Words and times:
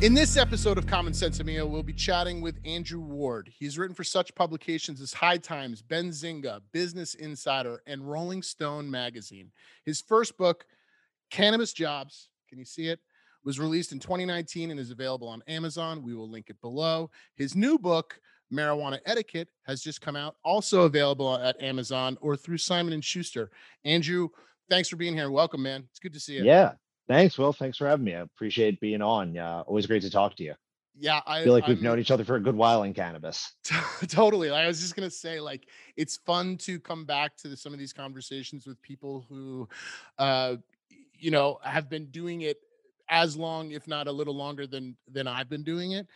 In 0.00 0.14
this 0.14 0.38
episode 0.38 0.78
of 0.78 0.86
Common 0.86 1.12
Sense 1.12 1.40
Emil, 1.40 1.68
we'll 1.68 1.82
be 1.82 1.92
chatting 1.92 2.40
with 2.40 2.58
Andrew 2.64 3.00
Ward. 3.00 3.52
He's 3.58 3.76
written 3.76 3.94
for 3.94 4.02
such 4.02 4.34
publications 4.34 4.98
as 4.98 5.12
High 5.12 5.36
Times, 5.36 5.82
Benzinga, 5.82 6.62
Business 6.72 7.12
Insider, 7.12 7.82
and 7.86 8.10
Rolling 8.10 8.40
Stone 8.40 8.90
magazine. 8.90 9.52
His 9.84 10.00
first 10.00 10.38
book, 10.38 10.64
Cannabis 11.30 11.74
Jobs, 11.74 12.30
can 12.48 12.58
you 12.58 12.64
see 12.64 12.88
it? 12.88 12.98
Was 13.44 13.60
released 13.60 13.92
in 13.92 13.98
2019 13.98 14.70
and 14.70 14.80
is 14.80 14.90
available 14.90 15.28
on 15.28 15.42
Amazon. 15.46 16.02
We 16.02 16.14
will 16.14 16.30
link 16.30 16.48
it 16.48 16.62
below. 16.62 17.10
His 17.34 17.54
new 17.54 17.78
book, 17.78 18.18
Marijuana 18.50 19.00
Etiquette, 19.04 19.50
has 19.66 19.82
just 19.82 20.00
come 20.00 20.16
out, 20.16 20.36
also 20.42 20.84
available 20.84 21.36
at 21.36 21.60
Amazon 21.62 22.16
or 22.22 22.38
through 22.38 22.56
Simon 22.56 22.94
and 22.94 23.04
Schuster. 23.04 23.50
Andrew, 23.84 24.30
thanks 24.70 24.88
for 24.88 24.96
being 24.96 25.14
here. 25.14 25.30
Welcome, 25.30 25.62
man. 25.62 25.84
It's 25.90 26.00
good 26.00 26.14
to 26.14 26.20
see 26.20 26.36
you. 26.36 26.44
Yeah. 26.44 26.72
Thanks, 27.10 27.36
Will. 27.36 27.52
Thanks 27.52 27.76
for 27.76 27.88
having 27.88 28.04
me. 28.04 28.14
I 28.14 28.20
appreciate 28.20 28.78
being 28.78 29.02
on. 29.02 29.34
Yeah, 29.34 29.62
always 29.62 29.84
great 29.84 30.02
to 30.02 30.10
talk 30.10 30.36
to 30.36 30.44
you. 30.44 30.54
Yeah, 30.96 31.20
I 31.26 31.42
feel 31.42 31.52
like 31.52 31.66
we've 31.66 31.82
known 31.82 31.98
each 31.98 32.12
other 32.12 32.22
for 32.22 32.36
a 32.36 32.40
good 32.40 32.54
while 32.54 32.84
in 32.84 32.94
cannabis. 32.94 33.52
totally. 34.08 34.48
I 34.50 34.68
was 34.68 34.80
just 34.80 34.94
gonna 34.94 35.10
say, 35.10 35.40
like, 35.40 35.66
it's 35.96 36.18
fun 36.18 36.56
to 36.58 36.78
come 36.78 37.04
back 37.04 37.36
to 37.38 37.56
some 37.56 37.72
of 37.72 37.80
these 37.80 37.92
conversations 37.92 38.64
with 38.64 38.80
people 38.80 39.26
who, 39.28 39.68
uh, 40.18 40.54
you 41.18 41.32
know, 41.32 41.58
have 41.64 41.90
been 41.90 42.06
doing 42.12 42.42
it 42.42 42.58
as 43.08 43.36
long, 43.36 43.72
if 43.72 43.88
not 43.88 44.06
a 44.06 44.12
little 44.12 44.36
longer 44.36 44.68
than 44.68 44.96
than 45.10 45.26
I've 45.26 45.48
been 45.48 45.64
doing 45.64 45.92
it, 45.92 46.06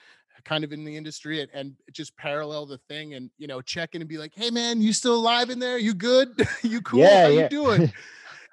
kind 0.44 0.62
of 0.62 0.72
in 0.72 0.84
the 0.84 0.96
industry, 0.96 1.40
and, 1.40 1.50
and 1.52 1.74
just 1.90 2.16
parallel 2.16 2.66
the 2.66 2.78
thing, 2.78 3.14
and 3.14 3.32
you 3.36 3.48
know, 3.48 3.60
check 3.60 3.96
in 3.96 4.02
and 4.02 4.08
be 4.08 4.18
like, 4.18 4.32
"Hey, 4.32 4.50
man, 4.50 4.80
you 4.80 4.92
still 4.92 5.16
alive 5.16 5.50
in 5.50 5.58
there? 5.58 5.76
You 5.76 5.92
good? 5.92 6.46
you 6.62 6.80
cool? 6.82 7.00
Yeah, 7.00 7.22
How 7.22 7.28
yeah. 7.30 7.42
you 7.42 7.48
doing?" 7.48 7.92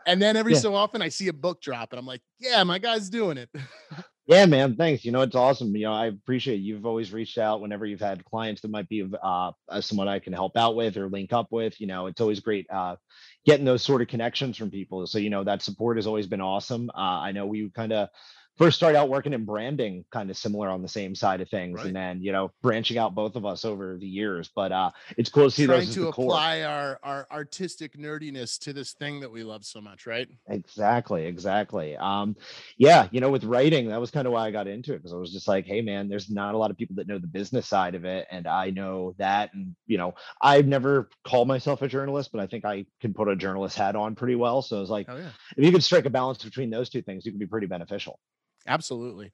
And 0.05 0.22
then 0.22 0.36
every 0.36 0.54
yeah. 0.54 0.60
so 0.60 0.76
often 0.76 1.02
I 1.02 1.10
see 1.10 1.28
a 1.28 1.34
book 1.34 1.62
drop 1.62 1.91
and 1.91 1.99
I'm 1.99 2.05
like, 2.05 2.21
yeah, 2.40 2.63
my 2.63 2.80
guy's 2.80 3.10
doing 3.10 3.38
it. 3.38 3.49
yeah, 4.27 4.46
man. 4.46 4.76
Thanks. 4.76 5.04
You 5.04 5.12
know, 5.12 5.21
it's 5.21 5.35
awesome. 5.35 5.76
You 5.76 5.85
know, 5.85 5.94
I 5.94 6.07
appreciate 6.07 6.62
you've 6.62 6.85
always 6.85 7.12
reached 7.12 7.38
out 7.38 7.62
whenever 7.62 7.85
you've 7.85 8.02
had 8.02 8.24
clients 8.26 8.62
that 8.62 8.72
might 8.72 8.90
be 8.90 9.10
uh, 9.22 9.52
someone 9.79 10.07
I 10.07 10.20
can 10.20 10.34
help 10.34 10.57
out 10.57 10.76
with 10.76 10.98
or 10.98 11.10
link 11.10 11.34
up 11.34 11.48
with. 11.52 11.79
You 11.79 11.88
know, 11.88 12.07
it's 12.07 12.22
always 12.22 12.40
great 12.40 12.66
uh, 12.72 12.96
getting 13.46 13.66
those 13.66 13.84
sort 13.84 14.02
of 14.02 14.07
connections 14.07 14.57
from 14.57 14.72
people. 14.72 15.05
So, 15.07 15.18
you 15.18 15.29
know, 15.29 15.44
that 15.44 15.62
support 15.62 15.98
has 15.98 16.07
always 16.07 16.27
been 16.27 16.41
awesome. 16.41 16.90
Uh, 16.96 17.20
I 17.20 17.32
know 17.32 17.46
we 17.46 17.70
kind 17.70 17.94
of 17.94 18.10
first 18.62 18.77
started 18.77 18.95
out 18.95 19.09
working 19.09 19.34
in 19.34 19.43
branding 19.43 20.05
kind 20.12 20.29
of 20.29 20.37
similar 20.37 20.70
on 20.70 20.84
the 20.84 20.87
same 20.87 21.15
side 21.15 21.41
of 21.41 21.49
things 21.49 21.77
right. 21.77 21.87
and 21.87 21.95
then 21.95 22.21
you 22.21 22.31
know 22.31 22.51
branching 22.62 22.95
out 22.95 23.15
both 23.15 23.35
of 23.35 23.43
us 23.43 23.65
over 23.65 23.98
the 23.98 24.05
years 24.05 24.51
but 24.55 24.71
uh 24.71 24.91
it's 25.17 25.31
cool 25.31 25.45
to 25.45 25.51
see 25.51 25.65
trying 25.65 25.79
those 25.79 25.95
to 25.95 26.07
apply 26.09 26.62
our 26.62 26.99
our 27.01 27.27
artistic 27.32 27.98
nerdiness 27.98 28.59
to 28.59 28.71
this 28.71 28.93
thing 28.93 29.20
that 29.20 29.32
we 29.32 29.43
love 29.43 29.65
so 29.65 29.82
much 29.82 30.05
right 30.05 30.27
exactly 30.48 31.26
exactly 31.26 31.98
um 31.98 32.35
yeah 32.77 33.07
you 33.09 33.20
know 33.20 33.32
with 33.32 33.43
writing 33.43 33.89
that 33.89 33.99
was 33.99 34.12
kind 34.12 34.27
of 34.27 34.34
why 34.34 34.45
i 34.45 34.51
got 34.51 34.67
into 34.67 34.93
it 34.93 34.98
because 34.98 35.13
i 35.13 35.17
was 35.17 35.34
just 35.34 35.48
like 35.48 35.65
hey 35.65 35.82
man 35.82 36.07
there's 36.07 36.29
not 36.29 36.54
a 36.54 36.57
lot 36.57 36.70
of 36.70 36.77
people 36.77 36.95
that 36.95 37.07
know 37.07 37.17
the 37.17 37.26
business 37.26 37.65
side 37.65 37.95
of 37.95 38.05
it 38.05 38.27
and 38.29 38.45
i 38.45 38.70
know 38.70 39.15
that 39.17 39.51
and 39.55 39.76
you 39.87 39.98
know 39.98 40.13
i've 40.39 40.67
never 40.67 41.09
called 41.23 41.48
myself 41.48 41.82
a 41.82 41.87
journalist 41.87 42.32
but 42.32 42.39
i 42.39 42.45
think 42.45 42.63
i 42.63 42.85
can 42.99 43.12
put 43.12 43.27
a 43.27 43.35
journalist 43.35 43.76
hat 43.76 43.95
on 43.95 44.13
pretty 44.13 44.35
well 44.35 44.62
so 44.62 44.82
it's 44.82 44.91
like 44.91 45.07
oh, 45.09 45.17
yeah. 45.17 45.29
if 45.57 45.65
you 45.65 45.71
could 45.71 45.84
strike 45.84 46.05
a 46.05 46.12
balance 46.12 46.43
between 46.43 46.70
those 46.70 46.89
two 46.89 47.01
things 47.01 47.26
you 47.26 47.32
could 47.32 47.39
be 47.39 47.48
pretty 47.48 47.65
beneficial 47.65 48.20
Absolutely. 48.67 49.31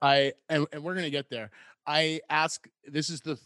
I 0.00 0.32
and, 0.48 0.66
and 0.72 0.82
we're 0.82 0.94
gonna 0.94 1.10
get 1.10 1.30
there. 1.30 1.50
I 1.86 2.20
ask 2.30 2.68
this 2.86 3.10
is 3.10 3.20
the 3.20 3.38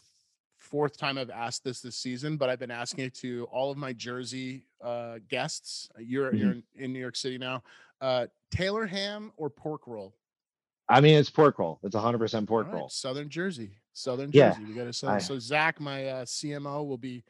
fourth 0.57 0.97
time 0.97 1.17
I've 1.17 1.29
asked 1.29 1.63
this 1.63 1.81
this 1.81 1.95
season, 1.95 2.37
but 2.37 2.49
I've 2.49 2.59
been 2.59 2.71
asking 2.71 3.05
it 3.05 3.13
to 3.15 3.47
all 3.51 3.71
of 3.71 3.77
my 3.77 3.93
Jersey 3.93 4.65
uh, 4.81 5.19
guests. 5.29 5.89
You're 5.97 6.29
mm-hmm. 6.29 6.37
you're 6.37 6.51
in, 6.51 6.63
in, 6.75 6.93
New 6.93 6.99
York 6.99 7.15
City 7.15 7.37
now. 7.37 7.63
Uh, 8.01 8.27
Taylor 8.51 8.85
ham 8.85 9.31
or 9.37 9.49
pork 9.49 9.87
roll? 9.87 10.13
I 10.89 10.99
mean, 10.99 11.17
it's 11.17 11.29
pork 11.29 11.59
roll. 11.59 11.79
It's 11.83 11.95
100 11.95 12.17
percent 12.17 12.47
pork 12.47 12.67
right. 12.67 12.75
roll. 12.75 12.89
Southern 12.89 13.29
Jersey, 13.29 13.77
Southern 13.93 14.31
Jersey. 14.31 14.61
Yeah. 14.61 14.67
We 14.67 14.73
got 14.73 14.85
to 14.85 14.93
so, 14.93 15.17
so 15.19 15.39
Zach, 15.39 15.79
my 15.79 16.07
uh, 16.07 16.25
CMO, 16.25 16.87
will 16.87 16.97
be 16.97 17.23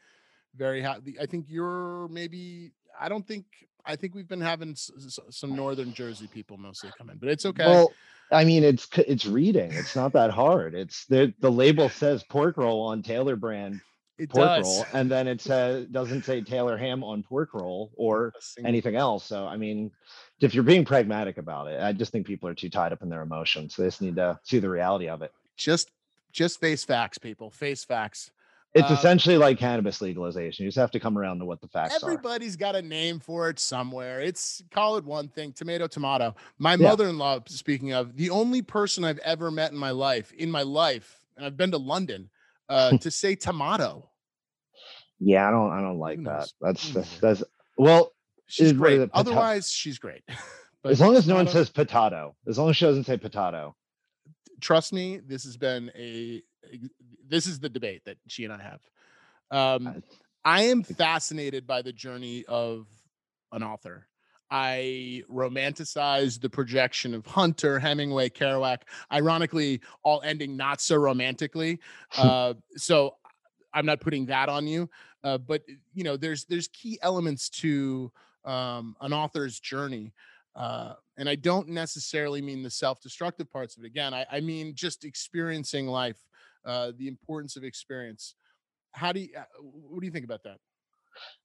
very 0.56 0.82
happy. 0.82 1.16
I 1.20 1.26
think 1.26 1.46
you're 1.50 2.08
maybe. 2.10 2.72
I 3.00 3.10
don't 3.10 3.28
think 3.28 3.46
I 3.86 3.96
think 3.96 4.16
we've 4.16 4.28
been 4.28 4.42
having 4.42 4.72
s- 4.72 5.20
some 5.30 5.56
northern 5.56 5.94
Jersey 5.94 6.28
people 6.28 6.58
mostly 6.58 6.92
come 6.98 7.10
in, 7.10 7.18
but 7.18 7.30
it's 7.30 7.46
okay. 7.46 7.66
Well, 7.66 7.94
I 8.32 8.46
mean, 8.46 8.64
it's 8.64 8.88
it's 8.98 9.26
reading. 9.26 9.72
It's 9.74 9.96
not 9.96 10.14
that 10.14 10.32
hard. 10.32 10.74
It's 10.74 11.06
the 11.06 11.34
the 11.40 11.52
label 11.52 11.90
says 11.90 12.24
pork 12.24 12.58
roll 12.58 12.82
on 12.84 13.04
Taylor 13.04 13.36
brand 13.36 13.82
it 14.18 14.30
pork 14.30 14.46
does. 14.46 14.64
roll, 14.64 14.86
and 14.94 15.12
then 15.12 15.28
it 15.28 15.42
says 15.42 15.88
doesn't 15.88 16.24
say 16.24 16.42
Taylor 16.42 16.78
ham 16.78 17.04
on 17.04 17.24
pork 17.24 17.54
roll 17.54 17.92
or 17.96 18.34
anything 18.64 18.96
else. 18.96 19.26
So 19.26 19.46
I 19.46 19.58
mean, 19.58 19.92
if 20.40 20.54
you're 20.54 20.64
being 20.64 20.86
pragmatic 20.86 21.38
about 21.38 21.68
it, 21.68 21.82
I 21.82 21.94
just 21.94 22.12
think 22.12 22.26
people 22.26 22.48
are 22.50 22.56
too 22.56 22.70
tied 22.70 22.94
up 22.94 23.02
in 23.02 23.10
their 23.10 23.22
emotions. 23.22 23.76
They 23.76 23.86
just 23.86 24.02
need 24.02 24.16
to 24.16 24.40
see 24.44 24.60
the 24.60 24.70
reality 24.70 25.10
of 25.10 25.22
it. 25.22 25.32
Just 25.58 25.92
just 26.32 26.60
face 26.60 26.84
facts, 26.84 27.18
people. 27.18 27.52
Face 27.52 27.84
facts. 27.84 28.32
It's 28.74 28.90
um, 28.90 28.96
essentially 28.96 29.38
like 29.38 29.60
cannabis 29.60 30.02
legalization. 30.02 30.64
You 30.64 30.70
just 30.70 30.80
have 30.80 30.92
to 30.92 31.00
come 31.00 31.18
around 31.18 31.40
to 31.40 31.46
what 31.46 31.62
the 31.62 31.68
facts 31.68 31.96
everybody's 31.96 32.04
are. 32.04 32.18
Everybody's 32.18 32.56
got 32.56 32.76
a 32.76 32.82
name 32.82 33.20
for 33.20 33.50
it 33.50 33.60
somewhere. 33.60 34.20
It's 34.20 34.64
call 34.72 34.98
it 34.98 35.06
one 35.06 35.28
thing, 35.28 35.54
tomato, 35.54 35.86
tomato. 35.86 36.36
My 36.58 36.72
yeah. 36.72 36.90
mother-in-law, 36.90 37.42
speaking 37.48 37.94
of, 37.94 38.16
the 38.16 38.32
only 38.32 38.64
person 38.64 39.04
I've 39.04 39.20
ever 39.20 39.52
met 39.52 39.72
in 39.72 39.78
my 39.78 39.92
life, 39.92 40.32
in 40.34 40.50
my 40.50 40.64
life, 40.64 41.20
and 41.38 41.46
I've 41.46 41.56
been 41.56 41.70
to 41.72 41.78
London, 41.78 42.30
uh, 42.68 42.98
to 42.98 43.12
say 43.12 43.36
tomato. 43.36 44.10
Yeah, 45.20 45.48
I 45.48 45.52
don't, 45.52 45.72
I 45.72 45.82
don't 45.82 46.00
like 46.00 46.24
that. 46.24 46.52
That's, 46.60 46.90
that's, 46.92 47.20
that's 47.20 47.44
well, 47.78 48.12
she's 48.48 48.74
great. 48.74 49.08
Otherwise, 49.14 49.72
she's 49.72 50.00
great. 50.00 50.24
as 50.84 51.00
long 51.00 51.16
as 51.16 51.28
no 51.28 51.36
one 51.36 51.48
says 51.48 51.70
potato, 51.70 52.36
as 52.48 52.58
long 52.58 52.72
as 52.72 52.78
she 52.78 52.86
doesn't 52.86 53.06
say 53.06 53.18
potato. 53.18 53.76
Trust 54.62 54.94
me, 54.94 55.20
this 55.20 55.44
has 55.44 55.58
been 55.58 55.92
a 55.96 56.42
this 57.28 57.48
is 57.48 57.60
the 57.60 57.70
debate 57.70 58.04
that 58.06 58.18
she 58.28 58.44
and 58.44 58.54
I 58.54 58.62
have. 58.62 58.82
Um, 59.52 60.04
I 60.46 60.64
am 60.64 60.84
fascinated 60.84 61.66
by 61.66 61.82
the 61.82 61.94
journey 61.94 62.44
of 62.48 62.88
an 63.52 63.64
author. 63.64 64.08
I 64.52 65.24
romanticize 65.32 66.40
the 66.40 66.50
projection 66.50 67.16
of 67.16 67.26
Hunter, 67.26 67.80
Hemingway, 67.80 68.30
Kerouac, 68.30 68.82
ironically, 69.12 69.82
all 70.04 70.22
ending 70.24 70.56
not 70.56 70.82
so 70.82 70.96
romantically. 70.96 71.80
Uh, 72.16 72.54
so 72.76 73.16
I'm 73.74 73.88
not 73.88 74.00
putting 74.00 74.28
that 74.28 74.50
on 74.50 74.68
you, 74.68 74.88
uh, 75.24 75.40
but 75.40 75.64
you 75.96 76.04
know, 76.04 76.16
there's 76.16 76.46
there's 76.46 76.68
key 76.68 77.00
elements 77.02 77.50
to 77.50 78.12
um, 78.46 78.96
an 79.02 79.14
author's 79.14 79.60
journey. 79.60 80.14
Uh, 80.56 80.94
and 81.18 81.28
I 81.28 81.34
don't 81.34 81.70
necessarily 81.70 82.40
mean 82.40 82.62
the 82.62 82.70
self-destructive 82.70 83.50
parts 83.52 83.76
of 83.76 83.84
it. 83.84 83.88
Again, 83.88 84.14
I, 84.14 84.28
I 84.32 84.40
mean 84.40 84.76
just 84.76 85.04
experiencing 85.04 85.88
life 85.88 86.18
uh, 86.66 86.92
the 86.98 87.08
importance 87.08 87.56
of 87.56 87.64
experience. 87.64 88.36
How 88.92 89.12
do 89.12 89.22
you, 89.22 89.30
uh, 89.38 89.44
what 89.62 90.02
do 90.02 90.06
you 90.06 90.12
think 90.12 90.26
about 90.26 90.44
that? 90.44 90.58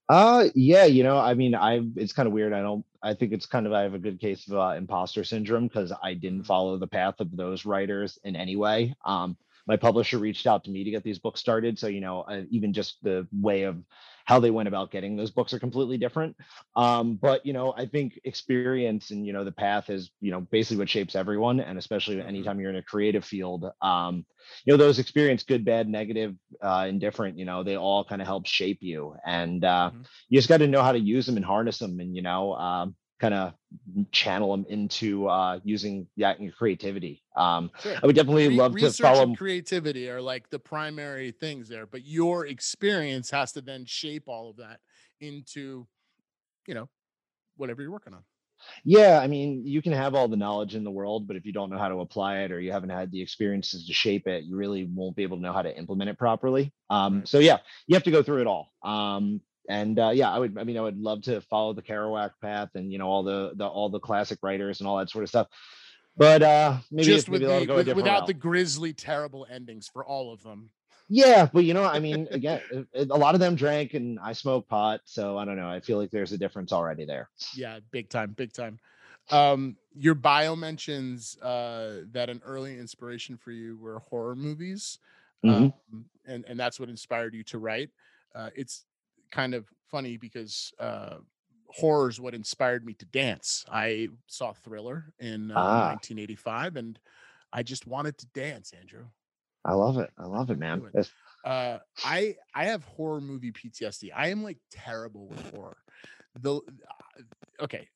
Uh, 0.07 0.49
yeah, 0.55 0.85
you 0.85 1.03
know, 1.03 1.17
I 1.17 1.35
mean, 1.35 1.53
I 1.53 1.81
it's 1.95 2.13
kind 2.13 2.27
of 2.27 2.33
weird. 2.33 2.53
I 2.53 2.61
don't. 2.61 2.83
I 3.03 3.13
think 3.13 3.31
it's 3.31 3.45
kind 3.45 3.67
of 3.67 3.73
I 3.73 3.83
have 3.83 3.93
a 3.93 3.99
good 3.99 4.19
case 4.19 4.47
of 4.47 4.55
uh, 4.55 4.75
imposter 4.75 5.23
syndrome 5.23 5.67
because 5.67 5.93
I 6.01 6.15
didn't 6.15 6.39
mm-hmm. 6.39 6.47
follow 6.47 6.77
the 6.77 6.87
path 6.87 7.19
of 7.19 7.35
those 7.35 7.65
writers 7.65 8.17
in 8.23 8.35
any 8.35 8.55
way. 8.55 8.95
Um, 9.05 9.37
my 9.69 9.77
publisher 9.77 10.17
reached 10.17 10.47
out 10.47 10.63
to 10.63 10.71
me 10.71 10.83
to 10.83 10.89
get 10.89 11.03
these 11.03 11.19
books 11.19 11.39
started, 11.39 11.77
so 11.77 11.85
you 11.85 12.01
know, 12.01 12.21
uh, 12.21 12.41
even 12.49 12.73
just 12.73 12.97
the 13.03 13.27
way 13.31 13.63
of 13.63 13.77
how 14.25 14.39
they 14.39 14.49
went 14.49 14.67
about 14.67 14.89
getting 14.89 15.15
those 15.15 15.29
books 15.29 15.53
are 15.53 15.59
completely 15.59 15.97
different. 15.97 16.35
Um, 16.75 17.15
but 17.15 17.45
you 17.45 17.53
know, 17.53 17.75
I 17.77 17.85
think 17.85 18.19
experience 18.23 19.11
and 19.11 19.27
you 19.27 19.31
know 19.31 19.43
the 19.43 19.51
path 19.51 19.91
is 19.91 20.09
you 20.21 20.31
know 20.31 20.41
basically 20.41 20.77
what 20.77 20.89
shapes 20.89 21.15
everyone, 21.15 21.59
and 21.59 21.77
especially 21.77 22.15
mm-hmm. 22.15 22.27
anytime 22.27 22.59
you're 22.59 22.71
in 22.71 22.77
a 22.77 22.83
creative 22.83 23.23
field. 23.23 23.69
Um, 23.79 24.25
you 24.65 24.73
know, 24.73 24.77
those 24.77 24.97
experience, 24.97 25.43
good, 25.43 25.63
bad, 25.63 25.87
negative, 25.87 26.33
uh, 26.63 26.87
indifferent. 26.89 27.37
You 27.37 27.45
know, 27.45 27.63
they 27.63 27.77
all 27.77 28.03
kind 28.03 28.23
of 28.23 28.27
help 28.27 28.47
shape 28.47 28.79
you, 28.81 29.15
and 29.23 29.63
uh, 29.63 29.91
mm-hmm. 29.93 30.01
you 30.29 30.39
just 30.39 30.49
got 30.49 30.57
to 30.57 30.67
know 30.67 30.81
how 30.81 30.93
to 30.93 30.99
use 30.99 31.27
them 31.27 31.37
and 31.37 31.45
harness 31.45 31.77
them, 31.77 31.99
and 31.99 32.15
you 32.15 32.23
know. 32.23 32.53
Um, 32.55 32.95
kind 33.19 33.33
of 33.33 33.53
channel 34.11 34.51
them 34.51 34.65
into 34.69 35.27
uh, 35.27 35.59
using 35.63 36.07
that 36.17 36.41
your 36.41 36.53
creativity. 36.53 37.21
Um, 37.35 37.71
sure. 37.81 37.95
I 38.01 38.05
would 38.05 38.15
definitely 38.15 38.47
Re- 38.49 38.55
love 38.55 38.75
to 38.77 38.91
follow. 38.91 39.35
creativity 39.35 40.09
are 40.09 40.21
like 40.21 40.49
the 40.49 40.59
primary 40.59 41.31
things 41.31 41.67
there, 41.67 41.85
but 41.85 42.05
your 42.05 42.47
experience 42.47 43.29
has 43.31 43.51
to 43.53 43.61
then 43.61 43.85
shape 43.85 44.23
all 44.27 44.49
of 44.49 44.57
that 44.57 44.79
into, 45.19 45.85
you 46.67 46.73
know, 46.73 46.89
whatever 47.57 47.81
you're 47.81 47.91
working 47.91 48.13
on. 48.13 48.23
Yeah, 48.83 49.19
I 49.21 49.27
mean, 49.27 49.65
you 49.65 49.81
can 49.81 49.93
have 49.93 50.15
all 50.15 50.27
the 50.27 50.35
knowledge 50.35 50.75
in 50.75 50.83
the 50.83 50.91
world, 50.91 51.27
but 51.27 51.37
if 51.37 51.45
you 51.45 51.53
don't 51.53 51.69
know 51.69 51.77
how 51.77 51.87
to 51.87 52.01
apply 52.01 52.39
it 52.39 52.51
or 52.51 52.59
you 52.59 52.71
haven't 52.71 52.89
had 52.89 53.11
the 53.11 53.21
experiences 53.21 53.87
to 53.87 53.93
shape 53.93 54.27
it, 54.27 54.43
you 54.43 54.57
really 54.57 54.89
won't 54.93 55.15
be 55.15 55.23
able 55.23 55.37
to 55.37 55.43
know 55.43 55.53
how 55.53 55.61
to 55.61 55.77
implement 55.77 56.09
it 56.09 56.17
properly. 56.17 56.73
Um, 56.89 57.19
right. 57.19 57.27
So 57.27 57.39
yeah, 57.39 57.57
you 57.87 57.95
have 57.95 58.03
to 58.03 58.11
go 58.11 58.21
through 58.21 58.41
it 58.41 58.47
all. 58.47 58.73
Um, 58.83 59.41
and 59.69 59.99
uh, 59.99 60.09
yeah, 60.09 60.31
I 60.31 60.39
would. 60.39 60.57
I 60.57 60.63
mean, 60.65 60.77
I 60.77 60.81
would 60.81 60.99
love 60.99 61.21
to 61.23 61.39
follow 61.41 61.73
the 61.73 61.81
Kerouac 61.81 62.31
path 62.41 62.69
and 62.73 62.91
you 62.91 62.97
know 62.97 63.07
all 63.07 63.23
the 63.23 63.51
the 63.55 63.65
all 63.65 63.89
the 63.89 63.99
classic 63.99 64.39
writers 64.41 64.81
and 64.81 64.89
all 64.89 64.97
that 64.97 65.09
sort 65.09 65.23
of 65.23 65.29
stuff. 65.29 65.47
But 66.17 66.41
uh, 66.41 66.79
maybe 66.91 67.05
just 67.05 67.29
maybe 67.29 67.45
with 67.45 67.67
the, 67.67 67.73
with, 67.73 67.87
without 67.95 68.21
route. 68.21 68.27
the 68.27 68.33
grisly, 68.33 68.91
terrible 68.91 69.47
endings 69.49 69.87
for 69.87 70.03
all 70.03 70.33
of 70.33 70.43
them. 70.43 70.71
Yeah, 71.07 71.47
but 71.53 71.63
you 71.63 71.73
know, 71.73 71.83
I 71.85 71.99
mean, 71.99 72.27
again, 72.31 72.61
a 72.93 73.05
lot 73.05 73.35
of 73.35 73.39
them 73.39 73.55
drank, 73.55 73.93
and 73.93 74.19
I 74.19 74.33
smoke 74.33 74.67
pot, 74.67 75.01
so 75.05 75.37
I 75.37 75.45
don't 75.45 75.55
know. 75.55 75.69
I 75.69 75.79
feel 75.79 75.97
like 75.97 76.11
there's 76.11 76.33
a 76.33 76.37
difference 76.37 76.73
already 76.73 77.05
there. 77.05 77.29
Yeah, 77.55 77.79
big 77.91 78.09
time, 78.09 78.31
big 78.31 78.51
time. 78.51 78.79
Um, 79.31 79.77
your 79.95 80.15
bio 80.15 80.55
mentions 80.55 81.37
uh, 81.41 82.01
that 82.11 82.29
an 82.29 82.41
early 82.43 82.77
inspiration 82.79 83.37
for 83.37 83.51
you 83.51 83.77
were 83.77 83.99
horror 83.99 84.35
movies, 84.35 84.97
Mhm. 85.45 85.71
um, 85.93 86.05
and 86.25 86.43
and 86.47 86.59
that's 86.59 86.79
what 86.79 86.89
inspired 86.89 87.35
you 87.35 87.43
to 87.43 87.59
write. 87.59 87.91
Uh, 88.33 88.49
it's 88.55 88.85
kind 89.31 89.53
of 89.53 89.67
funny 89.91 90.17
because 90.17 90.71
uh, 90.79 91.17
horror 91.67 92.09
is 92.09 92.19
what 92.19 92.33
inspired 92.33 92.85
me 92.85 92.93
to 92.95 93.05
dance. 93.05 93.65
I 93.71 94.09
saw 94.27 94.53
Thriller 94.53 95.13
in 95.19 95.51
uh, 95.51 95.55
Ah. 95.59 95.87
1985, 95.91 96.75
and 96.77 96.99
I 97.53 97.63
just 97.63 97.87
wanted 97.87 98.17
to 98.19 98.27
dance, 98.27 98.73
Andrew. 98.79 99.05
I 99.65 99.73
love 99.73 99.97
it. 99.97 100.09
I 100.17 100.25
love 100.25 100.49
it, 100.51 100.57
man. 100.57 100.79
Do 100.79 100.85
it. 100.85 100.89
It's- 100.95 101.11
Uh, 101.45 101.79
I 102.03 102.35
I 102.53 102.65
have 102.65 102.83
horror 102.83 103.21
movie 103.21 103.51
PTSD. 103.53 104.11
I 104.13 104.27
am 104.27 104.43
like 104.43 104.57
terrible 104.69 105.27
with 105.29 105.53
horror. 105.55 105.77
The 106.41 106.55
uh, 106.55 107.63
okay, 107.63 107.87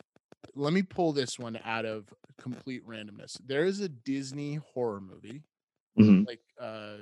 let 0.56 0.72
me 0.72 0.82
pull 0.82 1.12
this 1.12 1.38
one 1.38 1.60
out 1.66 1.84
of 1.86 2.06
complete 2.38 2.88
randomness. 2.88 3.38
There 3.46 3.66
is 3.66 3.82
a 3.82 3.90
Disney 3.90 4.56
horror 4.74 5.02
movie, 5.02 5.44
Mhm. 6.00 6.26
like 6.26 6.40
uh, 6.58 6.98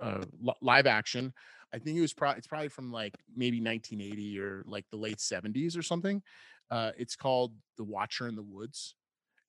uh 0.00 0.24
li- 0.40 0.54
live 0.62 0.86
action. 0.86 1.34
I 1.74 1.78
think 1.78 1.98
it 1.98 2.00
was 2.00 2.14
probably 2.14 2.38
it's 2.38 2.46
probably 2.46 2.68
from 2.68 2.92
like 2.92 3.14
maybe 3.36 3.60
1980 3.60 4.38
or 4.38 4.62
like 4.66 4.84
the 4.90 4.96
late 4.96 5.18
70s 5.18 5.76
or 5.76 5.82
something. 5.82 6.22
Uh, 6.70 6.92
it's 6.96 7.16
called 7.16 7.52
The 7.76 7.84
Watcher 7.84 8.28
in 8.28 8.36
the 8.36 8.42
Woods, 8.42 8.94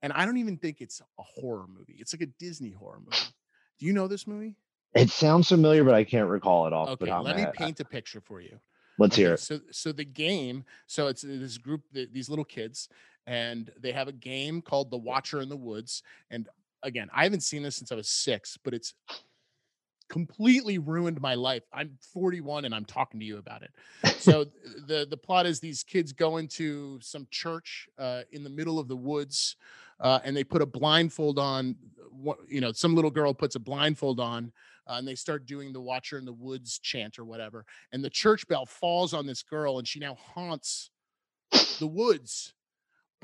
and 0.01 0.12
I 0.12 0.25
don't 0.25 0.38
even 0.38 0.57
think 0.57 0.81
it's 0.81 1.01
a 1.01 1.24
horror 1.24 1.68
movie. 1.68 1.95
It's 2.00 2.13
like 2.13 2.22
a 2.24 2.31
Disney 2.39 2.72
horror 2.72 3.00
movie. 3.00 3.31
Do 3.80 3.86
you 3.86 3.94
know 3.94 4.07
this 4.07 4.25
movie? 4.25 4.56
It 4.95 5.10
sounds 5.12 5.50
familiar, 5.50 5.83
but 5.83 5.94
I 5.94 6.04
can't 6.04 6.30
recall 6.30 6.68
it 6.68 6.74
off 6.74 6.89
Okay, 6.89 7.13
let 7.13 7.36
me 7.36 7.44
head. 7.44 7.54
paint 7.54 7.80
a 7.80 7.86
picture 7.86 8.22
for 8.22 8.42
you. 8.42 8.60
Let's 8.98 9.16
hear 9.18 9.33
it. 9.33 9.39
So, 9.42 9.60
so 9.71 9.92
the 9.92 10.06
game, 10.06 10.63
so 10.88 11.07
it's 11.07 11.24
uh, 11.24 11.28
this 11.30 11.57
group, 11.57 11.81
th- 11.94 12.10
these 12.13 12.30
little 12.30 12.45
kids, 12.45 12.88
and 13.28 13.69
they 13.80 13.92
have 13.92 14.07
a 14.07 14.13
game 14.13 14.62
called 14.62 14.89
The 14.89 14.98
Watcher 14.98 15.42
in 15.42 15.50
the 15.50 15.57
Woods. 15.57 16.01
And 16.31 16.48
again, 16.81 17.10
I 17.13 17.24
haven't 17.24 17.44
seen 17.44 17.62
this 17.62 17.75
since 17.75 17.92
I 17.92 17.95
was 17.95 18.07
six, 18.07 18.57
but 18.63 18.74
it's 18.74 18.94
completely 20.16 20.78
ruined 20.78 21.20
my 21.20 21.36
life. 21.36 21.64
I'm 21.74 21.98
41 22.14 22.64
and 22.64 22.74
I'm 22.74 22.86
talking 22.86 23.20
to 23.20 23.26
you 23.26 23.38
about 23.38 23.64
it. 23.64 23.72
So 24.18 24.46
the 24.88 25.06
the 25.10 25.18
plot 25.18 25.46
is 25.46 25.60
these 25.60 25.84
kids 25.84 26.14
go 26.14 26.38
into 26.38 26.98
some 27.02 27.28
church 27.32 27.90
uh, 28.00 28.22
in 28.32 28.42
the 28.42 28.50
middle 28.50 28.80
of 28.80 28.88
the 28.88 28.96
woods, 28.96 29.58
uh, 30.00 30.20
and 30.24 30.36
they 30.36 30.46
put 30.46 30.62
a 30.62 30.66
blindfold 30.66 31.38
on. 31.38 31.76
You 32.48 32.62
know, 32.62 32.72
some 32.72 32.96
little 32.96 33.12
girl 33.12 33.34
puts 33.34 33.56
a 33.56 33.60
blindfold 33.60 34.22
on, 34.22 34.54
uh, 34.88 34.94
and 34.94 35.06
they 35.06 35.16
start 35.16 35.46
doing 35.46 35.74
the 35.74 35.82
Watcher 35.82 36.18
in 36.18 36.24
the 36.24 36.32
Woods 36.34 36.80
chant 36.80 37.20
or 37.20 37.26
whatever. 37.26 37.66
And 37.92 38.02
the 38.02 38.10
church 38.10 38.48
bell 38.48 38.66
falls 38.66 39.14
on 39.14 39.28
this 39.28 39.44
girl, 39.44 39.80
and 39.80 39.88
she 39.88 40.00
now 40.00 40.16
haunts 40.16 40.92
the 41.80 41.88
woods. 41.88 42.55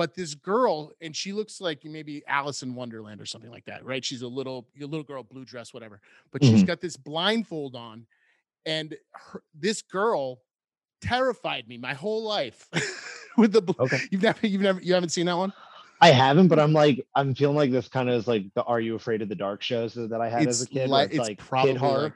But 0.02 0.16
this 0.16 0.34
girl, 0.34 0.94
and 1.00 1.16
she 1.16 1.32
looks 1.32 1.62
like 1.62 1.86
maybe 1.86 2.24
Alice 2.28 2.64
in 2.64 2.74
Wonderland 2.74 3.22
or 3.22 3.28
something 3.28 3.52
like 3.52 3.66
that, 3.66 3.86
right? 3.86 4.04
She's 4.04 4.24
a 4.24 4.28
little, 4.28 4.68
a 4.82 4.84
little 4.86 5.04
girl, 5.04 5.22
blue 5.22 5.46
dress, 5.46 5.76
whatever. 5.76 6.02
But 6.32 6.44
she's 6.44 6.64
Mhm. 6.64 6.66
got 6.66 6.82
this 6.82 6.98
blindfold 6.98 7.76
on, 7.76 8.08
and 8.66 8.98
her, 9.12 9.44
this 9.54 9.84
girl 9.84 10.42
terrified 11.02 11.68
me 11.68 11.78
my 11.78 11.94
whole 11.94 12.24
life. 12.24 12.68
With 13.38 13.52
the, 13.54 13.62
Okay. 13.78 14.00
you've 14.10 14.24
never, 14.24 14.48
you've 14.48 14.62
never, 14.64 14.82
you 14.82 14.96
haven't 14.96 15.10
seen 15.10 15.28
that 15.28 15.38
one? 15.38 15.54
I 16.02 16.10
haven't, 16.10 16.48
but 16.48 16.58
I'm 16.58 16.74
like, 16.74 17.06
I'm 17.14 17.36
feeling 17.36 17.56
like 17.58 17.70
this 17.70 17.88
kind 17.88 18.10
of 18.10 18.16
is 18.16 18.28
like 18.28 18.52
the 18.56 18.64
Are 18.64 18.82
You 18.82 18.96
Afraid 18.96 19.22
of 19.22 19.30
the 19.30 19.36
Dark 19.36 19.62
shows 19.62 19.94
that 19.94 20.20
I 20.20 20.30
had 20.30 20.48
as 20.48 20.64
a 20.64 20.68
kid. 20.68 20.90
like 20.90 21.10
it's 21.10 21.20
it's 21.20 21.28
like 21.30 21.38
probably 21.38 21.74
kid 21.74 21.80
horror. 21.80 22.02
like- 22.06 22.14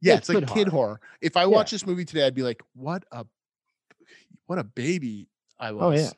yeah, 0.00 0.14
It's 0.14 0.30
it's, 0.30 0.34
like 0.34 0.46
kid 0.48 0.54
kid 0.54 0.68
horror. 0.68 0.86
horror. 0.86 1.00
If 1.20 1.36
I 1.36 1.42
Yeah. 1.42 1.48
watch 1.48 1.72
this 1.72 1.84
movie 1.84 2.06
today, 2.06 2.24
I'd 2.26 2.34
be 2.34 2.42
like, 2.42 2.62
what 2.74 3.04
a 3.12 3.26
what 4.46 4.58
a 4.58 4.64
baby 4.64 5.28
I 5.60 5.72
was. 5.72 5.82
Oh, 5.82 5.90
yeah. 5.90 6.10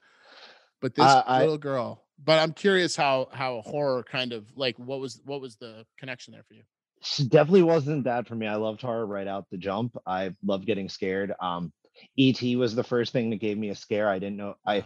But 0.80 0.94
this 0.94 1.04
I- 1.04 1.20
I- 1.26 1.40
little 1.40 1.58
girl. 1.58 2.04
But 2.22 2.38
I'm 2.38 2.52
curious 2.52 2.96
how 2.96 3.28
how 3.32 3.62
horror 3.62 4.02
kind 4.02 4.34
of 4.34 4.44
like 4.54 4.78
what 4.78 5.00
was 5.00 5.22
what 5.24 5.40
was 5.40 5.56
the 5.56 5.86
connection 5.98 6.32
there 6.32 6.42
for 6.42 6.52
you? 6.54 6.64
She 7.02 7.24
definitely 7.26 7.62
wasn't 7.62 8.04
that 8.04 8.26
for 8.28 8.34
me. 8.34 8.46
I 8.46 8.56
loved 8.56 8.82
horror 8.82 9.06
right 9.06 9.26
out 9.26 9.46
the 9.50 9.56
jump. 9.56 9.96
I 10.06 10.34
loved 10.44 10.66
getting 10.66 10.90
scared. 10.90 11.32
Um, 11.40 11.72
E.T. 12.16 12.56
was 12.56 12.74
the 12.74 12.84
first 12.84 13.12
thing 13.14 13.30
that 13.30 13.40
gave 13.40 13.56
me 13.56 13.70
a 13.70 13.74
scare. 13.74 14.06
I 14.08 14.18
didn't 14.18 14.36
know. 14.36 14.56
I 14.66 14.84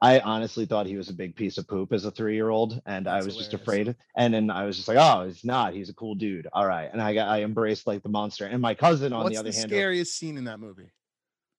I 0.00 0.20
honestly 0.20 0.64
thought 0.64 0.86
he 0.86 0.96
was 0.96 1.10
a 1.10 1.12
big 1.12 1.36
piece 1.36 1.58
of 1.58 1.68
poop 1.68 1.92
as 1.92 2.06
a 2.06 2.10
three 2.10 2.34
year 2.34 2.48
old, 2.48 2.80
and 2.86 3.06
I 3.06 3.16
That's 3.16 3.26
was 3.26 3.36
just 3.36 3.52
afraid. 3.52 3.94
And 4.16 4.32
then 4.32 4.50
I 4.50 4.64
was 4.64 4.76
just 4.76 4.88
like, 4.88 4.96
oh, 4.98 5.26
he's 5.26 5.44
not. 5.44 5.74
He's 5.74 5.90
a 5.90 5.94
cool 5.94 6.14
dude. 6.14 6.48
All 6.54 6.66
right. 6.66 6.88
And 6.90 7.02
I 7.02 7.12
got 7.12 7.28
I 7.28 7.42
embraced 7.42 7.86
like 7.86 8.02
the 8.02 8.08
monster. 8.08 8.46
And 8.46 8.62
my 8.62 8.74
cousin 8.74 9.12
on 9.12 9.24
What's 9.24 9.36
the 9.36 9.42
the, 9.42 9.48
other 9.50 9.58
hand. 9.58 9.70
scariest 9.70 10.16
scene 10.16 10.38
in 10.38 10.44
that 10.44 10.58
movie? 10.60 10.90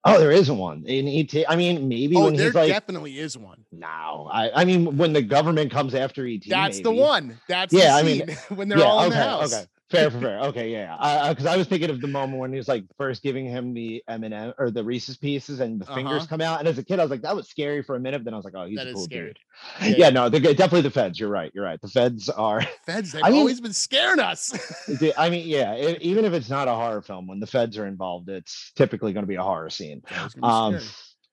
Oh, 0.04 0.20
there 0.20 0.32
isn't 0.32 0.58
one 0.58 0.84
in 0.88 1.08
E.T. 1.08 1.46
I 1.48 1.56
mean, 1.56 1.88
maybe 1.88 2.16
Oh, 2.16 2.26
when 2.26 2.36
there 2.36 2.48
he's 2.48 2.56
like, 2.56 2.70
definitely 2.70 3.20
is 3.20 3.38
one. 3.38 3.64
no. 3.72 4.30
I 4.32 4.62
I 4.62 4.66
mean, 4.66 4.98
when 4.98 5.14
the 5.14 5.22
government 5.22 5.72
comes 5.72 5.94
after 5.94 6.26
E.T. 6.26 6.50
That's 6.50 6.80
the 6.82 6.92
one. 6.92 7.40
That's 7.48 7.72
Yeah, 7.72 7.94
the 7.94 8.00
I 8.00 8.04
mean, 8.04 8.38
when 8.56 8.68
they're 8.68 8.80
yeah, 8.80 8.86
all 8.86 9.02
in 9.04 9.12
okay, 9.12 9.18
the 9.20 9.24
house. 9.24 9.54
Okay, 9.54 9.66
fair, 9.92 10.10
fair, 10.12 10.22
fair. 10.22 10.40
Okay, 10.42 10.72
yeah, 10.72 11.30
because 11.30 11.46
I 11.46 11.58
was 11.58 11.68
thinking 11.68 11.90
of 11.90 12.02
the 12.02 12.08
moment 12.08 12.40
when 12.40 12.52
he 12.52 12.58
was 12.58 12.68
like 12.68 12.84
first 12.98 13.22
giving 13.22 13.46
him 13.46 13.74
the 13.74 14.04
M 14.08 14.24
and 14.24 14.34
M 14.34 14.54
or 14.58 14.72
the 14.72 14.84
Reese's 14.84 15.18
pieces, 15.18 15.60
and 15.60 15.80
the 15.80 15.86
fingers 15.86 16.24
Uh-huh. 16.24 16.28
come 16.28 16.42
out. 16.42 16.60
And 16.60 16.68
as 16.68 16.78
a 16.78 16.84
kid, 16.84 17.00
I 17.00 17.04
was 17.04 17.12
like, 17.12 17.22
that 17.22 17.36
was 17.36 17.48
scary 17.50 17.84
for 17.84 17.96
a 17.96 18.00
minute. 18.00 18.24
Then 18.24 18.34
I 18.34 18.38
was 18.38 18.46
like, 18.46 18.56
oh, 18.56 18.66
he's 18.66 18.78
That 18.78 18.88
a 18.88 18.94
cool 18.94 19.06
dude. 19.08 19.38
Yeah, 19.82 19.88
Yeah, 19.88 19.96
yeah. 19.98 20.10
no, 20.10 20.30
they're 20.30 20.40
good. 20.42 20.58
definitely 20.58 20.82
the 20.82 20.92
feds. 20.92 21.20
You're 21.20 21.30
right. 21.30 21.52
You're 21.54 21.66
right. 21.66 21.80
The 21.82 21.88
feds 21.90 22.30
are. 22.30 22.62
Feds, 22.86 23.12
they've 23.14 23.24
I 23.24 23.30
mean- 23.30 23.40
always 23.40 23.62
been 23.62 23.74
scaring 23.74 24.20
us. 24.20 24.52
I 25.18 25.30
mean, 25.30 25.48
yeah. 25.48 25.76
e- 25.76 25.98
even 26.02 26.26
if 26.26 26.34
it's 26.34 26.50
not 26.50 26.68
a 26.68 26.74
horror 26.74 27.02
film, 27.02 27.28
when 27.28 27.40
the 27.40 27.48
feds 27.48 27.78
are 27.78 27.86
involved, 27.88 28.30
it's 28.30 28.72
typically 28.76 29.14
going 29.14 29.24
to 29.24 29.28
be 29.28 29.36
a 29.36 29.44
horror 29.44 29.70
scene. 29.70 30.02
It's 30.26 30.36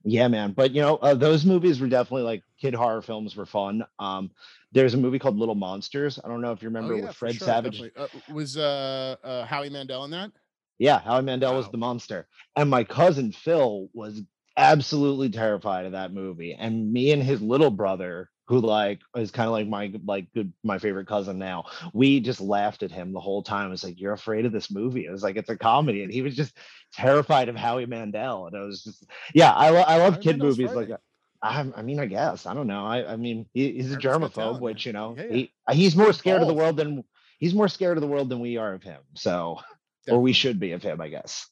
always 0.04 0.18
gonna 0.18 0.22
be 0.22 0.22
scary. 0.22 0.22
yeah, 0.22 0.28
man. 0.28 0.52
But 0.52 0.72
you 0.72 0.82
know, 0.82 0.96
uh, 0.96 1.14
those 1.14 1.44
movies 1.44 1.80
were 1.80 1.88
definitely 1.88 2.22
like 2.22 2.42
kid 2.60 2.74
horror 2.74 3.02
films 3.02 3.36
were 3.36 3.46
fun. 3.46 3.84
Um, 3.98 4.30
there's 4.72 4.94
a 4.94 4.98
movie 4.98 5.18
called 5.18 5.38
Little 5.38 5.54
Monsters. 5.54 6.18
I 6.22 6.28
don't 6.28 6.40
know 6.40 6.52
if 6.52 6.62
you 6.62 6.68
remember 6.68 6.94
oh, 6.94 6.96
yeah, 6.96 7.06
with 7.06 7.16
Fred 7.16 7.34
sure, 7.34 7.46
Savage. 7.46 7.82
Uh, 7.96 8.06
was 8.32 8.56
uh, 8.56 9.16
uh 9.22 9.44
Howie 9.44 9.70
Mandel 9.70 10.04
in 10.04 10.10
that? 10.10 10.30
Yeah, 10.78 11.00
Howie 11.00 11.22
Mandel 11.22 11.56
was 11.56 11.68
the 11.70 11.78
monster. 11.78 12.28
And 12.54 12.70
my 12.70 12.84
cousin 12.84 13.32
Phil 13.32 13.88
was 13.92 14.22
absolutely 14.56 15.30
terrified 15.30 15.86
of 15.86 15.92
that 15.92 16.12
movie. 16.12 16.54
And 16.54 16.92
me 16.92 17.12
and 17.12 17.22
his 17.22 17.42
little 17.42 17.70
brother, 17.70 18.30
who 18.48 18.60
like 18.60 19.00
is 19.14 19.30
kind 19.30 19.46
of 19.46 19.52
like 19.52 19.68
my 19.68 19.92
like 20.06 20.32
good 20.32 20.52
my 20.64 20.78
favorite 20.78 21.06
cousin 21.06 21.38
now, 21.38 21.64
we 21.92 22.18
just 22.18 22.40
laughed 22.40 22.82
at 22.82 22.90
him 22.90 23.12
the 23.12 23.20
whole 23.20 23.42
time. 23.42 23.72
It's 23.72 23.84
like, 23.84 24.00
You're 24.00 24.14
afraid 24.14 24.46
of 24.46 24.52
this 24.52 24.70
movie. 24.70 25.04
It 25.06 25.10
was 25.10 25.22
like 25.22 25.36
it's 25.36 25.50
a 25.50 25.56
comedy. 25.56 26.02
And 26.02 26.12
he 26.12 26.22
was 26.22 26.34
just 26.34 26.56
terrified 26.94 27.48
of 27.50 27.56
Howie 27.56 27.86
Mandel. 27.86 28.46
And 28.46 28.56
it 28.56 28.60
was 28.64 28.82
just 28.82 29.04
yeah, 29.34 29.52
I, 29.52 29.68
lo- 29.70 29.84
I 29.86 29.98
love 29.98 30.14
Howie 30.14 30.22
kid 30.22 30.30
Mandel's 30.38 30.58
movies 30.58 30.74
like 30.74 30.88
that. 30.88 31.00
I, 31.42 31.70
I 31.76 31.82
mean, 31.82 32.00
I 32.00 32.06
guess 32.06 32.46
I 32.46 32.55
don't 32.55 32.67
know. 32.67 32.84
I, 32.86 33.12
I 33.12 33.17
mean, 33.17 33.46
he, 33.52 33.72
he's 33.72 33.93
a 33.93 33.96
germaphobe, 33.98 34.32
Talent, 34.34 34.62
which 34.62 34.86
you 34.86 34.93
know, 34.93 35.14
Yeah, 35.17 35.24
yeah. 35.24 35.34
he 35.34 35.52
he's 35.72 35.94
more 35.94 36.12
scared 36.12 36.40
of 36.43 36.48
the 36.48 36.55
world 36.55 36.76
than 36.78 37.05
he's 37.38 37.55
more 37.55 37.69
scared 37.69 37.96
of 37.96 38.00
the 38.00 38.08
world 38.08 38.28
than 38.31 38.40
we 38.40 38.56
are 38.56 38.72
of 38.74 38.82
him. 38.82 39.00
So, 39.14 39.60
or 40.08 40.20
we 40.20 40.32
should 40.32 40.58
be 40.58 40.72
of 40.72 40.82
him, 40.82 41.00
I 41.00 41.08
guess. 41.08 41.46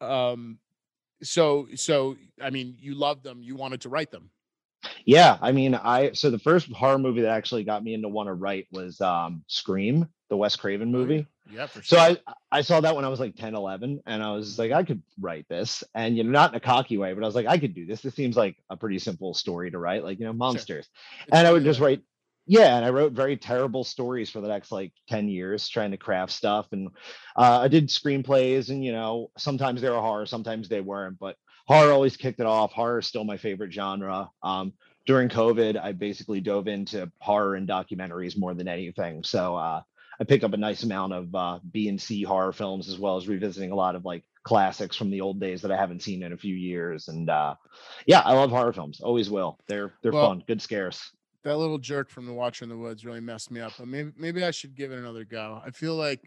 um 0.00 0.58
so 1.22 1.68
so 1.76 2.16
i 2.42 2.50
mean 2.50 2.76
you 2.80 2.94
loved 2.96 3.22
them 3.22 3.42
you 3.42 3.54
wanted 3.54 3.80
to 3.80 3.88
write 3.88 4.10
them 4.10 4.28
Yeah, 5.04 5.38
I 5.40 5.52
mean, 5.52 5.74
I 5.74 6.12
so 6.12 6.30
the 6.30 6.38
first 6.38 6.70
horror 6.72 6.98
movie 6.98 7.22
that 7.22 7.30
actually 7.30 7.64
got 7.64 7.84
me 7.84 7.94
into 7.94 8.08
want 8.08 8.28
to 8.28 8.34
write 8.34 8.66
was 8.72 9.00
um 9.00 9.44
Scream, 9.46 10.08
the 10.28 10.36
Wes 10.36 10.56
Craven 10.56 10.88
Oh, 10.88 10.98
yeah. 10.98 11.04
movie. 11.04 11.26
yeah 11.52 11.66
for 11.66 11.82
So 11.82 11.98
I 11.98 12.16
I 12.50 12.62
saw 12.62 12.80
that 12.80 12.94
when 12.94 13.04
I 13.04 13.08
was 13.08 13.20
like 13.20 13.36
10, 13.36 13.54
11, 13.54 14.02
and 14.06 14.22
I 14.22 14.32
was 14.32 14.58
like, 14.58 14.72
I 14.72 14.82
could 14.82 15.02
write 15.20 15.48
this. 15.48 15.84
And 15.94 16.16
you 16.16 16.24
know, 16.24 16.30
not 16.30 16.50
in 16.50 16.56
a 16.56 16.60
cocky 16.60 16.98
way, 16.98 17.12
but 17.12 17.22
I 17.22 17.26
was 17.26 17.34
like, 17.34 17.46
I 17.46 17.58
could 17.58 17.74
do 17.74 17.86
this. 17.86 18.00
This 18.00 18.14
seems 18.14 18.36
like 18.36 18.56
a 18.70 18.76
pretty 18.76 18.98
simple 18.98 19.34
story 19.34 19.70
to 19.70 19.78
write, 19.78 20.04
like 20.04 20.18
you 20.18 20.26
know, 20.26 20.32
monsters. 20.32 20.88
It's 21.26 21.36
and 21.36 21.46
I 21.46 21.52
would 21.52 21.64
just 21.64 21.80
write 21.80 22.02
yeah 22.46 22.76
and 22.76 22.84
i 22.84 22.90
wrote 22.90 23.12
very 23.12 23.36
terrible 23.36 23.84
stories 23.84 24.28
for 24.28 24.40
the 24.40 24.48
next 24.48 24.72
like 24.72 24.92
10 25.08 25.28
years 25.28 25.68
trying 25.68 25.92
to 25.92 25.96
craft 25.96 26.32
stuff 26.32 26.66
and 26.72 26.88
uh, 27.36 27.60
i 27.60 27.68
did 27.68 27.88
screenplays 27.88 28.68
and 28.70 28.84
you 28.84 28.90
know 28.92 29.30
sometimes 29.38 29.80
they 29.80 29.88
were 29.88 30.00
horror 30.00 30.26
sometimes 30.26 30.68
they 30.68 30.80
weren't 30.80 31.18
but 31.20 31.36
horror 31.66 31.92
always 31.92 32.16
kicked 32.16 32.40
it 32.40 32.46
off. 32.46 32.72
Horror 32.72 32.98
is 32.98 33.06
still 33.06 33.24
my 33.24 33.36
favorite 33.36 33.72
genre. 33.72 34.30
Um, 34.42 34.72
during 35.04 35.28
covid 35.28 35.76
i 35.82 35.90
basically 35.90 36.40
dove 36.40 36.68
into 36.68 37.10
horror 37.18 37.56
and 37.56 37.68
documentaries 37.68 38.38
more 38.38 38.54
than 38.54 38.68
anything. 38.68 39.24
So 39.24 39.56
uh, 39.56 39.82
i 40.20 40.24
picked 40.24 40.44
up 40.44 40.52
a 40.52 40.56
nice 40.56 40.84
amount 40.84 41.12
of 41.12 41.34
uh, 41.34 41.58
b 41.72 41.88
and 41.88 42.00
c 42.00 42.22
horror 42.22 42.52
films 42.52 42.88
as 42.88 42.98
well 43.00 43.16
as 43.16 43.26
revisiting 43.26 43.72
a 43.72 43.74
lot 43.74 43.96
of 43.96 44.04
like 44.04 44.22
classics 44.44 44.94
from 44.96 45.10
the 45.10 45.20
old 45.20 45.40
days 45.40 45.60
that 45.62 45.72
i 45.72 45.76
haven't 45.76 46.02
seen 46.02 46.22
in 46.22 46.32
a 46.32 46.36
few 46.36 46.54
years. 46.54 47.08
And 47.08 47.28
uh, 47.28 47.54
yeah 48.06 48.20
i 48.20 48.32
love 48.32 48.50
horror 48.50 48.72
films. 48.72 49.00
Always 49.00 49.28
will. 49.28 49.58
They're 49.66 49.92
they're 50.02 50.12
Well, 50.12 50.28
fun. 50.28 50.44
Good 50.46 50.62
scares. 50.62 51.00
that 51.42 51.56
little 51.56 51.78
jerk 51.78 52.08
from 52.08 52.26
the 52.26 52.32
watcher 52.32 52.64
in 52.64 52.68
the 52.68 52.76
woods 52.76 53.04
really 53.04 53.18
messed 53.20 53.50
me 53.50 53.60
up 53.60 53.72
but 53.78 53.88
maybe 53.88 54.12
maybe 54.16 54.44
i 54.44 54.52
should 54.52 54.76
give 54.76 54.92
it 54.92 54.98
another 54.98 55.24
go. 55.24 55.60
I 55.66 55.70
feel 55.72 55.96
like 55.96 56.20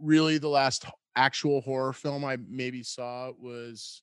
really 0.00 0.38
the 0.38 0.48
last 0.48 0.86
actual 1.16 1.60
horror 1.60 1.92
film 1.92 2.24
i 2.24 2.38
maybe 2.48 2.82
saw 2.82 3.30
was 3.38 4.00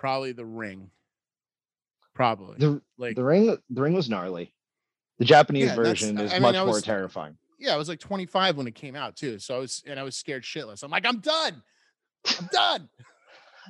probably 0.00 0.32
the 0.32 0.46
ring 0.46 0.90
probably 2.14 2.56
the 2.56 2.80
like 2.96 3.14
the 3.14 3.22
ring 3.22 3.54
the 3.68 3.82
ring 3.82 3.92
was 3.92 4.08
gnarly 4.08 4.50
the 5.18 5.26
japanese 5.26 5.66
Yeah, 5.66 5.74
version 5.76 6.18
is 6.18 6.32
I 6.32 6.36
mean, 6.36 6.42
much 6.42 6.56
I 6.56 6.64
more 6.64 6.80
terrifying 6.80 7.36
yeah 7.58 7.74
i 7.74 7.76
was 7.76 7.86
like 7.86 8.00
25 8.00 8.56
when 8.56 8.66
it 8.66 8.74
came 8.74 8.96
out 8.96 9.14
too 9.14 9.38
so 9.38 9.56
i 9.56 9.58
was 9.58 9.82
and 9.86 10.00
i 10.00 10.02
was 10.02 10.16
scared 10.16 10.42
shitless 10.42 10.82
i'm 10.82 10.90
like 10.90 11.04
i'm 11.04 11.18
done 11.18 11.62
i'm 12.38 12.48
done 12.50 12.88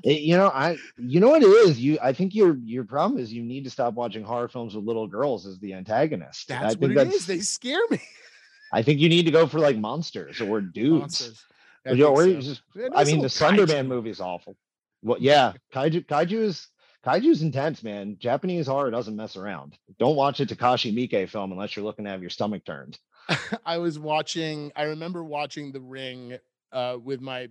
It- 0.05 0.11
eh, 0.11 0.19
you 0.21 0.37
know, 0.37 0.47
I 0.47 0.79
you 0.97 1.19
know 1.19 1.31
what 1.31 1.43
it 1.43 1.49
is. 1.49 1.81
You 1.81 1.99
I 2.01 2.13
think 2.13 2.33
your 2.33 2.57
your 2.59 2.85
problem 2.85 3.21
is 3.21 3.33
you 3.33 3.43
need 3.43 3.65
to 3.65 3.71
stop 3.71 3.95
watching 3.95 4.23
horror 4.23 4.49
films 4.49 4.77
with 4.77 4.85
little 4.85 5.09
girls 5.09 5.47
as 5.47 5.59
the 5.59 5.75
antagonist. 5.75 6.51
I 6.51 6.55
That's 6.55 6.77
think 6.77 6.97
what 6.97 7.07
it 7.07 7.09
is. 7.09 7.27
They 7.27 7.41
scare 7.41 7.83
me. 7.91 8.01
I 8.73 8.83
think 8.83 9.01
you 9.01 9.09
need 9.09 9.25
to 9.25 9.33
go 9.33 9.49
for 9.49 9.59
like 9.59 9.77
monsters 9.77 10.41
or 10.41 10.61
dudes. 10.61 11.21
Monsters. 11.21 11.45
I 11.85 11.91
Or, 12.01 12.13
or 12.13 12.23
so. 12.23 12.41
just 12.41 12.63
I 12.95 13.05
mean, 13.05 13.17
the 13.17 13.23
little 13.23 13.29
Slender 13.29 13.83
movie 13.85 14.11
is 14.11 14.21
awful. 14.21 14.57
Well, 15.03 15.19
yeah, 15.21 15.55
kaiju, 15.73 16.07
kaiju 16.07 16.41
is 16.41 16.69
kaiju's 17.05 17.43
intense, 17.43 17.83
man. 17.83 18.17
Japanese 18.19 18.67
horror 18.67 18.91
doesn't 18.91 19.17
mess 19.17 19.37
around. 19.37 19.79
Don't 19.99 20.17
watch 20.17 20.41
a 20.41 20.47
Takashi 20.47 20.93
Miike 20.95 21.29
film 21.29 21.53
unless 21.53 21.75
you're 21.75 21.85
looking 21.85 22.05
to 22.05 22.11
have 22.11 22.21
your 22.21 22.31
stomach 22.31 22.65
turned. 22.65 22.99
I 23.65 23.79
was 23.79 23.99
watching. 23.99 24.73
I 24.77 24.85
remember 24.85 25.25
watching 25.25 25.73
The 25.73 25.81
Ring 25.81 26.39
uh, 26.73 26.99
with 27.03 27.21
my 27.21 27.49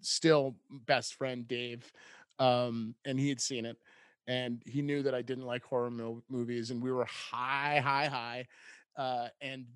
still 0.00 0.56
best 0.70 1.14
friend 1.14 1.46
Dave, 1.48 1.90
um, 2.38 2.94
and 3.04 3.18
he 3.18 3.28
had 3.28 3.40
seen 3.40 3.64
it, 3.64 3.76
and 4.26 4.62
he 4.66 4.82
knew 4.82 5.02
that 5.02 5.14
I 5.14 5.22
didn't 5.22 5.46
like 5.46 5.64
horror 5.64 5.90
mo- 5.90 6.22
movies, 6.28 6.70
and 6.70 6.82
we 6.82 6.92
were 6.92 7.06
high, 7.06 7.80
high, 7.80 8.06
high, 8.06 8.46
uh, 8.96 9.28
and 9.40 9.66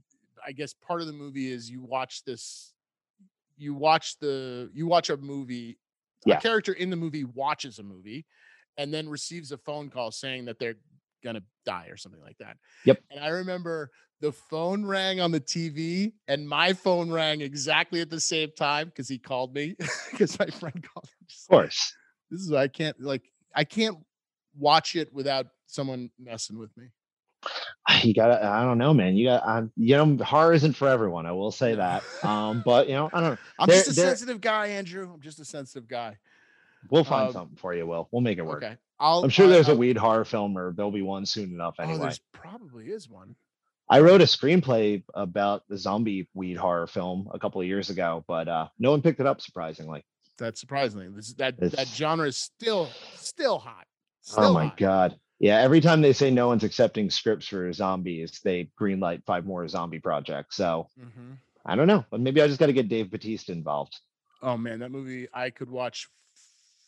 I 0.47 0.53
guess 0.53 0.75
part 0.75 1.01
of 1.01 1.07
the 1.07 1.13
movie 1.13 1.51
is 1.51 1.71
you 1.71 1.83
watch 1.83 2.25
this, 2.25 2.73
you 3.57 3.75
watch 3.75 4.19
the, 4.19 4.71
you 4.75 4.87
watch 4.87 5.11
a 5.11 5.17
movie. 5.17 5.79
Yeah. 6.27 6.39
A 6.39 6.41
character 6.41 6.73
in 6.73 6.91
the 6.91 6.97
movie 6.97 7.25
watches 7.25 7.79
a 7.79 7.83
movie, 7.83 8.27
and 8.77 8.93
then 8.93 9.09
receives 9.09 9.53
a 9.53 9.59
phone 9.59 9.91
call 9.91 10.11
saying 10.11 10.47
that 10.47 10.59
they're 10.59 10.77
gonna 11.23 11.43
die 11.65 11.87
or 11.91 11.97
something 11.97 12.21
like 12.21 12.39
that. 12.39 12.57
Yep. 12.85 12.99
And 13.11 13.21
I 13.25 13.29
remember 13.29 13.91
the 14.21 14.33
phone 14.33 14.85
rang 14.85 15.21
on 15.21 15.33
the 15.33 15.41
TV 15.41 16.13
and 16.29 16.49
my 16.49 16.73
phone 16.73 17.11
rang 17.11 17.41
exactly 17.41 18.01
at 18.01 18.11
the 18.11 18.21
same 18.21 18.51
time 18.57 18.89
because 18.89 19.09
he 19.09 19.19
called 19.19 19.55
me 19.55 19.77
because 20.11 20.39
my 20.39 20.47
friend 20.47 20.87
called. 20.93 21.09
Just 21.27 21.51
Of 21.51 21.53
like, 21.53 21.61
course. 21.63 21.95
This 22.31 22.41
is 22.41 22.53
I 22.53 22.69
can't 22.69 23.01
like 23.01 23.23
I 23.55 23.65
can't 23.65 23.99
watch 24.57 24.97
it 24.97 25.13
without 25.13 25.47
someone 25.67 26.11
messing 26.19 26.59
with 26.59 26.77
me. 26.77 26.89
You 28.05 28.15
gotta, 28.15 28.43
I 28.47 28.63
don't 28.63 28.79
know, 28.79 28.95
man. 28.95 29.17
You 29.17 29.27
got, 29.29 29.47
um, 29.47 29.73
you 29.77 29.97
know, 29.97 30.25
horror 30.25 30.53
isn't 30.53 30.75
for 30.75 30.89
everyone. 30.89 31.27
I 31.27 31.33
will 31.33 31.51
say 31.51 31.75
that. 31.75 32.03
Um, 32.23 32.63
but 32.65 32.89
you 32.89 32.95
know, 32.95 33.11
I 33.13 33.21
don't 33.21 33.31
know. 33.31 33.37
I'm 33.59 33.67
There- 33.69 33.77
just 33.79 33.91
a 33.91 33.95
sensitive 33.95 34.41
guy, 34.41 34.69
Andrew. 34.69 35.11
I'm 35.13 35.21
just 35.21 35.41
a 35.41 35.45
sensitive 35.45 35.89
guy. 35.89 36.17
We'll 36.89 37.05
find 37.05 37.27
Um, 37.29 37.33
something 37.33 37.57
for 37.57 37.75
you. 37.75 37.87
Will 37.87 38.09
we'll 38.11 38.23
make 38.23 38.39
it 38.39 38.43
work. 38.47 38.63
Okay. 38.63 38.77
I'll 38.99 39.23
I'm 39.25 39.29
sure 39.31 39.47
I- 39.47 39.51
there's 39.51 39.69
a 39.69 39.75
weed 39.77 39.97
horror 39.99 40.25
film, 40.25 40.57
or 40.57 40.73
there'll 40.73 40.91
be 40.93 41.03
one 41.03 41.27
soon 41.27 41.51
enough. 41.53 41.75
Oh, 41.79 41.83
Anyway, 41.83 41.99
there's 42.01 42.21
probably 42.33 42.87
is 42.87 43.09
one. 43.09 43.35
I 43.89 44.01
wrote 44.01 44.21
a 44.21 44.25
screenplay 44.25 45.03
about 45.15 45.65
the 45.69 45.77
zombie 45.77 46.29
weed 46.33 46.57
horror 46.57 46.87
film 46.87 47.29
a 47.35 47.39
couple 47.41 47.61
of 47.61 47.67
years 47.67 47.91
ago, 47.91 48.25
but 48.29 48.47
uh, 48.49 48.69
no 48.79 48.93
one 48.93 49.03
picked 49.03 49.19
it 49.21 49.27
up. 49.27 49.41
Surprisingly. 49.41 50.05
That's 50.39 50.61
surprisingly. 50.61 51.09
This 51.09 51.35
that 51.35 51.59
that 51.59 51.89
genre 51.89 52.29
is 52.29 52.37
still 52.37 52.89
still 53.17 53.59
hot. 53.59 53.87
Still 54.23 54.45
oh 54.45 54.53
my 54.55 54.67
hot. 54.67 54.77
god. 54.77 55.17
Yeah, 55.41 55.59
every 55.59 55.81
time 55.81 56.03
they 56.03 56.13
say 56.13 56.31
no 56.31 56.49
one's 56.49 56.65
accepting 56.65 57.09
scripts 57.09 57.49
for 57.49 57.73
zombies, 57.73 58.41
they 58.45 58.71
greenlight 58.79 59.25
five 59.25 59.47
more 59.47 59.67
zombie 59.67 59.99
projects. 59.99 60.55
So 60.57 60.89
Mhm. 61.01 61.39
I 61.65 61.77
don't 61.77 61.87
know, 61.87 62.05
but 62.11 62.21
maybe 62.21 62.43
I 62.43 62.47
just 62.47 62.61
got 62.61 62.67
to 62.67 62.73
get 62.75 62.89
Dave 62.89 63.11
Bautista 63.11 63.53
involved. 63.53 63.99
Oh 64.43 64.57
man, 64.59 64.79
that 64.81 64.91
movie 64.91 65.29
I 65.33 65.49
could 65.51 65.71
watch 65.71 66.09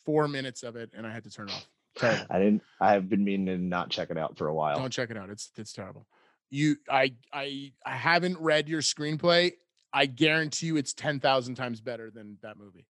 four 0.05 0.29
minutes 0.29 0.63
of 0.63 0.77
it 0.77 0.91
and 0.95 1.07
I 1.07 1.13
had 1.13 1.25
to 1.25 1.31
turn 1.31 1.49
it 1.49 1.53
off. 1.55 1.67
Terrible. 1.97 2.27
I 2.31 2.39
didn't. 2.39 2.63
I 2.81 2.93
have 2.93 3.09
been 3.09 3.25
meaning 3.25 3.47
to 3.47 3.59
not 3.59 3.91
check 3.91 4.11
it 4.11 4.17
out 4.19 4.37
for 4.39 4.49
a 4.49 4.55
while. 4.55 4.79
Don't 4.79 4.91
check 4.93 5.11
it 5.11 5.17
out. 5.17 5.31
It's 5.31 5.51
it's 5.57 5.73
terrible. 5.73 6.07
You 6.51 6.77
I 6.91 7.15
I 7.33 7.73
I 7.87 7.97
haven't 7.97 8.39
read 8.39 8.69
your 8.69 8.83
screenplay. 8.83 9.53
I 9.95 10.07
guarantee 10.07 10.67
you 10.67 10.77
it's 10.77 10.93
ten 10.93 11.21
thousand 11.21 11.55
times 11.55 11.81
better 11.81 12.11
than 12.11 12.39
that 12.43 12.59
movie. 12.59 12.87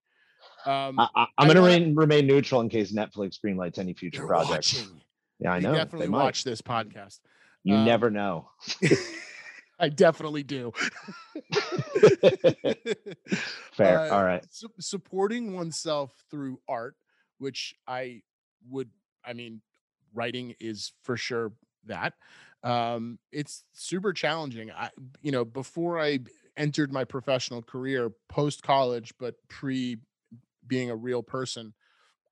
Um 0.65 0.99
I, 0.99 1.27
I'm 1.37 1.47
going 1.47 1.55
to 1.55 1.61
remain, 1.61 1.95
remain 1.95 2.27
neutral 2.27 2.59
in 2.61 2.67
case 2.69 2.91
Netflix 2.93 3.37
greenlights 3.39 3.77
any 3.79 3.93
future 3.93 4.25
projects. 4.27 4.73
watching. 4.73 5.01
Yeah, 5.43 5.53
I 5.53 5.59
know. 5.59 5.73
definitely 5.73 6.09
watch 6.09 6.43
this 6.43 6.61
podcast. 6.61 7.19
You 7.63 7.75
um, 7.75 7.85
never 7.85 8.09
know. 8.09 8.49
I 9.79 9.89
definitely 9.89 10.43
do. 10.43 10.71
Fair. 13.73 13.99
Uh, 13.99 14.09
All 14.09 14.23
right. 14.23 14.43
su- 14.49 14.71
supporting 14.79 15.53
oneself 15.53 16.13
through 16.31 16.59
art, 16.69 16.95
which 17.39 17.75
I 17.87 18.21
would, 18.69 18.89
I 19.25 19.33
mean, 19.33 19.61
writing 20.13 20.55
is 20.59 20.93
for 21.03 21.17
sure 21.17 21.51
that. 21.87 22.13
Um, 22.63 23.19
it's 23.33 23.65
super 23.73 24.13
challenging. 24.13 24.71
I, 24.71 24.89
you 25.21 25.33
know, 25.33 25.43
before 25.43 25.99
I 25.99 26.19
entered 26.55 26.93
my 26.93 27.03
professional 27.03 27.61
career 27.61 28.11
post 28.29 28.63
college, 28.63 29.13
but 29.19 29.35
pre 29.49 29.97
being 30.65 30.89
a 30.89 30.95
real 30.95 31.21
person, 31.21 31.73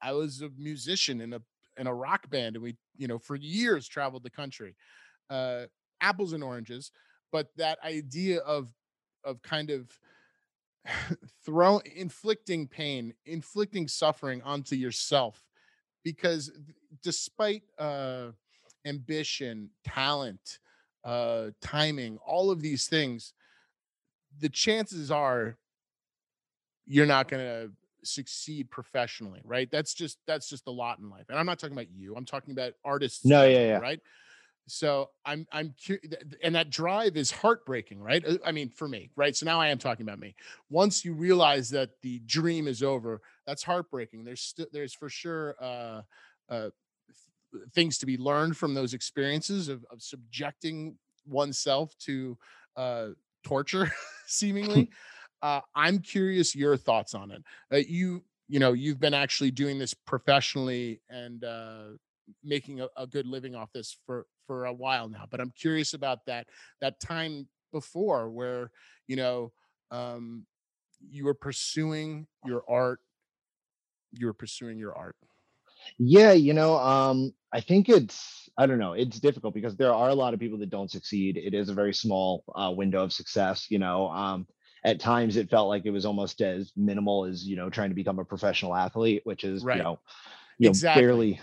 I 0.02 0.14
was 0.14 0.42
a 0.42 0.50
musician 0.58 1.20
in 1.20 1.34
a 1.34 1.42
in 1.82 1.88
a 1.88 1.94
rock 1.94 2.30
band, 2.30 2.56
and 2.56 2.64
we, 2.64 2.78
you 2.96 3.08
know, 3.08 3.18
for 3.18 3.36
years 3.36 3.88
traveled 3.88 4.24
the 4.24 4.30
country. 4.30 4.76
Uh, 5.30 5.64
apples 6.00 6.32
and 6.32 6.44
oranges, 6.44 6.92
but 7.32 7.48
that 7.58 7.80
idea 7.84 8.40
of 8.40 8.72
of 9.24 9.42
kind 9.42 9.70
of 9.70 9.90
throw 11.46 11.80
inflicting 11.96 12.68
pain 12.68 13.14
inflicting 13.26 13.88
suffering 13.88 14.42
onto 14.42 14.76
yourself 14.76 15.44
because 16.04 16.52
despite 17.04 17.62
uh 17.78 18.30
ambition 18.88 19.70
talent 19.86 20.58
uh 21.06 21.52
timing 21.62 22.18
all 22.26 22.50
of 22.50 22.64
these 22.64 22.88
things 22.88 23.34
the 24.40 24.50
chances 24.50 25.12
are 25.12 25.56
you're 26.88 27.06
not 27.06 27.28
going 27.28 27.44
to 27.44 27.72
succeed 28.04 28.70
professionally 28.70 29.42
right? 29.46 29.70
That's 29.72 29.94
just 29.94 30.18
that's 30.28 30.50
just 30.50 30.68
a 30.68 30.72
lot 30.72 31.00
in 31.00 31.10
life 31.10 31.26
and 31.30 31.38
i'm 31.38 31.46
not 31.46 31.60
talking 31.60 31.76
about 31.76 31.92
you 31.92 32.16
i'm 32.16 32.26
talking 32.26 32.52
about 32.52 32.74
artists 32.84 33.26
No, 33.26 33.44
yeah, 33.44 33.66
yeah. 33.66 33.78
right? 33.80 34.00
So 34.68 35.10
i'm 35.26 35.46
i'm 35.52 35.74
cu- 35.86 36.00
th- 36.00 36.22
th- 36.22 36.42
and 36.44 36.56
that 36.56 36.70
drive 36.70 37.18
is 37.18 37.32
heartbreaking 37.32 38.02
right? 38.02 38.26
Uh, 38.26 38.38
i 38.46 38.52
mean 38.52 38.70
for 38.70 38.88
me 38.88 39.10
right? 39.16 39.36
So 39.36 39.46
now 39.46 39.60
i 39.60 39.68
am 39.68 39.78
talking 39.78 40.06
about 40.06 40.20
me. 40.20 40.36
Once 40.70 41.04
you 41.04 41.14
realize 41.14 41.70
that 41.72 41.90
the 42.02 42.20
dream 42.26 42.68
is 42.68 42.84
over 42.84 43.22
that's 43.46 43.64
heartbreaking. 43.64 44.24
There's 44.24 44.42
still 44.42 44.68
there's 44.72 44.94
for 44.94 45.10
sure 45.10 45.56
uh 45.62 46.02
uh 46.50 46.70
things 47.74 47.98
to 47.98 48.06
be 48.06 48.18
learned 48.18 48.56
from 48.56 48.74
those 48.74 48.94
experiences 48.94 49.68
of, 49.68 49.86
of 49.92 50.02
subjecting 50.02 50.96
oneself 51.26 51.94
to 52.00 52.38
uh 52.78 53.08
torture 53.44 53.92
seemingly 54.28 54.90
uh 55.42 55.62
i'm 55.76 56.00
curious 56.00 56.56
your 56.56 56.78
thoughts 56.78 57.14
on 57.14 57.32
it 57.32 57.44
uh, 57.74 57.78
you 57.78 58.24
you 58.48 58.60
know 58.60 58.74
you've 58.74 59.00
been 59.00 59.14
actually 59.14 59.52
doing 59.52 59.80
this 59.80 59.94
professionally 59.94 61.02
and 61.10 61.44
uh 61.44 61.86
making 62.44 62.82
a, 62.82 62.88
a 62.98 63.08
good 63.08 63.26
living 63.28 63.56
off 63.56 63.72
this 63.74 63.98
for 64.06 64.26
for 64.48 64.66
a 64.66 64.74
while 64.74 65.10
now 65.10 65.26
but 65.30 65.40
i'm 65.40 65.52
curious 65.52 65.94
about 65.94 66.26
that 66.26 66.48
that 66.80 67.00
time 67.00 67.48
before 67.72 68.30
where 68.30 68.72
you 69.08 69.16
know 69.16 69.52
um 69.92 70.46
you 71.10 71.26
were 71.26 71.34
pursuing 71.34 72.28
your 72.46 72.64
art 72.70 73.00
you 74.12 74.26
were 74.26 74.34
pursuing 74.34 74.78
your 74.78 74.96
art 74.96 75.16
Yeah, 75.98 76.32
you 76.34 76.54
know, 76.54 76.78
um, 76.78 77.34
I 77.54 77.62
think 77.62 77.90
it's 77.90 78.50
I 78.58 78.66
don't 78.66 78.80
know, 78.80 78.94
it's 78.94 79.20
difficult 79.20 79.54
because 79.54 79.76
there 79.76 79.94
are 79.94 80.10
a 80.10 80.16
lot 80.16 80.34
of 80.34 80.40
people 80.40 80.58
that 80.60 80.70
don't 80.70 80.92
succeed. 80.92 81.38
It 81.38 81.54
is 81.54 81.70
a 81.70 81.74
very 81.74 81.94
small 81.94 82.44
uh, 82.56 82.72
window 82.76 83.04
of 83.04 83.14
success, 83.14 83.68
you 83.70 83.80
know. 83.80 84.08
Um, 84.10 84.48
at 84.84 85.00
times 85.00 85.38
it 85.38 85.50
felt 85.50 85.70
like 85.70 85.86
it 85.86 85.92
was 85.92 86.06
almost 86.06 86.42
as 86.42 86.72
minimal 86.76 87.26
as, 87.26 87.46
you 87.46 87.56
know, 87.56 87.70
trying 87.70 87.90
to 87.90 87.96
become 87.96 88.20
a 88.20 88.26
professional 88.26 88.76
athlete, 88.76 89.22
which 89.24 89.44
is, 89.44 89.64
Right. 89.64 89.78
you 89.78 89.84
know, 89.84 90.00
you 90.58 90.70
Exactly. 90.70 91.02
know, 91.02 91.08
barely 91.08 91.42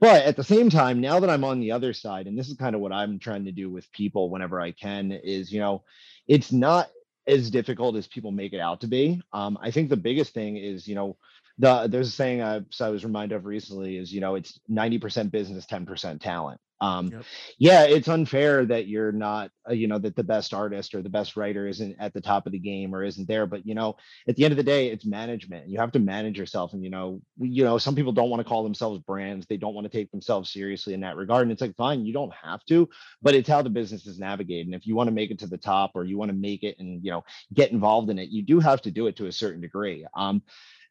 but 0.00 0.24
at 0.24 0.36
the 0.36 0.44
same 0.44 0.70
time, 0.70 1.00
now 1.00 1.20
that 1.20 1.30
I'm 1.30 1.44
on 1.44 1.60
the 1.60 1.72
other 1.72 1.92
side, 1.92 2.26
and 2.26 2.38
this 2.38 2.48
is 2.48 2.56
kind 2.56 2.74
of 2.74 2.80
what 2.80 2.92
I'm 2.92 3.18
trying 3.18 3.44
to 3.44 3.52
do 3.52 3.70
with 3.70 3.90
people 3.92 4.30
whenever 4.30 4.60
I 4.60 4.72
can, 4.72 5.12
is 5.12 5.52
you 5.52 5.60
know, 5.60 5.84
it's 6.26 6.52
not 6.52 6.88
as 7.26 7.50
difficult 7.50 7.96
as 7.96 8.06
people 8.08 8.32
make 8.32 8.52
it 8.52 8.60
out 8.60 8.80
to 8.80 8.86
be. 8.86 9.22
Um, 9.32 9.58
I 9.60 9.70
think 9.70 9.88
the 9.88 9.96
biggest 9.96 10.34
thing 10.34 10.56
is, 10.56 10.88
you 10.88 10.94
know, 10.94 11.16
the 11.58 11.86
there's 11.86 12.08
a 12.08 12.12
saying 12.12 12.42
I, 12.42 12.62
so 12.70 12.86
I 12.86 12.90
was 12.90 13.04
reminded 13.04 13.36
of 13.36 13.44
recently 13.44 13.96
is, 13.96 14.12
you 14.12 14.20
know, 14.20 14.34
it's 14.34 14.58
90% 14.70 15.30
business, 15.30 15.66
10% 15.66 16.20
talent. 16.20 16.60
Um, 16.80 17.10
Yep. 17.10 17.24
yeah, 17.58 17.82
it's 17.84 18.08
unfair 18.08 18.64
that 18.64 18.86
you're 18.86 19.12
not, 19.12 19.50
uh, 19.68 19.72
you 19.72 19.86
know, 19.86 19.98
that 19.98 20.16
the 20.16 20.24
best 20.24 20.54
artist 20.54 20.94
or 20.94 21.02
the 21.02 21.10
best 21.10 21.36
writer 21.36 21.66
isn't 21.66 21.96
at 21.98 22.14
the 22.14 22.20
top 22.20 22.46
of 22.46 22.52
the 22.52 22.58
game 22.58 22.94
or 22.94 23.04
isn't 23.04 23.28
there. 23.28 23.46
But 23.46 23.66
you 23.66 23.74
know, 23.74 23.96
at 24.26 24.36
the 24.36 24.44
end 24.44 24.52
of 24.52 24.56
the 24.56 24.62
day, 24.62 24.88
it's 24.88 25.04
management. 25.04 25.68
You 25.68 25.78
have 25.78 25.92
to 25.92 25.98
manage 25.98 26.38
yourself, 26.38 26.72
and 26.72 26.82
you 26.82 26.90
know, 26.90 27.20
you 27.38 27.64
know, 27.64 27.78
some 27.78 27.94
people 27.94 28.12
don't 28.12 28.30
want 28.30 28.40
to 28.40 28.48
call 28.48 28.62
themselves 28.62 29.00
brands. 29.00 29.46
They 29.46 29.56
don't 29.56 29.74
want 29.74 29.84
to 29.84 29.96
take 29.96 30.10
themselves 30.10 30.52
seriously 30.52 30.94
in 30.94 31.00
that 31.00 31.16
regard. 31.16 31.42
And 31.42 31.52
it's 31.52 31.60
like, 31.60 31.76
fine, 31.76 32.06
you 32.06 32.12
don't 32.12 32.32
have 32.34 32.64
to, 32.66 32.88
but 33.20 33.34
it's 33.34 33.48
how 33.48 33.62
the 33.62 33.70
business 33.70 34.06
is 34.06 34.18
navigated. 34.18 34.66
And 34.66 34.74
if 34.74 34.86
you 34.86 34.94
want 34.94 35.08
to 35.08 35.14
make 35.14 35.30
it 35.30 35.38
to 35.40 35.46
the 35.46 35.58
top 35.58 35.92
or 35.94 36.04
you 36.04 36.16
want 36.18 36.30
to 36.30 36.36
make 36.36 36.62
it 36.62 36.76
and 36.78 37.04
you 37.04 37.10
know 37.10 37.24
get 37.52 37.72
involved 37.72 38.10
in 38.10 38.18
it, 38.18 38.30
you 38.30 38.42
do 38.42 38.60
have 38.60 38.82
to 38.82 38.90
do 38.90 39.06
it 39.06 39.16
to 39.16 39.26
a 39.26 39.32
certain 39.32 39.60
degree. 39.60 40.06
Um, 40.14 40.42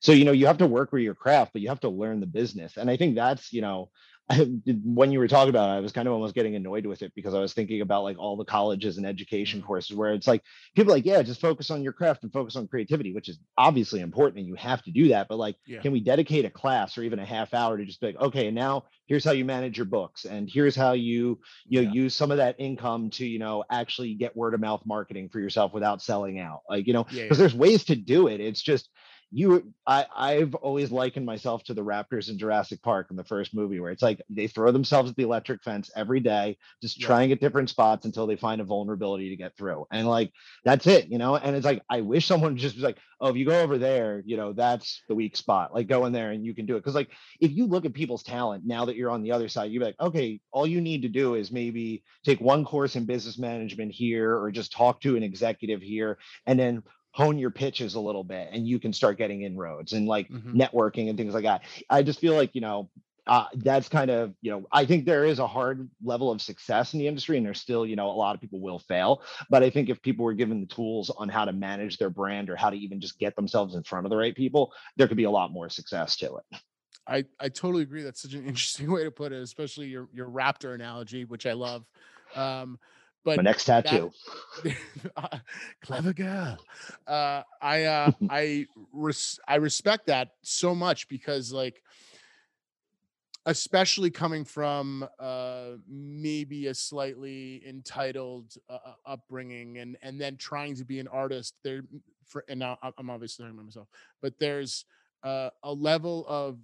so 0.01 0.11
you 0.11 0.25
know 0.25 0.31
you 0.31 0.47
have 0.47 0.57
to 0.57 0.67
work 0.67 0.91
with 0.91 1.01
your 1.01 1.15
craft 1.15 1.51
but 1.53 1.61
you 1.61 1.69
have 1.69 1.81
to 1.81 1.89
learn 1.89 2.19
the 2.19 2.25
business 2.25 2.77
and 2.77 2.89
i 2.89 2.95
think 2.97 3.15
that's 3.15 3.51
you 3.51 3.61
know 3.61 3.89
when 4.83 5.11
you 5.11 5.19
were 5.19 5.27
talking 5.27 5.49
about 5.49 5.69
it, 5.69 5.77
I 5.77 5.79
was 5.79 5.91
kind 5.91 6.07
of 6.07 6.13
almost 6.13 6.35
getting 6.35 6.55
annoyed 6.55 6.85
with 6.85 7.01
it 7.01 7.13
because 7.15 7.33
I 7.33 7.39
was 7.39 7.53
thinking 7.53 7.81
about 7.81 8.03
like 8.03 8.17
all 8.19 8.37
the 8.37 8.45
colleges 8.45 8.97
and 8.97 9.05
education 9.05 9.59
mm-hmm. 9.59 9.67
courses 9.67 9.95
where 9.95 10.13
it's 10.13 10.27
like 10.27 10.43
people 10.75 10.93
like, 10.93 11.05
yeah, 11.05 11.21
just 11.23 11.41
focus 11.41 11.71
on 11.71 11.81
your 11.81 11.93
craft 11.93 12.23
and 12.23 12.31
focus 12.31 12.55
on 12.55 12.67
creativity, 12.67 13.13
which 13.13 13.27
is 13.27 13.39
obviously 13.57 14.01
important 14.01 14.39
and 14.39 14.47
you 14.47 14.55
have 14.55 14.83
to 14.83 14.91
do 14.91 15.09
that. 15.09 15.27
But 15.27 15.37
like, 15.37 15.55
yeah. 15.65 15.81
can 15.81 15.91
we 15.91 15.99
dedicate 15.99 16.45
a 16.45 16.49
class 16.49 16.97
or 16.97 17.03
even 17.03 17.19
a 17.19 17.25
half 17.25 17.53
hour 17.53 17.77
to 17.77 17.85
just 17.85 17.99
be 18.01 18.07
like, 18.07 18.21
okay, 18.21 18.51
now 18.51 18.85
here's 19.09 19.25
how 19.25 19.31
you 19.31 19.43
manage 19.43 19.77
your 19.77 19.85
books 19.85 20.25
and 20.25 20.47
here's 20.49 20.75
how 20.75 20.93
you 20.93 21.39
you 21.67 21.81
know 21.81 21.89
yeah. 21.89 21.93
use 22.03 22.13
some 22.13 22.31
of 22.31 22.37
that 22.37 22.55
income 22.59 23.09
to 23.09 23.25
you 23.25 23.39
know 23.39 23.63
actually 23.69 24.13
get 24.13 24.37
word 24.37 24.53
of 24.53 24.61
mouth 24.61 24.81
marketing 24.85 25.27
for 25.27 25.39
yourself 25.39 25.73
without 25.73 26.01
selling 26.01 26.39
out 26.39 26.61
like 26.69 26.87
you 26.87 26.93
know 26.93 27.03
because 27.03 27.17
yeah, 27.17 27.33
there's 27.33 27.55
ways 27.55 27.83
to 27.83 27.95
do 27.95 28.27
it 28.27 28.39
it's 28.39 28.61
just 28.61 28.89
you 29.31 29.73
I 29.85 30.05
I've 30.15 30.55
always 30.55 30.91
likened 30.91 31.25
myself 31.25 31.63
to 31.65 31.73
the 31.73 31.83
Raptors 31.83 32.29
in 32.29 32.37
Jurassic 32.39 32.81
Park 32.81 33.07
in 33.11 33.15
the 33.15 33.23
first 33.23 33.53
movie 33.53 33.79
where 33.79 33.91
it's 33.91 34.01
like 34.01 34.21
they 34.29 34.47
throw 34.47 34.71
themselves 34.71 35.09
at 35.09 35.15
the 35.15 35.23
electric 35.23 35.63
fence 35.63 35.91
every 35.95 36.19
day, 36.19 36.57
just 36.81 36.99
yeah. 36.99 37.07
trying 37.07 37.31
at 37.31 37.39
different 37.39 37.69
spots 37.69 38.05
until 38.05 38.25
they 38.25 38.35
find 38.35 38.59
a 38.59 38.63
vulnerability 38.63 39.29
to 39.29 39.35
get 39.35 39.55
through. 39.55 39.85
And 39.91 40.07
like 40.07 40.31
that's 40.65 40.87
it, 40.87 41.09
you 41.09 41.19
know. 41.19 41.35
And 41.35 41.55
it's 41.55 41.65
like 41.65 41.83
I 41.89 42.01
wish 42.01 42.25
someone 42.25 42.57
just 42.57 42.75
was 42.75 42.83
like, 42.83 42.97
oh, 43.21 43.29
if 43.29 43.35
you 43.35 43.45
go 43.45 43.61
over 43.61 43.77
there, 43.77 44.23
you 44.25 44.35
know, 44.35 44.53
that's 44.53 45.03
the 45.07 45.15
weak 45.15 45.37
spot. 45.37 45.73
Like 45.73 45.87
go 45.87 46.05
in 46.05 46.13
there 46.13 46.31
and 46.31 46.43
you 46.43 46.55
can 46.55 46.65
do 46.65 46.75
it. 46.75 46.79
Because 46.79 46.95
like 46.95 47.09
if 47.39 47.51
you 47.51 47.67
look 47.67 47.85
at 47.85 47.93
people's 47.93 48.23
talent 48.23 48.65
now 48.65 48.85
that 48.85 48.95
you're 48.95 49.11
on 49.11 49.21
the 49.21 49.31
other 49.31 49.47
side, 49.47 49.71
you're 49.71 49.83
like, 49.83 49.99
okay, 49.99 50.39
all 50.51 50.65
you 50.65 50.81
need 50.81 51.03
to 51.03 51.09
do 51.09 51.35
is 51.35 51.51
maybe 51.51 52.03
take 52.25 52.41
one 52.41 52.65
course 52.65 52.95
in 52.95 53.05
business 53.05 53.37
management 53.37 53.91
here, 53.91 54.35
or 54.35 54.49
just 54.49 54.71
talk 54.71 55.01
to 55.01 55.15
an 55.15 55.23
executive 55.23 55.81
here, 55.81 56.17
and 56.47 56.59
then 56.59 56.81
hone 57.19 57.37
your 57.37 57.51
pitches 57.51 57.95
a 57.95 57.99
little 57.99 58.23
bit 58.23 58.47
and 58.53 58.65
you 58.65 58.79
can 58.79 58.93
start 58.93 59.17
getting 59.17 59.41
inroads 59.41 59.91
and 59.91 60.07
like 60.07 60.29
mm-hmm. 60.29 60.57
networking 60.57 61.09
and 61.09 61.17
things 61.17 61.33
like 61.33 61.43
that. 61.43 61.63
I 61.89 62.01
just 62.01 62.21
feel 62.21 62.33
like, 62.33 62.51
you 62.55 62.61
know, 62.61 62.89
uh, 63.27 63.47
that's 63.55 63.89
kind 63.89 64.09
of, 64.09 64.33
you 64.41 64.49
know, 64.49 64.65
I 64.71 64.85
think 64.85 65.03
there 65.03 65.25
is 65.25 65.39
a 65.39 65.45
hard 65.45 65.89
level 66.01 66.31
of 66.31 66.41
success 66.41 66.93
in 66.93 66.99
the 66.99 67.07
industry 67.07 67.35
and 67.35 67.45
there's 67.45 67.59
still, 67.59 67.85
you 67.85 67.97
know, 67.97 68.09
a 68.09 68.15
lot 68.15 68.35
of 68.35 68.41
people 68.41 68.61
will 68.61 68.79
fail. 68.79 69.21
But 69.49 69.63
I 69.63 69.69
think 69.69 69.89
if 69.89 70.01
people 70.01 70.23
were 70.23 70.33
given 70.33 70.61
the 70.61 70.73
tools 70.73 71.09
on 71.09 71.27
how 71.27 71.43
to 71.43 71.51
manage 71.51 71.97
their 71.97 72.09
brand 72.09 72.49
or 72.49 72.55
how 72.55 72.69
to 72.69 72.77
even 72.77 73.01
just 73.01 73.19
get 73.19 73.35
themselves 73.35 73.75
in 73.75 73.83
front 73.83 74.05
of 74.05 74.11
the 74.11 74.17
right 74.17 74.33
people, 74.33 74.71
there 74.95 75.09
could 75.09 75.17
be 75.17 75.25
a 75.25 75.29
lot 75.29 75.51
more 75.51 75.67
success 75.67 76.15
to 76.17 76.37
it. 76.37 76.61
I, 77.05 77.25
I 77.37 77.49
totally 77.49 77.83
agree. 77.83 78.03
That's 78.03 78.21
such 78.21 78.33
an 78.33 78.45
interesting 78.47 78.89
way 78.89 79.03
to 79.03 79.11
put 79.11 79.33
it, 79.33 79.43
especially 79.43 79.87
your, 79.87 80.07
your 80.13 80.29
raptor 80.29 80.73
analogy, 80.73 81.25
which 81.25 81.45
I 81.45 81.51
love. 81.51 81.83
Um, 82.33 82.79
but 83.23 83.37
my 83.37 83.43
next 83.43 83.65
tattoo. 83.65 84.11
That, 84.63 85.41
clever 85.81 86.13
girl. 86.13 86.57
Uh, 87.07 87.43
I 87.61 87.83
uh, 87.83 88.11
I 88.29 88.67
res- 88.93 89.39
I 89.47 89.55
respect 89.55 90.07
that 90.07 90.29
so 90.41 90.73
much 90.73 91.07
because 91.07 91.51
like 91.51 91.81
especially 93.45 94.11
coming 94.11 94.43
from 94.43 95.07
uh, 95.19 95.71
maybe 95.87 96.67
a 96.67 96.73
slightly 96.73 97.63
entitled 97.67 98.53
uh, 98.69 98.77
uh 98.85 98.93
upbringing 99.05 99.77
and 99.77 99.97
and 100.01 100.19
then 100.19 100.37
trying 100.37 100.75
to 100.75 100.85
be 100.85 100.99
an 100.99 101.07
artist 101.07 101.55
there 101.63 101.81
for 102.25 102.43
and 102.49 102.59
now 102.59 102.77
I'm 102.97 103.09
obviously 103.09 103.43
talking 103.43 103.55
about 103.55 103.65
myself 103.65 103.87
but 104.21 104.37
there's 104.39 104.85
uh, 105.23 105.49
a 105.63 105.73
level 105.73 106.25
of 106.27 106.59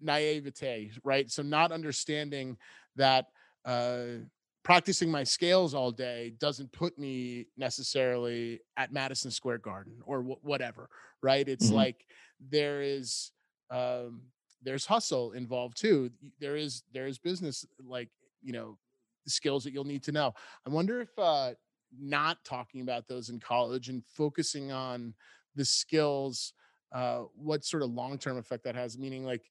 naivete 0.00 0.90
right 1.04 1.30
so 1.30 1.42
not 1.42 1.72
understanding 1.72 2.56
that 2.96 3.26
uh, 3.64 4.24
practicing 4.68 5.10
my 5.10 5.24
scales 5.24 5.72
all 5.72 5.90
day 5.90 6.34
doesn't 6.38 6.70
put 6.72 6.98
me 6.98 7.46
necessarily 7.56 8.60
at 8.76 8.92
Madison 8.92 9.30
Square 9.30 9.58
Garden 9.60 9.94
or 10.04 10.20
wh- 10.20 10.44
whatever, 10.44 10.90
right? 11.22 11.48
It's 11.48 11.68
mm-hmm. 11.68 11.76
like 11.76 12.04
there 12.50 12.82
is 12.82 13.32
um 13.70 14.20
there's 14.62 14.84
hustle 14.84 15.32
involved 15.32 15.78
too. 15.80 16.10
There 16.38 16.54
is 16.54 16.82
there 16.92 17.06
is 17.06 17.18
business 17.18 17.64
like, 17.82 18.10
you 18.42 18.52
know, 18.52 18.76
skills 19.26 19.64
that 19.64 19.72
you'll 19.72 19.84
need 19.84 20.02
to 20.02 20.12
know. 20.12 20.34
I 20.66 20.68
wonder 20.68 21.00
if 21.00 21.18
uh 21.18 21.52
not 21.98 22.44
talking 22.44 22.82
about 22.82 23.08
those 23.08 23.30
in 23.30 23.40
college 23.40 23.88
and 23.88 24.04
focusing 24.04 24.70
on 24.70 25.14
the 25.56 25.64
skills 25.64 26.52
uh 26.92 27.20
what 27.34 27.64
sort 27.64 27.82
of 27.82 27.88
long-term 27.88 28.36
effect 28.36 28.64
that 28.64 28.74
has 28.74 28.98
meaning 28.98 29.24
like 29.24 29.44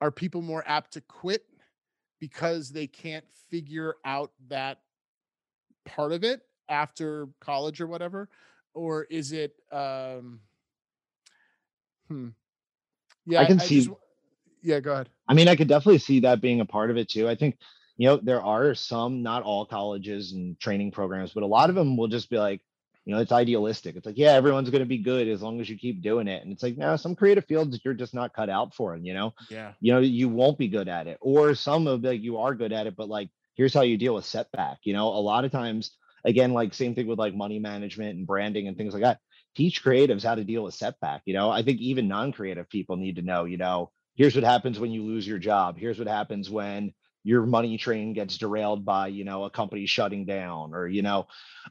are 0.00 0.12
people 0.12 0.40
more 0.40 0.62
apt 0.68 0.92
to 0.92 1.00
quit 1.00 1.42
because 2.20 2.70
they 2.70 2.86
can't 2.86 3.24
figure 3.50 3.96
out 4.04 4.30
that 4.48 4.78
part 5.84 6.12
of 6.12 6.22
it 6.22 6.42
after 6.68 7.28
college 7.40 7.80
or 7.80 7.86
whatever 7.86 8.28
or 8.74 9.04
is 9.04 9.32
it 9.32 9.54
um 9.72 10.40
hmm. 12.08 12.28
Yeah 13.26 13.40
i 13.40 13.46
can 13.46 13.60
I, 13.60 13.64
see 13.64 13.78
I 13.78 13.82
just, 13.84 13.90
yeah 14.62 14.80
go 14.80 14.92
ahead. 14.92 15.08
I 15.26 15.34
mean 15.34 15.48
i 15.48 15.56
could 15.56 15.68
definitely 15.68 15.98
see 15.98 16.20
that 16.20 16.40
being 16.40 16.60
a 16.60 16.66
part 16.66 16.90
of 16.90 16.96
it 16.96 17.08
too. 17.08 17.28
I 17.28 17.34
think 17.34 17.56
you 17.96 18.06
know 18.06 18.18
there 18.22 18.42
are 18.42 18.74
some 18.74 19.22
not 19.22 19.42
all 19.42 19.66
colleges 19.66 20.32
and 20.32 20.58
training 20.60 20.92
programs 20.92 21.32
but 21.32 21.42
a 21.42 21.46
lot 21.46 21.70
of 21.70 21.74
them 21.74 21.96
will 21.96 22.08
just 22.08 22.30
be 22.30 22.38
like 22.38 22.60
you 23.04 23.14
know, 23.14 23.20
it's 23.20 23.32
idealistic. 23.32 23.96
It's 23.96 24.06
like, 24.06 24.18
yeah, 24.18 24.32
everyone's 24.32 24.70
going 24.70 24.82
to 24.82 24.86
be 24.86 24.98
good 24.98 25.28
as 25.28 25.42
long 25.42 25.60
as 25.60 25.68
you 25.68 25.78
keep 25.78 26.02
doing 26.02 26.28
it. 26.28 26.42
And 26.42 26.52
it's 26.52 26.62
like, 26.62 26.76
now 26.76 26.96
some 26.96 27.16
creative 27.16 27.46
fields 27.46 27.80
you're 27.84 27.94
just 27.94 28.14
not 28.14 28.34
cut 28.34 28.50
out 28.50 28.74
for, 28.74 28.94
and 28.94 29.06
you 29.06 29.14
know, 29.14 29.34
yeah, 29.50 29.72
you 29.80 29.92
know, 29.92 30.00
you 30.00 30.28
won't 30.28 30.58
be 30.58 30.68
good 30.68 30.88
at 30.88 31.06
it. 31.06 31.18
Or 31.20 31.54
some 31.54 31.86
of 31.86 32.02
like 32.02 32.20
you 32.22 32.38
are 32.38 32.54
good 32.54 32.72
at 32.72 32.86
it, 32.86 32.96
but 32.96 33.08
like, 33.08 33.30
here's 33.54 33.74
how 33.74 33.82
you 33.82 33.96
deal 33.96 34.14
with 34.14 34.24
setback. 34.24 34.78
You 34.84 34.92
know, 34.92 35.08
a 35.08 35.20
lot 35.20 35.44
of 35.44 35.52
times, 35.52 35.90
again, 36.24 36.52
like 36.52 36.74
same 36.74 36.94
thing 36.94 37.06
with 37.06 37.18
like 37.18 37.34
money 37.34 37.58
management 37.58 38.16
and 38.16 38.26
branding 38.26 38.68
and 38.68 38.76
things 38.76 38.92
like 38.92 39.02
that. 39.02 39.18
Teach 39.56 39.82
creatives 39.82 40.22
how 40.22 40.36
to 40.36 40.44
deal 40.44 40.62
with 40.62 40.74
setback. 40.74 41.22
You 41.24 41.34
know, 41.34 41.50
I 41.50 41.62
think 41.62 41.80
even 41.80 42.06
non-creative 42.06 42.68
people 42.68 42.96
need 42.96 43.16
to 43.16 43.22
know, 43.22 43.44
you 43.44 43.56
know, 43.56 43.90
here's 44.14 44.34
what 44.34 44.44
happens 44.44 44.78
when 44.78 44.92
you 44.92 45.02
lose 45.02 45.26
your 45.26 45.38
job. 45.38 45.76
Here's 45.76 45.98
what 45.98 46.06
happens 46.06 46.48
when 46.48 46.92
your 47.22 47.44
money 47.44 47.76
train 47.76 48.12
gets 48.12 48.38
derailed 48.38 48.84
by 48.84 49.08
you 49.08 49.24
know 49.24 49.44
a 49.44 49.50
company 49.50 49.86
shutting 49.86 50.24
down 50.24 50.74
or 50.74 50.88
you 50.88 51.02
know 51.02 51.26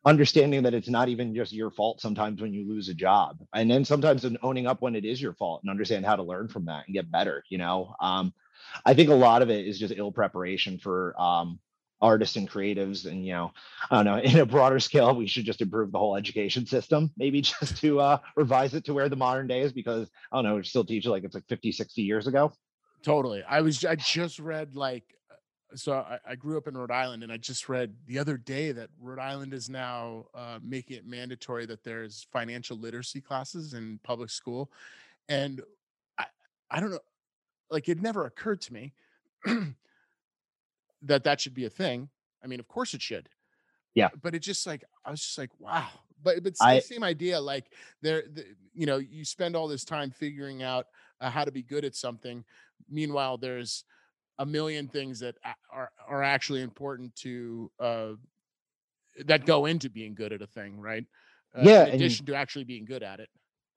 understanding 0.06 0.64
that 0.64 0.74
it's 0.74 0.90
not 0.90 1.10
even 1.10 1.34
just 1.34 1.52
your 1.52 1.72
fault 1.72 2.00
sometimes 2.02 2.42
when 2.42 2.54
you 2.54 2.68
lose 2.68 2.90
a 2.90 2.94
job. 2.94 3.38
And 3.54 3.70
then 3.70 3.84
sometimes 3.86 4.26
owning 4.44 4.68
up 4.68 4.82
when 4.82 4.96
it 4.96 5.06
is 5.06 5.22
your 5.22 5.34
fault 5.34 5.62
and 5.64 5.70
understand 5.70 6.06
how 6.06 6.16
to 6.16 6.24
learn 6.24 6.48
from 6.48 6.66
that 6.66 6.86
and 6.88 6.94
get 6.94 7.12
better 7.12 7.44
you 7.50 7.58
know? 7.58 7.96
Um, 8.00 8.34
i 8.86 8.94
think 8.94 9.10
a 9.10 9.14
lot 9.14 9.42
of 9.42 9.50
it 9.50 9.66
is 9.66 9.80
just 9.80 9.94
ill 9.96 10.12
preparation 10.12 10.78
for 10.78 11.20
um, 11.20 11.60
artists 12.02 12.36
and 12.36 12.50
creatives 12.50 13.06
and 13.06 13.26
you 13.26 13.34
know 13.34 13.52
i 13.90 13.96
don't 13.96 14.06
know 14.06 14.18
in 14.32 14.40
a 14.40 14.46
broader 14.46 14.80
scale 14.80 15.16
we 15.16 15.28
should 15.28 15.46
just 15.46 15.62
improve 15.62 15.92
the 15.92 15.98
whole 15.98 16.16
education 16.16 16.66
system 16.66 17.12
maybe 17.18 17.42
just 17.60 17.78
to 17.78 18.00
uh, 18.00 18.18
revise 18.36 18.74
it 18.74 18.86
to 18.86 18.94
where 18.94 19.10
the 19.10 19.16
modern 19.16 19.48
day 19.48 19.62
is 19.62 19.74
because 19.74 20.10
i 20.32 20.38
don't 20.38 20.46
know 20.46 20.56
we 20.56 20.64
still 20.64 20.86
teach 20.86 21.06
it 21.06 21.10
like 21.10 21.24
it's 21.24 21.36
like 21.36 21.48
50 21.48 21.72
60 21.72 22.02
years 22.02 22.28
ago. 22.28 22.52
Totally. 23.02 23.44
I 23.44 23.62
was 23.62 23.84
i 23.86 23.96
just 23.96 24.40
read 24.40 24.76
like 24.76 25.06
so 25.76 25.94
I, 25.94 26.20
I, 26.28 26.36
grew 26.36 26.58
up 26.58 26.68
in 26.68 26.76
Rhode 26.76 26.92
Island, 26.92 27.24
and 27.24 27.32
I 27.32 27.38
just 27.38 27.70
read 27.70 27.94
the 28.08 28.18
other 28.18 28.38
day 28.38 28.72
that 28.72 28.90
Rhode 29.00 29.20
Island 29.20 29.54
is 29.54 29.70
now 29.70 30.26
uh, 30.34 30.60
making 30.64 30.98
it 30.98 31.06
mandatory 31.06 31.66
that 31.68 31.84
there's 31.84 32.28
financial 32.32 32.78
literacy 32.78 33.22
classes 33.22 33.74
in 33.74 34.00
public 34.04 34.30
school, 34.30 34.72
and 35.28 35.62
I 36.18 36.26
I 36.72 36.80
don't 36.80 36.92
know, 36.92 37.00
like 37.70 37.90
it 37.90 38.02
never 38.02 38.26
occurred 38.26 38.62
to 38.62 38.74
me 38.74 38.94
that 41.04 41.24
that 41.24 41.42
should 41.42 41.54
be 41.54 41.66
a 41.66 41.70
thing. 41.70 42.10
I 42.44 42.48
mean, 42.48 42.60
of 42.60 42.68
course 42.68 42.94
it 42.94 43.02
should. 43.02 43.30
Yeah, 43.94 44.10
but 44.22 44.36
it 44.36 44.40
just 44.40 44.66
like 44.66 44.84
I 45.06 45.12
was 45.12 45.22
just 45.22 45.38
like, 45.38 45.52
wow. 45.60 45.88
But 46.22 46.44
but 46.44 46.54
I, 46.62 46.76
the 46.76 46.82
same 46.82 47.04
idea. 47.04 47.40
Like 47.40 47.72
there, 48.02 48.24
the, 48.34 48.46
you 48.74 48.86
know, 48.86 48.98
you 48.98 49.24
spend 49.24 49.56
all 49.56 49.68
this 49.68 49.86
time 49.86 50.12
figuring 50.12 50.64
out 50.64 50.88
uh, 51.22 51.30
how 51.30 51.46
to 51.46 51.52
be 51.52 51.62
good 51.62 51.86
at 51.86 51.96
something. 51.96 52.44
Meanwhile, 52.90 53.38
there's 53.38 53.84
a 54.40 54.46
million 54.46 54.88
things 54.88 55.20
that 55.20 55.36
are 55.72 55.92
are 56.08 56.24
actually 56.24 56.62
important 56.62 57.16
to 57.18 57.70
uh, 57.80 58.14
that 59.26 59.46
go 59.46 59.66
into 59.66 59.90
being 59.90 60.16
good 60.16 60.34
at 60.34 60.42
a 60.42 60.48
thing, 60.48 60.80
right? 60.80 61.06
Uh, 61.56 61.62
yeah. 61.64 61.86
In 61.86 61.96
addition 61.96 62.26
to 62.26 62.36
actually 62.36 62.64
being 62.64 62.86
good 62.86 63.04
at 63.04 63.20
it. 63.20 63.30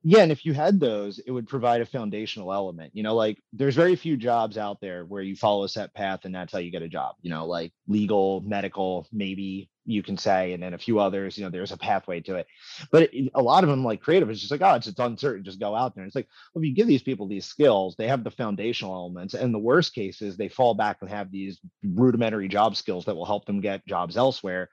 Yeah, 0.04 0.22
and 0.22 0.32
if 0.32 0.44
you 0.44 0.52
had 0.52 0.80
those, 0.80 1.20
it 1.20 1.30
would 1.30 1.46
provide 1.46 1.80
a 1.80 1.86
foundational 1.86 2.52
element. 2.52 2.90
You 2.94 3.04
know, 3.04 3.14
like 3.14 3.38
there's 3.52 3.76
very 3.76 3.94
few 3.94 4.16
jobs 4.16 4.58
out 4.58 4.80
there 4.80 5.04
where 5.04 5.22
you 5.22 5.36
follow 5.36 5.62
a 5.62 5.68
set 5.68 5.94
path 5.94 6.24
and 6.24 6.34
that's 6.34 6.52
how 6.52 6.58
you 6.58 6.72
get 6.72 6.82
a 6.82 6.88
job. 6.88 7.14
You 7.22 7.30
know, 7.30 7.46
like 7.46 7.72
legal, 7.86 8.40
medical, 8.40 9.06
maybe 9.12 9.70
you 9.84 10.02
can 10.02 10.16
say, 10.16 10.52
and 10.52 10.62
then 10.62 10.74
a 10.74 10.78
few 10.78 10.98
others. 10.98 11.36
You 11.36 11.44
know, 11.44 11.50
there's 11.50 11.72
a 11.72 11.76
pathway 11.76 12.20
to 12.22 12.36
it. 12.36 12.46
But 12.90 13.14
it, 13.14 13.30
a 13.34 13.42
lot 13.42 13.64
of 13.64 13.70
them, 13.70 13.84
like 13.84 14.00
creative, 14.00 14.30
is 14.30 14.40
just 14.40 14.50
like, 14.50 14.62
oh, 14.62 14.74
it's 14.74 14.86
it's 14.86 14.98
uncertain. 14.98 15.44
Just 15.44 15.60
go 15.60 15.74
out 15.74 15.94
there. 15.94 16.02
And 16.02 16.08
it's 16.08 16.16
like, 16.16 16.28
well, 16.54 16.62
if 16.62 16.68
you 16.68 16.74
give 16.74 16.86
these 16.86 17.02
people 17.02 17.26
these 17.26 17.46
skills, 17.46 17.94
they 17.96 18.08
have 18.08 18.24
the 18.24 18.30
foundational 18.30 18.94
elements. 18.94 19.34
And 19.34 19.52
the 19.52 19.58
worst 19.58 19.94
case 19.94 20.22
is 20.22 20.36
they 20.36 20.48
fall 20.48 20.74
back 20.74 20.98
and 21.00 21.10
have 21.10 21.30
these 21.30 21.60
rudimentary 21.82 22.48
job 22.48 22.76
skills 22.76 23.04
that 23.06 23.14
will 23.14 23.26
help 23.26 23.46
them 23.46 23.60
get 23.60 23.86
jobs 23.86 24.16
elsewhere 24.16 24.70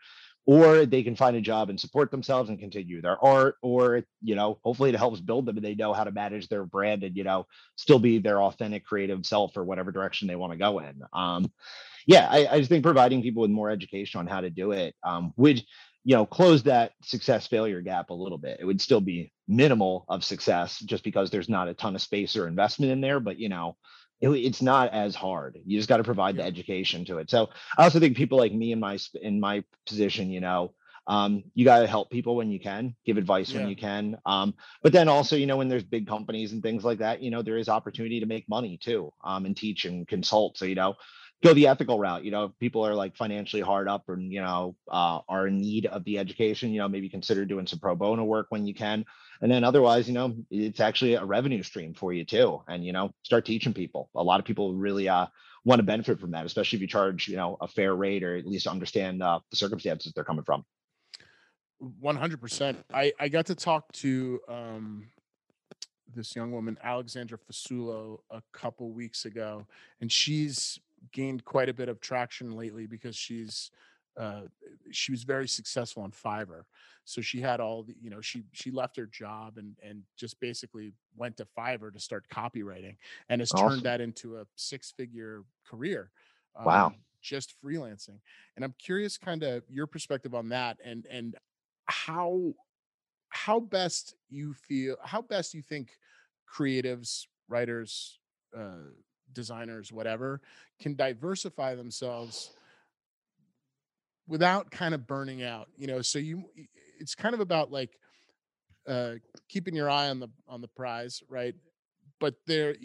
or 0.50 0.88
they 0.88 1.04
can 1.04 1.16
find 1.16 1.36
a 1.36 1.42
job 1.42 1.70
and 1.70 1.80
support 1.80 2.10
themselves 2.10 2.50
and 2.50 2.58
continue 2.58 3.04
their 3.04 3.24
art 3.24 3.56
or 3.62 4.02
you 4.24 4.34
know 4.34 4.58
hopefully 4.64 4.90
it 4.90 4.96
helps 4.96 5.20
build 5.20 5.46
them 5.46 5.58
and 5.58 5.64
they 5.64 5.76
know 5.76 5.94
how 5.94 6.04
to 6.04 6.12
manage 6.12 6.48
their 6.48 6.66
brand 6.66 7.04
and 7.04 7.16
you 7.16 7.24
know 7.24 7.46
still 7.76 8.00
be 8.00 8.18
their 8.18 8.42
authentic 8.42 8.84
creative 8.84 9.24
self 9.28 9.56
or 9.56 9.64
whatever 9.64 9.92
direction 9.92 10.28
they 10.28 10.36
want 10.36 10.52
to 10.52 10.58
go 10.58 10.80
in 10.80 11.02
um 11.14 11.52
yeah 12.08 12.28
I, 12.30 12.48
I 12.48 12.58
just 12.60 12.70
think 12.70 12.84
providing 12.84 13.22
people 13.22 13.42
with 13.42 13.52
more 13.52 13.70
education 13.70 14.20
on 14.20 14.28
how 14.28 14.42
to 14.42 14.50
do 14.50 14.72
it 14.72 14.96
um 15.04 15.34
which 15.36 15.66
you 16.04 16.16
know, 16.16 16.26
close 16.26 16.64
that 16.64 16.94
success 17.04 17.48
failure 17.48 17.82
gap 17.82 18.10
a 18.10 18.14
little 18.14 18.38
bit. 18.38 18.58
It 18.60 18.66
would 18.66 18.82
still 18.82 19.02
be 19.02 19.32
minimal 19.48 20.06
of 20.08 20.24
success 20.24 20.80
just 20.80 21.04
because 21.04 21.30
there's 21.30 21.50
not 21.50 21.68
a 21.68 21.74
ton 21.74 21.96
of 21.96 22.02
space 22.02 22.36
or 22.36 22.48
investment 22.48 22.92
in 22.92 23.02
there, 23.02 23.20
but 23.20 23.38
you 23.38 23.50
know, 23.50 23.76
it, 24.22 24.30
it's 24.30 24.62
not 24.62 24.94
as 24.94 25.16
hard. 25.16 25.60
You 25.66 25.78
just 25.78 25.90
got 25.90 25.98
to 25.98 26.04
provide 26.04 26.38
the 26.38 26.44
education 26.44 27.06
to 27.06 27.18
it. 27.18 27.30
So 27.30 27.50
I 27.78 27.84
also 27.84 28.00
think 28.00 28.18
people 28.18 28.38
like 28.38 28.54
me 28.54 28.72
in 28.72 28.80
my 28.80 28.98
in 29.22 29.40
my 29.40 29.64
position, 29.86 30.30
you 30.30 30.40
know, 30.40 30.74
um, 31.08 31.44
you 31.54 31.66
got 31.66 31.80
to 31.80 31.88
help 31.88 32.10
people 32.10 32.36
when 32.36 32.52
you 32.52 32.60
can, 32.60 32.96
give 33.06 33.18
advice 33.18 33.52
yeah. 33.52 33.60
when 33.60 33.70
you 33.70 33.76
can. 33.76 34.18
Um, 34.26 34.54
but 34.84 34.94
then 34.94 35.10
also, 35.10 35.36
you 35.36 35.48
know, 35.48 35.58
when 35.58 35.68
there's 35.68 35.84
big 35.84 36.08
companies 36.08 36.54
and 36.54 36.62
things 36.62 36.84
like 36.84 37.00
that, 37.00 37.22
you 37.22 37.32
know, 37.32 37.42
there 37.42 37.58
is 37.58 37.68
opportunity 37.68 38.20
to 38.20 38.26
make 38.26 38.48
money 38.48 38.78
too, 38.78 39.12
um, 39.24 39.46
and 39.46 39.56
teach 39.56 39.86
and 39.86 40.08
consult. 40.08 40.58
So, 40.58 40.66
you 40.66 40.76
know, 40.76 40.96
go 41.44 41.54
the 41.54 41.68
ethical 41.68 42.00
route. 42.00 42.24
You 42.24 42.32
know, 42.32 42.50
people 42.60 42.86
are 42.86 42.94
like 42.94 43.16
financially 43.16 43.62
hard 43.62 43.88
up 43.88 44.10
and, 44.10 44.32
you 44.32 44.42
know, 44.42 44.76
uh, 44.90 45.20
are 45.28 45.48
in 45.48 45.60
need 45.60 45.86
of 45.86 46.04
the 46.04 46.18
education, 46.18 46.72
you 46.72 46.80
know, 46.80 46.90
maybe 46.90 47.10
consider 47.10 47.46
doing 47.46 47.66
some 47.66 47.80
pro 47.80 47.96
bono 47.96 48.24
work 48.24 48.48
when 48.50 48.68
you 48.68 48.74
can. 48.74 49.06
And 49.42 49.50
then 49.50 49.64
otherwise, 49.64 50.08
you 50.08 50.14
know, 50.14 50.36
it's 50.52 50.82
actually 50.82 51.14
a 51.14 51.24
revenue 51.24 51.64
stream 51.64 51.94
for 51.94 52.12
you 52.12 52.26
too. 52.26 52.62
And, 52.68 52.86
you 52.86 52.92
know, 52.92 53.14
start 53.24 53.46
teaching 53.46 53.74
people. 53.74 54.10
A 54.16 54.24
lot 54.24 54.40
of 54.40 54.46
people 54.46 54.76
really, 54.76 55.08
uh, 55.08 55.28
want 55.66 55.80
to 55.80 55.84
benefit 55.84 56.20
from 56.20 56.32
that, 56.32 56.46
especially 56.46 56.78
if 56.78 56.82
you 56.82 56.88
charge, 56.88 57.28
you 57.28 57.36
know, 57.36 57.58
a 57.60 57.68
fair 57.68 57.94
rate 57.94 58.24
or 58.24 58.36
at 58.36 58.46
least 58.46 58.66
understand 58.66 59.22
uh, 59.22 59.40
the 59.50 59.58
circumstances 59.58 60.12
they're 60.14 60.24
coming 60.24 60.44
from. 60.44 60.66
100%. 62.02 62.78
I, 62.94 63.14
I 63.20 63.30
got 63.30 63.46
to 63.48 63.56
talk 63.56 63.92
to 63.94 64.40
um, 64.48 65.08
this 66.14 66.36
young 66.36 66.52
woman, 66.52 66.78
Alexandra 66.84 67.38
Fasulo, 67.38 68.20
a 68.30 68.42
couple 68.52 68.92
weeks 68.92 69.26
ago, 69.26 69.66
and 70.02 70.12
she's 70.12 70.80
gained 71.12 71.46
quite 71.46 71.70
a 71.70 71.74
bit 71.74 71.90
of 71.90 72.00
traction 72.00 72.56
lately 72.56 72.88
because 72.88 73.16
she's 73.16 73.72
uh, 74.20 74.42
she 74.92 75.12
was 75.12 75.24
very 75.24 75.48
successful 75.48 76.04
on 76.04 76.12
Fiverr. 76.12 76.64
So 77.06 77.22
she 77.22 77.40
had 77.40 77.60
all 77.60 77.84
the, 77.84 77.96
you 78.00 78.10
know, 78.10 78.22
she 78.22 78.44
she 78.52 78.70
left 78.70 78.98
her 78.98 79.06
job 79.06 79.58
and 79.58 79.76
and 79.82 80.04
just 80.18 80.40
basically 80.40 80.94
went 81.16 81.38
to 81.38 81.48
Fiverr 81.58 81.94
to 81.94 82.00
start 82.00 82.26
copywriting 82.32 82.98
and 83.30 83.42
has 83.42 83.52
awesome. 83.54 83.70
turned 83.70 83.84
that 83.84 84.02
into 84.02 84.38
a 84.38 84.46
six 84.56 84.92
figure 84.92 85.44
career. 85.66 86.12
Um, 86.56 86.66
wow. 86.66 86.94
Just 87.22 87.56
freelancing. 87.64 88.20
And 88.56 88.66
I'm 88.66 88.76
curious 88.78 89.18
kind 89.18 89.44
of 89.44 89.64
your 89.70 89.88
perspective 89.88 90.36
on 90.36 90.50
that 90.50 90.78
and 90.84 91.06
and 91.10 91.36
how 91.86 92.54
how 93.30 93.60
best 93.60 94.16
you 94.30 94.54
feel 94.54 94.96
how 95.04 95.22
best 95.22 95.54
you 95.54 95.62
think 95.62 95.92
creatives 96.52 97.28
writers 97.48 98.20
uh, 98.58 98.92
designers 99.34 99.92
whatever 99.92 100.42
can 100.80 100.96
diversify 100.96 101.76
themselves 101.76 102.52
without 104.28 104.70
kind 104.72 104.94
of 104.94 105.08
burning 105.08 105.44
out 105.44 105.68
you 105.78 105.88
know 105.88 106.02
so 106.02 106.20
you 106.20 106.44
it's 107.00 107.16
kind 107.16 107.34
of 107.34 107.42
about 107.42 107.72
like 107.72 107.98
uh 108.88 109.14
keeping 109.48 109.76
your 109.76 109.90
eye 109.90 110.10
on 110.10 110.20
the 110.20 110.30
on 110.48 110.62
the 110.62 110.68
prize 110.68 111.22
right 111.30 111.56
but 112.20 112.36
there 112.48 112.76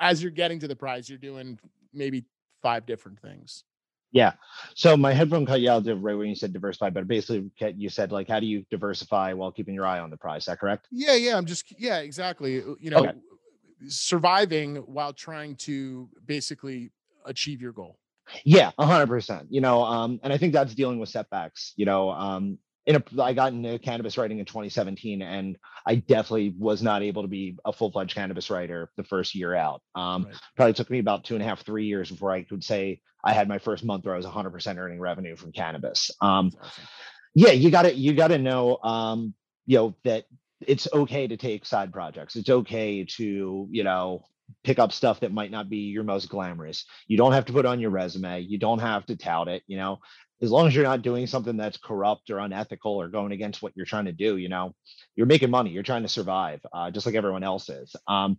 as 0.00 0.22
you're 0.22 0.30
getting 0.30 0.58
to 0.58 0.68
the 0.68 0.76
prize 0.76 1.08
you're 1.08 1.18
doing 1.18 1.58
maybe 1.92 2.24
five 2.62 2.86
different 2.86 3.20
things 3.20 3.64
yeah. 4.10 4.32
So 4.74 4.96
my 4.96 5.12
headphone 5.12 5.44
cut 5.44 5.60
you 5.60 5.70
out 5.70 5.84
right 5.86 6.14
when 6.14 6.28
you 6.28 6.34
said 6.34 6.52
diversify, 6.52 6.90
but 6.90 7.06
basically 7.06 7.50
you 7.76 7.88
said 7.88 8.10
like, 8.10 8.28
how 8.28 8.40
do 8.40 8.46
you 8.46 8.64
diversify 8.70 9.32
while 9.32 9.52
keeping 9.52 9.74
your 9.74 9.86
eye 9.86 9.98
on 9.98 10.10
the 10.10 10.16
prize? 10.16 10.42
Is 10.42 10.46
that 10.46 10.60
correct? 10.60 10.88
Yeah, 10.90 11.14
yeah. 11.14 11.36
I'm 11.36 11.44
just 11.44 11.78
yeah, 11.78 11.98
exactly. 11.98 12.54
You 12.80 12.90
know, 12.90 12.98
okay. 12.98 13.12
Surviving 13.86 14.76
while 14.76 15.12
trying 15.12 15.56
to 15.56 16.08
basically 16.26 16.90
achieve 17.24 17.60
your 17.60 17.72
goal. 17.72 17.98
Yeah, 18.44 18.72
a 18.78 18.86
hundred 18.86 19.06
percent. 19.06 19.46
You 19.50 19.60
know, 19.60 19.82
um, 19.82 20.20
and 20.22 20.32
I 20.32 20.38
think 20.38 20.52
that's 20.52 20.74
dealing 20.74 20.98
with 20.98 21.08
setbacks. 21.08 21.72
You 21.76 21.86
know, 21.86 22.10
um, 22.10 22.58
in 22.86 22.96
a, 22.96 23.22
I 23.22 23.34
got 23.34 23.52
into 23.52 23.78
cannabis 23.78 24.16
writing 24.18 24.38
in 24.38 24.44
2017, 24.44 25.22
and 25.22 25.56
I 25.86 25.96
definitely 25.96 26.54
was 26.58 26.82
not 26.82 27.02
able 27.02 27.22
to 27.22 27.28
be 27.28 27.58
a 27.64 27.72
full 27.72 27.90
fledged 27.90 28.14
cannabis 28.14 28.50
writer 28.50 28.90
the 28.96 29.04
first 29.04 29.34
year 29.34 29.54
out. 29.54 29.82
Um, 29.94 30.24
right. 30.24 30.34
Probably 30.56 30.72
took 30.72 30.90
me 30.90 30.98
about 30.98 31.24
two 31.24 31.34
and 31.34 31.42
a 31.42 31.46
half, 31.46 31.64
three 31.64 31.86
years 31.86 32.10
before 32.10 32.32
I 32.32 32.42
could 32.42 32.64
say 32.64 33.00
I 33.24 33.32
had 33.32 33.48
my 33.48 33.58
first 33.58 33.84
month 33.84 34.04
where 34.04 34.14
I 34.14 34.16
was 34.16 34.26
100% 34.26 34.78
earning 34.78 35.00
revenue 35.00 35.36
from 35.36 35.52
cannabis. 35.52 36.10
Um, 36.20 36.50
awesome. 36.60 36.84
Yeah, 37.34 37.50
you 37.50 37.70
got 37.70 37.82
to 37.82 37.94
you 37.94 38.14
got 38.14 38.28
to 38.28 38.38
know, 38.38 38.78
um, 38.78 39.34
you 39.66 39.76
know, 39.76 39.96
that 40.04 40.24
it's 40.60 40.88
okay 40.92 41.26
to 41.26 41.36
take 41.36 41.64
side 41.64 41.92
projects. 41.92 42.36
It's 42.36 42.50
okay 42.50 43.04
to 43.16 43.68
you 43.70 43.84
know 43.84 44.24
pick 44.64 44.78
up 44.78 44.92
stuff 44.92 45.20
that 45.20 45.32
might 45.32 45.50
not 45.50 45.68
be 45.68 45.78
your 45.78 46.04
most 46.04 46.28
glamorous. 46.28 46.84
You 47.06 47.16
don't 47.16 47.32
have 47.32 47.44
to 47.46 47.52
put 47.52 47.66
on 47.66 47.80
your 47.80 47.90
resume. 47.90 48.40
You 48.40 48.58
don't 48.58 48.78
have 48.78 49.04
to 49.06 49.16
tout 49.16 49.48
it. 49.48 49.62
You 49.66 49.76
know, 49.76 49.98
as 50.40 50.50
long 50.50 50.66
as 50.66 50.74
you're 50.74 50.84
not 50.84 51.02
doing 51.02 51.26
something 51.26 51.56
that's 51.56 51.78
corrupt 51.78 52.30
or 52.30 52.38
unethical 52.38 52.92
or 52.92 53.08
going 53.08 53.32
against 53.32 53.60
what 53.60 53.72
you're 53.76 53.86
trying 53.86 54.04
to 54.04 54.12
do, 54.12 54.36
you 54.36 54.48
know, 54.48 54.74
you're 55.16 55.26
making 55.26 55.50
money, 55.50 55.70
you're 55.70 55.82
trying 55.82 56.02
to 56.02 56.08
survive, 56.08 56.60
uh, 56.72 56.90
just 56.90 57.06
like 57.06 57.14
everyone 57.14 57.42
else 57.42 57.68
is. 57.68 57.94
Um, 58.06 58.38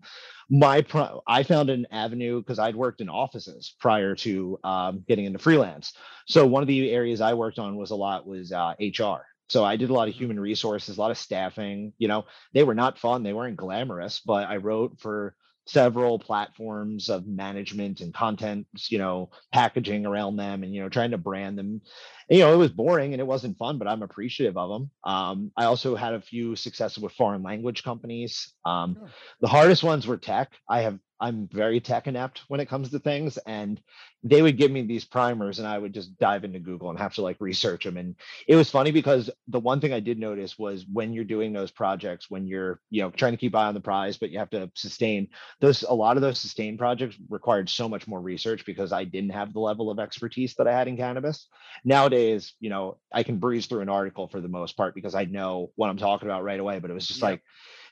my 0.50 0.82
pro- 0.82 1.22
I 1.28 1.44
found 1.44 1.70
an 1.70 1.88
avenue 1.92 2.40
because 2.40 2.58
I'd 2.58 2.76
worked 2.76 3.02
in 3.02 3.10
offices 3.10 3.76
prior 3.80 4.16
to 4.16 4.60
um, 4.64 5.04
getting 5.08 5.26
into 5.26 5.40
freelance. 5.40 5.94
So 6.26 6.46
one 6.48 6.64
of 6.64 6.68
the 6.68 6.90
areas 6.90 7.22
I 7.22 7.34
worked 7.34 7.60
on 7.60 7.76
was 7.76 7.92
a 7.92 7.96
lot 7.96 8.26
was 8.26 8.52
uh, 8.52 8.74
HR. 8.80 9.26
So 9.50 9.66
I 9.66 9.76
did 9.76 9.90
a 9.90 9.94
lot 9.94 10.08
of 10.08 10.14
mm-hmm. 10.14 10.20
human 10.24 10.40
resources, 10.40 10.98
a 10.98 11.02
lot 11.02 11.12
of 11.12 11.18
staffing. 11.18 11.94
You 11.98 12.08
know, 12.08 12.26
they 12.54 12.64
were 12.64 12.76
not 12.76 13.00
fun, 13.00 13.24
they 13.24 13.34
weren't 13.34 13.58
glamorous, 13.58 14.22
but 14.26 14.48
I 14.48 14.58
wrote 14.58 15.00
for 15.00 15.36
several 15.66 16.18
platforms 16.18 17.10
of 17.10 17.28
management 17.28 18.02
and 18.02 18.14
content, 18.14 18.66
you 18.90 18.98
know, 18.98 19.30
packaging 19.54 20.06
around 20.06 20.36
them 20.36 20.64
and, 20.64 20.74
you 20.74 20.82
know, 20.82 20.90
trying 20.90 21.12
to 21.12 21.18
brand 21.18 21.58
them. 21.58 21.82
You 22.30 22.40
know, 22.40 22.54
it 22.54 22.58
was 22.58 22.72
boring 22.72 23.14
and 23.14 23.20
it 23.20 23.28
wasn't 23.28 23.58
fun, 23.58 23.78
but 23.78 23.88
I'm 23.88 24.04
appreciative 24.04 24.58
of 24.58 24.70
them. 24.70 24.92
Um, 25.04 25.52
I 25.58 25.66
also 25.66 25.96
had 25.96 26.14
a 26.14 26.22
few 26.22 26.56
successes 26.56 27.02
with 27.02 27.14
foreign 27.14 27.44
language 27.44 27.84
companies. 27.84 28.54
Um, 28.66 28.96
sure. 28.96 29.10
The 29.42 29.48
hardest 29.48 29.84
ones 29.84 30.06
were 30.06 30.18
tech. 30.18 30.52
I 30.70 30.82
have 30.82 31.00
I'm 31.22 31.50
very 31.52 31.82
tech 31.82 32.08
inept 32.08 32.44
when 32.48 32.60
it 32.60 32.70
comes 32.70 32.90
to 32.90 33.00
things. 33.00 33.38
And 33.46 33.82
they 34.24 34.42
would 34.42 34.58
give 34.58 34.72
me 34.72 34.82
these 34.82 35.06
primers 35.06 35.60
and 35.60 35.68
I 35.68 35.78
would 35.78 35.94
just 35.94 36.18
dive 36.18 36.44
into 36.44 36.60
Google 36.60 36.90
and 36.90 37.00
have 37.00 37.14
to 37.16 37.22
like 37.22 37.38
research 37.40 37.84
them. 37.86 37.98
And 37.98 38.16
it 38.48 38.56
was 38.56 38.70
funny 38.70 38.92
because 38.92 39.30
the 39.48 39.60
one 39.60 39.80
thing 39.80 39.94
I 39.94 40.00
did 40.00 40.20
notice 40.20 40.58
was 40.58 40.86
when 40.92 41.14
you're 41.14 41.24
doing 41.24 41.54
those 41.54 41.72
projects, 41.72 42.30
when 42.30 42.46
you're, 42.46 42.82
you 42.90 43.02
know, 43.02 43.12
trying 43.12 43.34
to 43.34 43.38
keep 43.38 43.56
eye 43.56 43.68
on 43.68 43.74
the 43.74 43.80
prize, 43.80 44.18
but 44.18 44.30
you 44.30 44.40
have 44.40 44.50
to 44.52 44.72
sustain 44.76 45.30
those, 45.62 45.84
a 45.84 45.94
lot 45.94 46.18
of 46.18 46.22
those 46.22 46.40
sustain 46.40 46.78
projects 46.78 47.18
required 47.30 47.70
so 47.70 47.88
much 47.88 48.08
more 48.08 48.22
research 48.22 48.66
because 48.66 48.92
I 48.92 49.04
didn't 49.04 49.32
have 49.32 49.54
the 49.54 49.60
level 49.60 49.90
of 49.90 50.00
expertise 50.00 50.56
that 50.56 50.68
I 50.68 50.74
had 50.74 50.88
in 50.88 50.98
cannabis. 50.98 51.48
Nowadays, 51.84 52.19
you 52.60 52.70
know, 52.70 52.98
I 53.12 53.24
can 53.24 53.38
breeze 53.38 53.66
through 53.68 53.82
an 53.82 53.90
article 53.90 54.28
for 54.28 54.42
the 54.42 54.48
most 54.48 54.78
part 54.78 54.96
because 54.96 55.16
I 55.16 55.26
know 55.26 55.72
what 55.76 55.90
I'm 55.90 55.98
talking 55.98 56.28
about 56.28 56.44
right 56.44 56.60
away, 56.60 56.80
but 56.80 56.92
it 56.92 56.94
was 56.94 57.08
just 57.08 57.22
yeah. 57.22 57.30
like, 57.30 57.42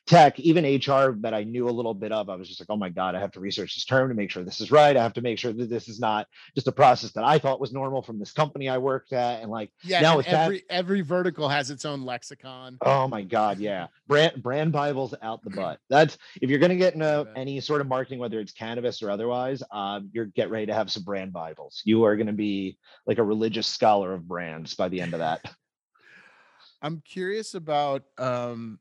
tech, 0.08 0.39
even 0.39 0.63
HR 0.63 1.15
that 1.20 1.34
I 1.34 1.43
knew 1.43 1.70
a 1.70 1.72
little 1.72 1.93
bit 1.93 2.12
of, 2.12 2.30
I 2.30 2.36
was 2.36 2.48
just 2.48 2.62
like, 2.62 2.70
oh 2.70 2.78
my 2.78 2.89
God, 2.89 3.13
I 3.13 3.20
have 3.20 3.32
to 3.34 3.39
research 3.39 3.76
this 3.76 3.86
term 3.86 4.08
to 4.10 4.15
make 4.15 4.32
sure 4.32 4.43
this 4.43 4.62
is 4.62 4.72
right. 4.72 4.96
I 4.96 5.04
have 5.04 5.13
to 5.13 5.22
make 5.22 5.38
sure 5.38 5.52
that 5.52 5.70
this 5.70 5.89
is 5.89 6.00
not 6.00 6.28
just 6.56 6.67
a 6.67 6.72
process 6.72 7.12
that 7.12 7.26
I 7.26 7.38
thought 7.38 7.60
was 7.60 7.74
normal 7.74 8.02
from 8.02 8.17
this 8.17 8.32
company 8.32 8.70
I 8.70 8.78
worked 8.78 9.12
at. 9.12 9.41
And 9.41 9.52
like, 9.52 9.70
yeah, 9.84 10.00
now 10.00 10.17
with 10.17 10.28
every, 10.28 10.60
that, 10.60 10.72
every 10.72 11.02
vertical 11.02 11.50
has 11.50 11.70
its 11.70 11.84
own 11.86 12.04
lexicon. 12.04 12.78
Oh 12.82 13.08
my 13.08 13.22
God. 13.22 13.60
Yeah. 13.60 13.88
Brand, 14.08 14.41
brand 14.41 14.72
Bibles 14.72 15.13
out 15.22 15.43
the 15.43 15.50
butt. 15.50 15.80
That's 15.89 16.17
if 16.41 16.50
you're 16.50 16.60
going 16.60 16.70
to 16.70 16.78
get 16.78 16.93
into 16.93 17.28
any 17.36 17.60
sort 17.60 17.82
of 17.82 17.88
marketing, 17.88 18.20
whether 18.20 18.39
it's 18.39 18.54
cannabis 18.54 19.04
or 19.04 19.12
otherwise, 19.12 19.62
um, 19.72 20.10
you're 20.13 20.26
get 20.26 20.50
ready 20.50 20.65
to 20.67 20.74
have 20.74 20.89
some 20.89 21.04
brand 21.04 21.34
Bibles. 21.34 21.82
You 21.84 22.06
are 22.06 22.15
going 22.15 22.28
to 22.28 22.34
be 22.34 22.78
like 23.06 23.17
a 23.17 23.24
religious 23.24 23.67
scholar 23.67 24.13
of 24.13 24.28
brands 24.28 24.74
by 24.74 24.88
the 24.88 25.02
end 25.02 25.13
of 25.13 25.20
that. 25.20 25.41
I'm 26.82 27.02
curious 27.02 27.56
about 27.56 28.04
um 28.20 28.80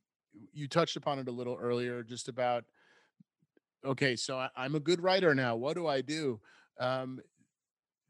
you 0.56 0.68
touched 0.68 0.96
upon 0.96 1.18
it 1.18 1.28
a 1.28 1.32
little 1.32 1.56
earlier, 1.60 2.02
just 2.02 2.28
about 2.28 2.64
okay, 3.84 4.16
so 4.16 4.38
I, 4.38 4.48
am 4.56 4.74
a 4.74 4.80
good 4.80 5.00
writer 5.00 5.34
now. 5.34 5.54
What 5.54 5.74
do 5.74 5.86
I 5.86 6.00
do? 6.00 6.40
Um, 6.80 7.20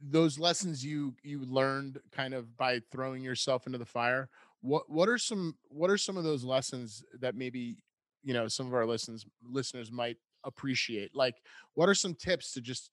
those 0.00 0.38
lessons 0.38 0.84
you 0.84 1.14
you 1.22 1.44
learned 1.44 1.98
kind 2.12 2.34
of 2.34 2.56
by 2.56 2.80
throwing 2.90 3.22
yourself 3.22 3.66
into 3.66 3.78
the 3.78 3.84
fire. 3.84 4.28
What 4.60 4.88
what 4.88 5.08
are 5.08 5.18
some 5.18 5.56
what 5.68 5.90
are 5.90 5.98
some 5.98 6.16
of 6.16 6.24
those 6.24 6.44
lessons 6.44 7.04
that 7.20 7.34
maybe 7.34 7.76
you 8.22 8.32
know 8.32 8.48
some 8.48 8.66
of 8.66 8.74
our 8.74 8.86
listeners 8.86 9.26
listeners 9.42 9.90
might 9.90 10.16
appreciate 10.44 11.14
like 11.14 11.34
what 11.74 11.88
are 11.88 11.94
some 11.94 12.14
tips 12.14 12.52
to 12.52 12.60
just 12.60 12.90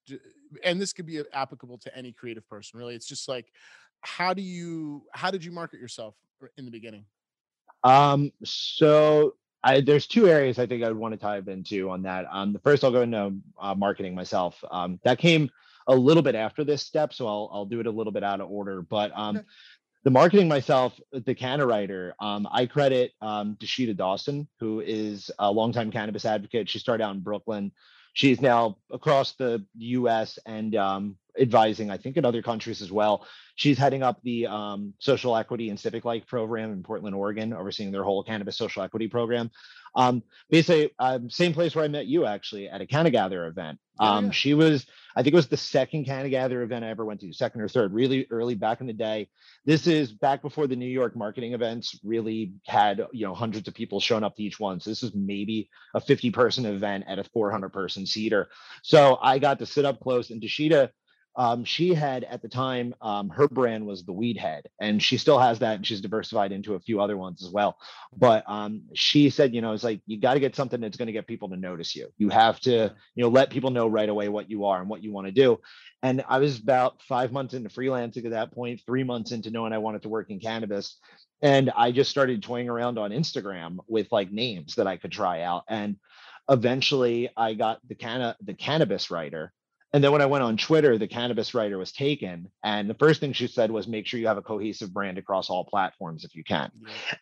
and 0.64 0.82
this 0.82 0.92
could 0.92 1.06
be 1.06 1.22
applicable 1.34 1.78
to 1.78 1.96
any 1.96 2.12
creative 2.12 2.48
person 2.50 2.80
really 2.80 2.96
it's 2.96 3.06
just 3.06 3.28
like 3.28 3.52
how 4.02 4.34
do 4.34 4.42
you 4.42 5.04
how 5.14 5.30
did 5.30 5.46
you 5.46 5.52
market 5.52 5.80
yourself 5.80 6.16
in 6.58 6.66
the 6.66 6.72
beginning 6.72 7.06
um 7.84 8.32
so 8.44 9.36
I, 9.64 9.82
there's 9.82 10.08
two 10.08 10.28
areas 10.28 10.60
I 10.60 10.66
think 10.66 10.84
I 10.84 10.90
would 10.90 10.98
want 10.98 11.14
to 11.14 11.20
dive 11.20 11.48
into 11.48 11.90
on 11.90 12.04
that. 12.04 12.26
Um, 12.30 12.54
the 12.54 12.60
first, 12.60 12.84
I'll 12.84 12.92
go 12.92 13.02
into 13.02 13.36
uh, 13.60 13.74
marketing 13.76 14.14
myself. 14.14 14.62
Um, 14.70 15.00
that 15.04 15.20
came 15.20 15.50
a 15.88 15.96
little 15.96 16.24
bit 16.24 16.36
after 16.36 16.64
this 16.64 16.82
step, 16.82 17.14
so 17.14 17.28
I'll 17.28 17.50
I'll 17.54 17.66
do 17.66 17.80
it 17.80 17.88
a 17.88 17.92
little 17.92 18.12
bit 18.12 18.24
out 18.24 18.42
of 18.42 18.50
order. 18.50 18.82
But 18.82 19.12
um, 19.16 19.38
okay. 19.38 19.46
the 20.04 20.12
marketing 20.12 20.48
myself, 20.48 21.00
the 21.12 21.36
canna 21.36 21.66
writer, 21.66 22.14
um, 22.20 22.48
I 22.52 22.66
credit 22.66 23.14
um, 23.22 23.58
Dasheeda 23.60 23.96
Dawson, 23.96 24.48
who 24.60 24.82
is 24.82 25.32
a 25.40 25.52
longtime 25.52 25.92
cannabis 25.92 26.26
advocate. 26.26 26.70
She 26.70 26.80
started 26.80 27.04
out 27.04 27.16
in 27.16 27.22
Brooklyn. 27.22 27.72
She's 28.14 28.42
now 28.42 28.78
across 28.92 29.34
the 29.34 29.66
U.S. 29.78 30.38
and 30.46 30.76
um, 30.76 31.18
advising, 31.40 31.90
I 31.90 31.98
think, 31.98 32.18
in 32.18 32.26
other 32.26 32.42
countries 32.42 32.82
as 32.82 32.92
well. 32.92 33.28
She's 33.56 33.78
heading 33.78 34.04
up 34.04 34.22
the 34.24 34.48
um, 34.48 34.94
social 35.00 35.36
equity 35.36 35.70
and 35.70 35.80
civic 35.80 36.06
life 36.06 36.26
program 36.28 36.72
in 36.72 36.84
Portland, 36.84 37.16
Oregon, 37.16 37.54
overseeing 37.54 37.92
their 37.92 38.04
whole 38.04 38.24
cannabis 38.24 38.58
social 38.58 38.84
equity 38.84 39.08
program. 39.08 39.52
Um, 39.96 40.24
basically, 40.50 40.92
um, 40.98 41.30
same 41.30 41.54
place 41.54 41.76
where 41.76 41.86
I 41.86 41.88
met 41.88 42.08
you 42.08 42.26
actually 42.26 42.68
at 42.68 42.82
a 42.82 42.86
CannaGather 42.86 43.48
event. 43.48 43.80
Um, 44.00 44.26
yeah. 44.26 44.32
She 44.32 44.54
was, 44.56 44.88
I 45.16 45.22
think 45.22 45.34
it 45.34 45.36
was 45.36 45.48
the 45.48 45.58
second 45.58 46.06
CannaGather 46.06 46.64
event 46.64 46.84
I 46.84 46.90
ever 46.90 47.06
went 47.06 47.22
to, 47.22 47.32
second 47.32 47.62
or 47.62 47.68
third, 47.68 47.94
really 47.94 48.26
early 48.32 48.56
back 48.56 48.82
in 48.82 48.88
the 48.88 48.94
day. 48.94 49.30
This 49.66 49.86
is 49.86 50.12
back 50.12 50.42
before 50.42 50.66
the 50.66 50.76
New 50.76 50.88
York 50.88 51.16
marketing 51.16 51.54
events 51.54 52.00
really 52.04 52.54
had, 52.66 53.06
you 53.12 53.28
know, 53.28 53.36
hundreds 53.36 53.68
of 53.68 53.76
people 53.76 54.00
showing 54.00 54.24
up 54.24 54.36
to 54.38 54.44
each 54.44 54.60
one. 54.60 54.80
So 54.80 54.90
this 54.90 55.04
is 55.04 55.14
maybe 55.14 55.70
a 55.94 56.02
50 56.02 56.32
person 56.32 56.66
event 56.66 57.04
at 57.08 57.20
a 57.20 57.24
400 57.24 57.70
person 57.70 58.08
seater. 58.08 58.50
So 58.82 59.20
I 59.22 59.38
got 59.38 59.60
to 59.60 59.68
sit 59.68 59.86
up 59.86 60.00
close 60.00 60.32
and 60.32 60.42
Dasheeda 60.42 60.90
um, 61.36 61.64
she 61.66 61.94
had 61.94 62.24
at 62.26 62.42
the 62.42 62.50
time 62.50 62.94
um, 63.02 63.30
her 63.30 63.48
brand 63.48 63.86
was 63.86 64.06
the 64.06 64.14
weed 64.14 64.38
head 64.38 64.68
and 64.80 65.02
she 65.02 65.18
still 65.18 65.40
has 65.40 65.60
that 65.60 65.76
and 65.76 65.88
she's 65.88 66.02
diversified 66.02 66.52
into 66.52 66.76
a 66.76 66.80
few 66.80 67.02
other 67.02 67.18
ones 67.18 67.44
as 67.44 67.50
well. 67.50 67.78
But 68.16 68.44
um, 68.48 68.84
she 68.94 69.30
said 69.30 69.54
you 69.54 69.62
know 69.62 69.74
it's 69.74 69.84
like 69.84 70.02
you 70.06 70.20
got 70.20 70.36
to 70.36 70.40
get 70.40 70.56
something 70.56 70.80
that's 70.80 70.98
going 70.98 71.08
to 71.08 71.14
get 71.14 71.28
people 71.28 71.50
to 71.50 71.58
notice 71.58 71.96
you. 71.96 72.08
You 72.18 72.30
have 72.30 72.60
to 72.62 72.94
you 73.16 73.24
know 73.24 73.30
let 73.30 73.50
people 73.50 73.72
know 73.72 73.88
right 73.88 74.10
away 74.10 74.30
what 74.30 74.50
you 74.50 74.66
are 74.66 74.80
and 74.80 74.90
what 74.90 75.04
you 75.04 75.12
want 75.12 75.28
to 75.28 75.34
do. 75.34 75.60
And 76.02 76.24
i 76.28 76.38
was 76.38 76.60
about 76.60 77.02
five 77.02 77.32
months 77.32 77.54
into 77.54 77.70
freelancing 77.70 78.26
at 78.26 78.32
that 78.32 78.52
point 78.52 78.82
three 78.86 79.04
months 79.04 79.32
into 79.32 79.52
knowing 79.52 79.74
i 79.74 79.78
wanted 79.78 80.02
to 80.04 80.10
work 80.10 80.30
in 80.30 80.40
cannabis 80.40 80.98
and 81.42 81.72
i 81.76 81.92
just 81.92 82.12
started 82.12 82.44
toying 82.44 82.70
around 82.70 82.98
on 82.98 83.12
instagram 83.12 83.78
with 83.88 84.12
like 84.12 84.32
names 84.32 84.76
that 84.76 84.88
i 84.88 84.98
could 84.98 85.12
try 85.12 85.42
out 85.42 85.64
and 85.70 85.96
eventually 86.50 87.30
i 87.38 87.54
got 87.54 87.80
the 87.88 87.96
canna 87.96 88.36
the 88.44 88.54
cannabis 88.54 89.10
writer 89.10 89.54
and 89.94 90.04
then 90.04 90.12
when 90.12 90.22
I 90.22 90.26
went 90.26 90.44
on 90.44 90.58
Twitter, 90.58 90.98
the 90.98 91.08
cannabis 91.08 91.54
writer 91.54 91.78
was 91.78 91.92
taken. 91.92 92.50
And 92.64 92.90
the 92.90 92.96
first 92.96 93.20
thing 93.20 93.32
she 93.32 93.46
said 93.46 93.70
was 93.70 93.88
make 93.88 94.08
sure 94.08 94.20
you 94.20 94.26
have 94.26 94.38
a 94.38 94.42
cohesive 94.42 94.92
brand 94.92 95.20
across 95.20 95.52
all 95.52 95.64
platforms 95.64 96.26
if 96.26 96.36
you 96.36 96.44
can. 96.44 96.72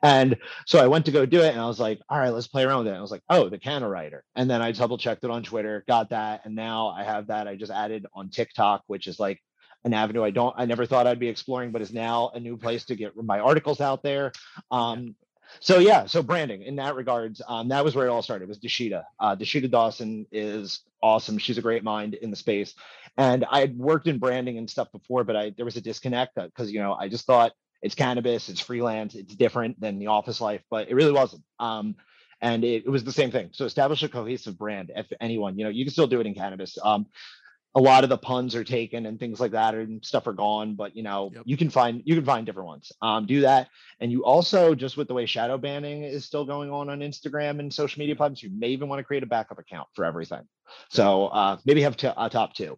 And 0.01 0.37
so 0.65 0.79
I 0.79 0.87
went 0.87 1.05
to 1.05 1.11
go 1.11 1.25
do 1.25 1.41
it 1.41 1.51
and 1.51 1.59
I 1.59 1.67
was 1.67 1.81
like, 1.81 1.99
all 2.09 2.17
right, 2.17 2.29
let's 2.29 2.47
play 2.47 2.63
around 2.63 2.79
with 2.79 2.87
it. 2.87 2.91
And 2.91 2.99
I 2.99 3.01
was 3.01 3.11
like, 3.11 3.23
oh, 3.29 3.49
the 3.49 3.59
canna 3.59 3.89
writer. 3.89 4.23
And 4.37 4.49
then 4.49 4.61
I 4.61 4.71
double 4.71 4.97
checked 4.97 5.25
it 5.25 5.29
on 5.29 5.43
Twitter, 5.43 5.83
got 5.85 6.11
that. 6.11 6.45
And 6.45 6.55
now 6.55 6.87
I 6.87 7.03
have 7.03 7.27
that. 7.27 7.45
I 7.45 7.57
just 7.57 7.73
added 7.73 8.05
on 8.13 8.29
TikTok, 8.29 8.83
which 8.87 9.07
is 9.07 9.19
like 9.19 9.41
an 9.83 9.93
avenue 9.93 10.23
I 10.23 10.31
don't, 10.31 10.55
I 10.57 10.65
never 10.65 10.85
thought 10.85 11.07
I'd 11.07 11.19
be 11.19 11.27
exploring, 11.27 11.71
but 11.71 11.81
is 11.81 11.91
now 11.91 12.31
a 12.33 12.39
new 12.39 12.55
place 12.55 12.85
to 12.85 12.95
get 12.95 13.17
my 13.17 13.39
articles 13.39 13.81
out 13.81 14.01
there. 14.01 14.31
Um, 14.69 15.15
so 15.59 15.79
yeah, 15.79 16.05
so 16.05 16.23
branding 16.23 16.63
in 16.63 16.77
that 16.77 16.95
regards, 16.95 17.41
um, 17.47 17.69
that 17.69 17.83
was 17.83 17.95
where 17.95 18.07
it 18.07 18.09
all 18.09 18.21
started. 18.21 18.47
Was 18.47 18.59
Dasheeda. 18.59 19.03
Uh, 19.19 19.35
Dasheeda 19.35 19.69
Dawson 19.69 20.25
is 20.31 20.81
awesome. 21.01 21.37
She's 21.37 21.57
a 21.57 21.61
great 21.61 21.83
mind 21.83 22.13
in 22.15 22.29
the 22.29 22.35
space, 22.35 22.73
and 23.17 23.45
I 23.49 23.59
had 23.59 23.77
worked 23.77 24.07
in 24.07 24.17
branding 24.17 24.57
and 24.57 24.69
stuff 24.69 24.91
before, 24.91 25.23
but 25.23 25.35
I 25.35 25.49
there 25.51 25.65
was 25.65 25.77
a 25.77 25.81
disconnect 25.81 26.35
because 26.35 26.69
uh, 26.69 26.71
you 26.71 26.79
know 26.79 26.93
I 26.93 27.09
just 27.09 27.25
thought 27.25 27.53
it's 27.81 27.95
cannabis, 27.95 28.49
it's 28.49 28.61
freelance, 28.61 29.15
it's 29.15 29.35
different 29.35 29.79
than 29.79 29.99
the 29.99 30.07
office 30.07 30.39
life, 30.39 30.61
but 30.69 30.89
it 30.89 30.95
really 30.95 31.11
wasn't. 31.11 31.43
Um, 31.59 31.95
and 32.41 32.63
it, 32.63 32.85
it, 32.85 32.89
was 32.89 33.03
the 33.03 33.11
same 33.11 33.31
thing. 33.31 33.49
So 33.53 33.65
establish 33.65 34.01
a 34.03 34.09
cohesive 34.09 34.57
brand. 34.57 34.91
If 34.95 35.07
anyone, 35.19 35.57
you 35.57 35.63
know, 35.63 35.69
you 35.69 35.85
can 35.85 35.91
still 35.91 36.07
do 36.07 36.19
it 36.19 36.25
in 36.25 36.33
cannabis. 36.33 36.77
Um, 36.83 37.05
a 37.75 37.79
lot 37.79 38.03
of 38.03 38.09
the 38.09 38.17
puns 38.17 38.55
are 38.55 38.63
taken 38.63 39.05
and 39.05 39.19
things 39.19 39.39
like 39.39 39.51
that 39.51 39.73
and 39.73 40.03
stuff 40.03 40.27
are 40.27 40.33
gone 40.33 40.75
but 40.75 40.95
you 40.95 41.03
know 41.03 41.31
yep. 41.33 41.43
you 41.45 41.55
can 41.55 41.69
find 41.69 42.01
you 42.05 42.15
can 42.15 42.25
find 42.25 42.45
different 42.45 42.67
ones 42.67 42.91
um, 43.01 43.25
do 43.25 43.41
that. 43.41 43.69
And 43.99 44.11
you 44.11 44.25
also 44.25 44.75
just 44.75 44.97
with 44.97 45.07
the 45.07 45.13
way 45.13 45.25
shadow 45.25 45.57
banning 45.57 46.03
is 46.03 46.25
still 46.25 46.45
going 46.45 46.71
on 46.71 46.89
on 46.89 46.99
instagram 46.99 47.59
and 47.59 47.73
social 47.73 47.99
media 47.99 48.15
platforms 48.15 48.43
you 48.43 48.49
may 48.53 48.69
even 48.69 48.89
want 48.89 48.99
to 48.99 49.03
create 49.03 49.23
a 49.23 49.27
backup 49.27 49.59
account 49.59 49.87
for 49.93 50.05
everything. 50.05 50.41
So 50.89 51.27
uh, 51.27 51.57
maybe 51.65 51.81
have 51.81 51.97
a 52.17 52.29
top 52.29 52.53
two 52.53 52.77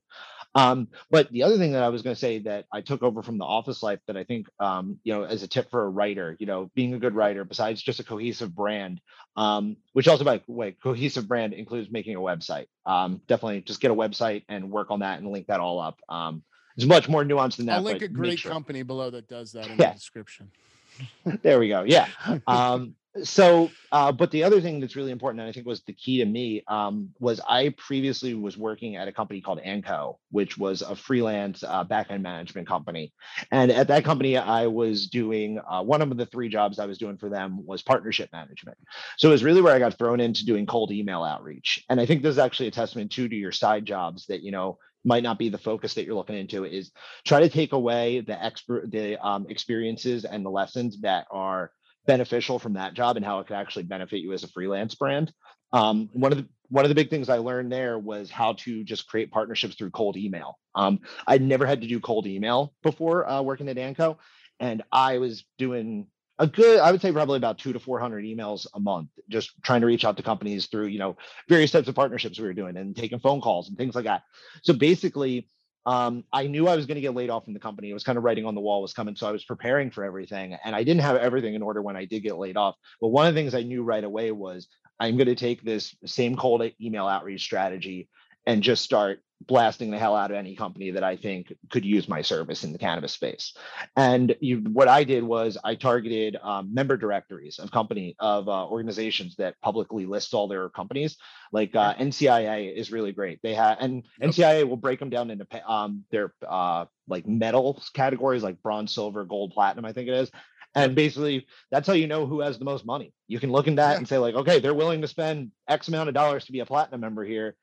um, 0.56 0.88
but 1.10 1.32
the 1.32 1.44
other 1.44 1.58
thing 1.58 1.72
that 1.74 1.84
I 1.84 1.89
was 1.89 2.02
going 2.02 2.16
to 2.16 2.20
say 2.20 2.39
that 2.39 2.66
I 2.72 2.82
took 2.82 3.02
over 3.02 3.24
from 3.24 3.38
the 3.38 3.46
office 3.46 3.82
life 3.82 4.00
that 4.08 4.18
I 4.18 4.24
think, 4.24 4.48
um, 4.60 5.00
you 5.04 5.13
know, 5.13 5.24
as 5.24 5.44
a 5.44 5.48
tip 5.48 5.70
for 5.72 5.84
a 5.84 5.89
writer, 5.89 6.36
you 6.39 6.46
know, 6.46 6.70
being 6.76 6.94
a 6.94 7.00
good 7.00 7.16
writer, 7.16 7.44
besides 7.44 7.82
just 7.82 8.00
a 8.00 8.04
cohesive 8.04 8.54
brand, 8.56 9.02
um, 9.36 9.78
which 9.94 10.08
also 10.08 10.24
by 10.24 10.38
the 10.38 10.52
way, 10.52 10.76
cohesive 10.84 11.28
brand 11.28 11.54
includes 11.54 11.92
making 11.92 12.16
a 12.16 12.20
website. 12.20 12.68
Um, 12.86 13.22
definitely 13.28 13.62
just 13.62 13.82
get 13.82 13.92
a 13.92 13.96
website 13.96 14.44
and 14.48 14.70
work 14.70 14.92
on 14.92 15.00
that 15.00 15.20
and 15.20 15.28
link 15.32 15.48
that 15.48 15.60
all 15.60 15.80
up. 15.80 16.00
Um, 16.08 16.44
it's 16.76 16.86
much 16.86 17.08
more 17.08 17.24
nuanced 17.24 17.58
than 17.58 17.68
that. 17.68 17.78
I'll 17.78 17.82
link 17.82 18.02
a 18.02 18.08
great 18.08 18.39
sure. 18.39 18.52
company 18.52 18.84
below 18.84 19.10
that 19.12 19.28
does 19.28 19.52
that 19.54 19.68
in 19.68 19.78
yeah. 19.78 19.89
the 19.89 19.96
description. 19.96 20.52
there 21.42 21.60
we 21.60 21.70
go. 21.70 21.84
Yeah. 21.84 22.08
Um, 22.48 22.96
so 23.21 23.69
uh, 23.91 24.12
but 24.12 24.32
the 24.32 24.43
other 24.43 24.60
thing 24.60 24.80
that's 24.80 24.95
really 24.95 25.12
important 25.12 25.39
and 25.39 25.47
i 25.47 25.52
think 25.52 25.67
was 25.67 25.84
the 25.84 25.93
key 25.93 26.17
to 26.17 26.26
me 26.26 26.63
um, 26.67 27.10
was 27.19 27.39
i 27.47 27.69
previously 27.78 28.34
was 28.34 28.58
working 28.58 28.95
at 28.95 29.08
a 29.08 29.12
company 29.12 29.39
called 29.39 29.60
AND.CO 29.60 30.17
which 30.32 30.58
was 30.58 30.82
a 30.82 30.95
freelance 30.95 31.63
uh, 31.63 31.84
backend 31.86 32.21
management 32.21 32.67
company. 32.67 33.13
And 33.52 33.71
at 33.71 33.88
that 33.89 34.04
company 34.04 34.38
i 34.38 34.65
was 34.65 35.08
doing 35.08 35.60
uh, 35.69 35.84
one 35.84 36.02
of 36.02 36.15
the 36.17 36.26
three 36.26 36.49
jobs 36.49 36.80
i 36.80 36.86
was 36.86 36.97
doing 36.97 37.17
for 37.17 37.30
them 37.30 37.65
was 37.65 37.84
partnership 37.84 38.30
management. 38.34 38.78
So 39.17 39.30
it 39.30 39.32
was 39.32 39.43
really 39.43 39.62
where 39.62 39.76
i 39.76 39.80
got 39.80 39.97
thrown 39.97 40.19
into 40.19 40.45
doing 40.45 40.65
cold 40.65 40.91
email 40.91 41.23
outreach. 41.23 41.84
And 41.89 41.99
i 42.02 42.06
think 42.06 42.23
this 42.23 42.32
is 42.32 42.39
actually 42.39 42.67
a 42.67 42.71
testament 42.71 43.12
too 43.12 43.30
to 43.30 43.36
your 43.36 43.52
side 43.52 43.86
jobs 43.86 44.26
that 44.28 44.41
you 44.41 44.52
know 44.52 44.80
might 45.06 45.23
not 45.23 45.38
be 45.38 45.49
the 45.49 45.58
focus 45.58 45.93
that 45.93 46.06
you're 46.06 46.15
looking 46.15 46.38
into 46.38 46.63
is 46.63 46.91
try 47.26 47.41
to 47.41 47.49
take 47.49 47.73
away 47.73 48.21
the 48.21 48.41
expert 48.43 48.89
the 48.89 49.17
um, 49.26 49.45
experiences 49.49 50.26
and 50.26 50.45
the 50.45 50.49
lessons 50.49 51.02
that 51.02 51.28
are 51.30 51.71
beneficial 52.06 52.60
from 52.60 52.74
that 52.74 52.94
job 52.94 53.18
and 53.18 53.26
how 53.26 53.39
it 53.39 53.48
could 53.48 53.56
actually 53.56 53.84
benefit 53.84 54.20
you 54.20 54.34
as 54.34 54.44
a 54.44 54.48
freelance 54.48 54.96
brand. 54.96 55.34
Um, 55.72 56.10
one 56.13 56.32
of 56.32 56.38
the 56.38 56.48
one 56.70 56.86
of 56.86 56.89
the 56.89 56.96
big 56.96 57.10
things 57.10 57.30
I 57.30 57.38
learned 57.38 57.72
there 57.72 58.00
was 58.00 58.32
how 58.32 58.54
to 58.54 58.84
just 58.84 59.08
create 59.08 59.32
partnerships 59.32 59.76
through 59.76 59.92
cold 59.92 60.18
email. 60.18 60.58
Um, 60.74 61.02
I'd 61.28 61.42
never 61.42 61.66
had 61.68 61.82
to 61.82 61.88
do 61.88 62.00
cold 62.00 62.26
email 62.26 62.74
before 62.82 63.30
uh, 63.30 63.42
working 63.42 63.70
at 63.70 63.78
AND.CO, 63.78 64.18
and 64.60 64.82
I 64.92 65.20
was 65.20 65.46
doing 65.58 66.08
a 66.39 66.48
good, 66.48 66.80
I 66.80 66.92
would 66.92 67.02
say 67.02 67.12
probably 67.12 67.38
about 67.38 67.60
two 67.60 67.74
to 67.74 67.80
four 67.80 68.00
hundred 68.00 68.26
emails 68.26 68.66
a 68.74 68.80
month, 68.80 69.10
just 69.30 69.52
trying 69.62 69.82
to 69.82 69.88
reach 69.88 70.04
out 70.04 70.18
to 70.18 70.24
companies 70.24 70.68
through 70.68 70.88
you 70.88 71.00
know 71.00 71.16
various 71.48 71.72
types 71.72 71.88
of 71.88 71.96
partnerships 71.96 72.39
we 72.39 72.46
were 72.46 72.54
doing 72.54 72.78
and 72.78 72.96
taking 72.96 73.20
phone 73.20 73.42
calls 73.42 73.70
and 73.70 73.78
things 73.78 73.96
like 73.96 74.06
that. 74.06 74.24
So 74.63 74.74
basically, 74.74 75.48
um, 75.86 76.24
I 76.32 76.48
knew 76.48 76.67
I 76.67 76.76
was 76.76 76.86
going 76.86 76.96
to 76.96 77.02
get 77.02 77.13
laid 77.13 77.30
off 77.30 77.43
from 77.43 77.54
the 77.54 77.60
company. 77.60 77.89
It 77.89 77.93
was 77.93 78.04
kind 78.04 78.17
of 78.17 78.24
writing 78.24 78.46
on 78.46 78.56
the 78.56 78.62
wall 78.62 78.82
was 78.82 78.93
coming. 78.93 79.15
So 79.15 79.28
I 79.28 79.32
was 79.32 79.43
preparing 79.43 79.91
for 79.91 80.04
everything. 80.04 80.58
And 80.63 80.76
I 80.76 80.84
didn't 80.84 81.02
have 81.02 81.17
everything 81.17 81.56
in 81.56 81.62
order 81.62 81.82
when 81.82 81.98
I 81.98 82.06
did 82.06 82.22
get 82.22 82.38
laid 82.38 82.58
off. 82.58 82.76
But 83.02 83.10
one 83.10 83.28
of 83.28 83.34
the 83.34 83.39
things 83.39 83.54
I 83.54 83.63
knew 83.63 83.84
right 83.84 84.04
away 84.04 84.32
was 84.32 84.67
I'm 85.00 85.17
going 85.17 85.28
to 85.28 85.36
take 85.36 85.62
this 85.62 85.96
same 86.06 86.38
cold 86.38 86.63
email 86.82 87.08
outreach 87.08 87.43
strategy 87.43 88.08
and 88.46 88.63
just 88.63 88.84
start 88.84 89.19
blasting 89.47 89.91
the 89.91 89.97
hell 89.97 90.15
out 90.15 90.32
of 90.32 90.38
any 90.38 90.56
company 90.56 90.91
that 90.91 91.03
I 91.03 91.15
think 91.15 91.53
could 91.71 91.86
use 91.86 92.08
my 92.08 92.21
service 92.21 92.63
in 92.63 92.71
the 92.71 92.79
cannabis 92.79 93.13
space. 93.13 93.56
And 93.95 94.36
you, 94.39 94.58
what 94.71 94.88
I 94.88 95.03
did 95.03 95.23
was 95.23 95.58
I 95.63 95.75
targeted 95.75 96.38
um, 96.41 96.73
member 96.73 96.97
directories 96.97 97.60
of 97.60 97.71
company 97.71 98.15
of 98.19 98.47
uh, 98.47 98.67
organizations 98.67 99.36
that 99.38 99.60
publicly 99.62 100.06
list 100.06 100.34
all 100.34 100.47
their 100.47 100.69
companies. 100.69 101.17
Like 101.51 101.75
uh, 101.75 101.93
NCIA 101.95 102.75
is 102.75 102.91
really 102.91 103.12
great. 103.12 103.39
They 103.43 103.53
have 103.53 103.77
and 103.79 104.03
NCIA 104.21 104.67
will 104.67 104.77
break 104.77 104.99
them 104.99 105.10
down 105.10 105.32
into 105.32 105.45
um, 105.69 106.03
their 106.12 106.34
uh, 106.47 106.86
like 107.08 107.27
metals 107.27 107.89
categories, 107.93 108.43
like 108.43 108.62
bronze, 108.62 108.93
silver, 108.93 109.25
gold, 109.25 109.51
platinum. 109.53 109.86
I 109.86 109.93
think 109.93 110.08
it 110.08 110.15
is. 110.15 110.32
And 110.75 110.95
basically, 110.95 111.45
that's 111.69 111.88
how 111.88 111.93
you 111.93 112.08
know 112.08 112.25
who 112.25 112.39
has 112.39 112.58
the 112.58 112.65
most 112.65 112.84
money. 112.84 113.13
You 113.27 113.39
can 113.39 113.51
look 113.51 113.67
in 113.67 113.75
that 113.75 113.91
yeah. 113.91 113.97
and 113.97 114.08
say, 114.08 114.17
like, 114.17 114.34
okay, 114.34 114.60
they're 114.60 114.73
willing 114.73 115.01
to 115.01 115.08
spend 115.08 115.51
X 115.67 115.88
amount 115.88 116.10
of 116.10 116.15
dollars 116.15 116.45
to 116.45 116.51
be 116.51 116.62
a 116.62 116.65
platinum 116.65 117.01
member 117.01 117.23
here 117.23 117.56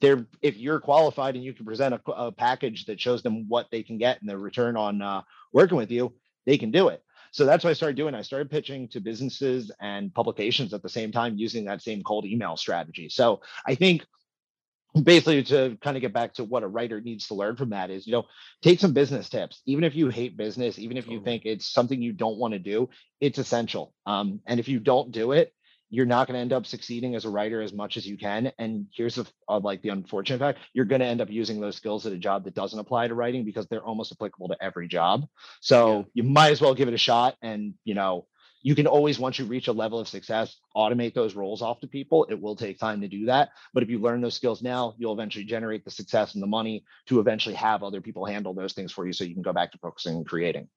they're 0.00 0.26
if 0.42 0.56
you're 0.56 0.80
qualified 0.80 1.34
and 1.34 1.44
you 1.44 1.52
can 1.52 1.64
present 1.64 1.94
a, 1.94 2.10
a, 2.10 2.32
package 2.32 2.86
that 2.86 3.00
shows 3.00 3.22
them 3.22 3.48
what 3.48 3.70
they 3.70 3.82
can 3.82 3.98
get 3.98 4.20
and 4.20 4.28
the 4.28 4.36
return 4.36 4.76
on 4.76 5.02
uh, 5.02 5.22
working 5.52 5.76
with 5.76 5.90
you, 5.90 6.12
they 6.46 6.58
can 6.58 6.70
do 6.70 6.88
it. 6.88 7.02
So 7.30 7.44
that's 7.44 7.62
what 7.62 7.70
I 7.70 7.74
started 7.74 7.96
doing. 7.96 8.14
I 8.14 8.22
started 8.22 8.50
pitching 8.50 8.88
to 8.88 9.00
businesses 9.00 9.70
and 9.80 10.12
publications 10.14 10.72
at 10.72 10.82
the 10.82 10.88
same 10.88 11.12
time 11.12 11.36
using 11.36 11.66
that 11.66 11.82
same 11.82 12.02
cold 12.02 12.24
email 12.24 12.56
strategy. 12.56 13.08
So 13.08 13.42
I 13.66 13.74
think 13.74 14.06
basically 15.02 15.42
to 15.44 15.76
kind 15.82 15.96
of 15.96 16.00
get 16.00 16.12
back 16.12 16.34
to 16.34 16.44
what 16.44 16.62
a 16.62 16.68
writer 16.68 17.00
needs 17.00 17.28
to 17.28 17.34
learn 17.34 17.56
from 17.56 17.70
that 17.70 17.90
is 17.90 18.06
you 18.06 18.12
know 18.12 18.24
take 18.62 18.80
some 18.80 18.92
business 18.92 19.28
tips 19.28 19.60
even 19.66 19.84
if 19.84 19.94
you 19.94 20.08
hate 20.08 20.36
business 20.36 20.78
even 20.78 20.96
if 20.96 21.06
you 21.06 21.20
think 21.20 21.44
it's 21.44 21.66
something 21.66 22.00
you 22.00 22.12
don't 22.12 22.38
want 22.38 22.52
to 22.52 22.58
do 22.58 22.88
it's 23.20 23.38
essential 23.38 23.92
um, 24.06 24.40
and 24.46 24.58
if 24.58 24.66
you 24.66 24.80
don't 24.80 25.12
do 25.12 25.32
it 25.32 25.52
you're 25.90 26.06
not 26.06 26.26
going 26.26 26.34
to 26.34 26.40
end 26.40 26.52
up 26.52 26.66
succeeding 26.66 27.14
as 27.14 27.24
a 27.24 27.30
writer 27.30 27.62
as 27.62 27.72
much 27.72 27.96
as 27.96 28.06
you 28.06 28.18
can. 28.18 28.52
And 28.58 28.86
here's 28.94 29.14
the 29.14 29.26
uh, 29.48 29.60
like 29.60 29.82
the 29.82 29.88
unfortunate 29.88 30.38
fact: 30.38 30.58
you're 30.72 30.84
going 30.84 31.00
to 31.00 31.06
end 31.06 31.20
up 31.20 31.30
using 31.30 31.60
those 31.60 31.76
skills 31.76 32.06
at 32.06 32.12
a 32.12 32.18
job 32.18 32.44
that 32.44 32.54
doesn't 32.54 32.78
apply 32.78 33.08
to 33.08 33.14
writing 33.14 33.44
because 33.44 33.66
they're 33.66 33.84
almost 33.84 34.12
applicable 34.12 34.48
to 34.48 34.62
every 34.62 34.88
job. 34.88 35.26
So 35.60 35.98
yeah. 35.98 36.04
you 36.14 36.22
might 36.24 36.52
as 36.52 36.60
well 36.60 36.74
give 36.74 36.88
it 36.88 36.94
a 36.94 36.98
shot. 36.98 37.36
And 37.42 37.74
you 37.84 37.94
know, 37.94 38.26
you 38.62 38.74
can 38.74 38.86
always 38.86 39.18
once 39.18 39.38
you 39.38 39.46
reach 39.46 39.68
a 39.68 39.72
level 39.72 39.98
of 39.98 40.08
success, 40.08 40.56
automate 40.76 41.14
those 41.14 41.34
roles 41.34 41.62
off 41.62 41.80
to 41.80 41.86
people. 41.86 42.26
It 42.28 42.40
will 42.40 42.56
take 42.56 42.78
time 42.78 43.00
to 43.00 43.08
do 43.08 43.26
that, 43.26 43.50
but 43.72 43.82
if 43.82 43.88
you 43.88 43.98
learn 43.98 44.20
those 44.20 44.34
skills 44.34 44.62
now, 44.62 44.94
you'll 44.98 45.14
eventually 45.14 45.44
generate 45.44 45.84
the 45.84 45.90
success 45.90 46.34
and 46.34 46.42
the 46.42 46.48
money 46.48 46.84
to 47.06 47.20
eventually 47.20 47.54
have 47.54 47.82
other 47.82 48.00
people 48.00 48.26
handle 48.26 48.52
those 48.52 48.74
things 48.74 48.92
for 48.92 49.06
you, 49.06 49.12
so 49.12 49.24
you 49.24 49.34
can 49.34 49.42
go 49.42 49.52
back 49.52 49.72
to 49.72 49.78
focusing 49.78 50.16
and 50.16 50.26
creating. 50.26 50.68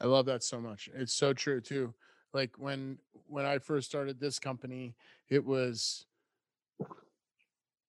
I 0.00 0.06
love 0.06 0.26
that 0.26 0.44
so 0.44 0.60
much. 0.60 0.88
It's 0.94 1.14
so 1.14 1.32
true 1.32 1.60
too 1.60 1.94
like 2.32 2.58
when 2.58 2.98
when 3.26 3.44
I 3.46 3.58
first 3.58 3.88
started 3.88 4.20
this 4.20 4.38
company, 4.38 4.94
it 5.28 5.44
was 5.44 6.06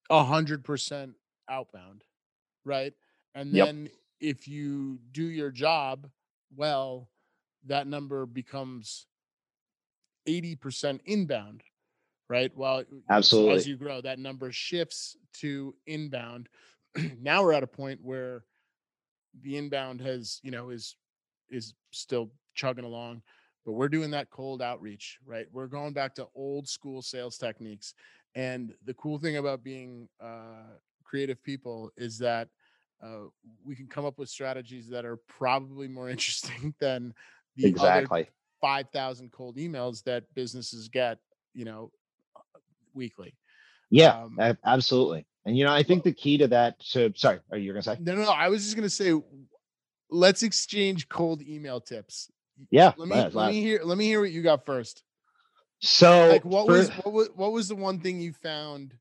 a 0.10 0.24
hundred 0.24 0.64
percent 0.64 1.16
outbound, 1.50 2.04
right? 2.66 2.94
And 3.36 3.56
Yep. 3.56 3.68
then 3.68 3.90
if 4.20 4.48
you 4.48 5.00
do 5.12 5.24
your 5.24 5.52
job 5.52 6.10
well, 6.56 7.10
that 7.66 7.88
number 7.88 8.26
becomes 8.26 9.08
80% 10.28 11.00
inbound, 11.06 11.64
right? 12.30 12.52
Well, 12.56 12.84
so 13.22 13.50
as 13.50 13.68
you 13.68 13.78
grow, 13.78 14.02
that 14.02 14.20
number 14.20 14.52
shifts 14.52 15.16
to 15.40 15.76
inbound. 15.88 16.50
now 17.20 17.44
we're 17.44 17.54
at 17.54 17.64
a 17.64 17.68
point 17.68 18.00
where 18.04 18.44
the 19.42 19.58
inbound 19.58 20.02
has, 20.02 20.40
you 20.44 20.52
know, 20.52 20.70
is 20.70 20.96
is 21.50 21.74
still 21.92 22.32
chugging 22.54 22.86
along, 22.86 23.22
but 23.65 23.74
we're 23.74 23.89
doing 23.89 24.12
that 24.12 24.30
cold 24.30 24.62
outreach, 24.62 25.19
right? 25.26 25.45
We're 25.52 25.67
going 25.67 25.93
back 25.93 26.15
to 26.15 26.28
old 26.36 26.67
school 26.67 27.02
sales 27.02 27.38
techniques. 27.38 27.93
And 28.36 28.74
the 28.86 28.93
cool 28.93 29.19
thing 29.19 29.38
about 29.38 29.63
being 29.63 30.08
uh, 30.21 30.78
creative 31.04 31.43
people 31.43 31.91
is 31.97 32.17
that 32.19 32.47
uh, 33.04 33.26
we 33.65 33.76
can 33.76 33.88
come 33.88 34.06
up 34.06 34.17
with 34.17 34.30
strategies 34.30 34.88
that 34.89 35.06
are 35.06 35.17
probably 35.28 35.88
more 35.88 36.10
interesting 36.15 36.74
than 36.80 37.13
the 37.56 37.65
Exactly. 37.65 38.28
5,000 38.62 39.32
cold 39.32 39.58
emails 39.58 40.04
that 40.04 40.24
businesses 40.34 40.88
get, 40.88 41.17
you 41.54 41.65
know, 41.65 41.91
weekly. 42.93 43.34
Yeah, 43.89 44.24
Um, 44.24 44.58
absolutely. 44.65 45.26
And 45.45 45.58
you 45.58 45.65
know, 45.65 45.74
I 45.74 45.84
think 45.84 46.04
the 46.04 46.13
key 46.13 46.38
to 46.38 46.47
that. 46.50 46.76
So, 46.80 47.12
sorry, 47.15 47.39
are 47.52 47.58
you 47.58 47.74
gonna 47.74 47.82
say? 47.82 47.97
no, 48.00 48.15
no, 48.15 48.24
no. 48.24 48.32
I 48.32 48.47
was 48.47 48.63
just 48.63 48.76
gonna 48.76 48.89
say, 48.89 49.13
let's 50.10 50.43
exchange 50.43 51.10
cold 51.10 51.41
email 51.41 51.82
tips. 51.82 52.32
Yeah. 52.69 52.93
Let 52.97 53.08
me 53.08 53.15
let- 53.15 53.34
let 53.36 53.50
me 53.50 53.62
hear 53.62 53.82
let 53.84 53.97
me 53.97 54.06
hear 54.06 54.21
what 54.21 54.32
you 54.32 54.41
got 54.41 54.65
first. 54.65 55.04
So, 55.80 56.28
Like, 56.30 56.45
what 56.45 56.67
for, 56.67 56.74
was 56.74 56.89
what 56.89 57.13
was 57.13 57.30
what 57.36 57.52
was 57.52 57.67
the 57.67 57.76
one 57.76 58.00
thing 58.00 58.21
you 58.21 58.34
found 58.34 58.93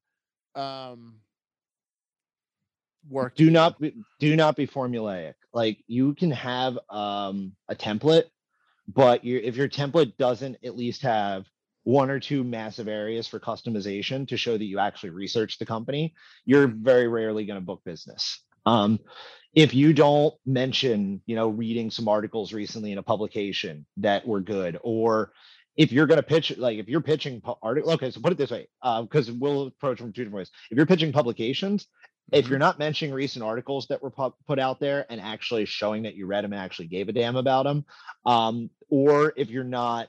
um 0.54 1.20
worked 3.08 3.36
do 3.36 3.50
not 3.50 3.78
be, 3.78 3.94
do 4.18 4.36
not 4.36 4.56
be 4.56 4.66
formulaic. 4.66 5.34
Like 5.52 5.78
you 5.86 6.14
can 6.14 6.30
have 6.30 6.78
um 6.88 7.52
a 7.68 7.74
template, 7.74 8.24
but 8.88 9.24
you 9.24 9.40
if 9.42 9.56
your 9.56 9.68
template 9.68 10.16
doesn't 10.16 10.56
at 10.64 10.76
least 10.76 11.02
have 11.02 11.46
one 11.84 12.10
or 12.10 12.20
two 12.20 12.44
massive 12.44 12.88
areas 12.88 13.26
for 13.26 13.40
customization 13.40 14.28
to 14.28 14.36
show 14.36 14.56
that 14.56 14.64
you 14.64 14.78
actually 14.78 15.10
research 15.10 15.58
the 15.58 15.66
company, 15.66 16.14
you're 16.44 16.68
Mhm. 16.68 16.82
very 16.82 17.08
rarely 17.08 17.46
going 17.46 17.58
to 17.58 17.64
book 17.64 17.82
business. 17.84 18.44
Um, 18.66 19.00
if 19.54 19.74
you 19.74 19.92
don't 19.92 20.34
mention, 20.46 21.22
you 21.26 21.34
know, 21.34 21.48
reading 21.48 21.90
some 21.90 22.08
articles 22.08 22.52
recently 22.52 22.92
in 22.92 22.98
a 22.98 23.02
publication 23.02 23.86
that 23.96 24.26
were 24.26 24.40
good, 24.40 24.78
or 24.82 25.32
if 25.76 25.92
you're 25.92 26.06
going 26.06 26.18
to 26.18 26.22
pitch, 26.22 26.56
like 26.56 26.78
if 26.78 26.88
you're 26.88 27.00
pitching 27.00 27.42
article, 27.62 27.90
okay, 27.92 28.10
so 28.10 28.20
put 28.20 28.32
it 28.32 28.38
this 28.38 28.50
way, 28.50 28.68
because 29.02 29.30
we'll 29.30 29.68
approach 29.68 29.98
from 29.98 30.12
two 30.12 30.24
different 30.24 30.36
ways. 30.36 30.50
If 30.70 30.76
you're 30.76 30.86
pitching 30.86 31.12
publications, 31.12 31.86
if 32.32 32.46
Mhm. 32.46 32.50
you're 32.50 32.58
not 32.60 32.78
mentioning 32.78 33.12
recent 33.12 33.44
articles 33.44 33.88
that 33.88 34.00
were 34.02 34.10
pu- 34.10 34.34
put 34.46 34.60
out 34.60 34.78
there 34.78 35.04
and 35.10 35.20
actually 35.20 35.64
showing 35.64 36.04
that 36.04 36.14
you 36.14 36.26
read 36.26 36.44
them 36.44 36.52
and 36.52 36.60
actually 36.60 36.86
gave 36.86 37.08
a 37.08 37.12
damn 37.12 37.34
about 37.36 37.64
them, 37.64 37.84
um, 38.24 38.70
or 38.88 39.32
if 39.36 39.50
you're 39.50 39.64
not 39.64 40.08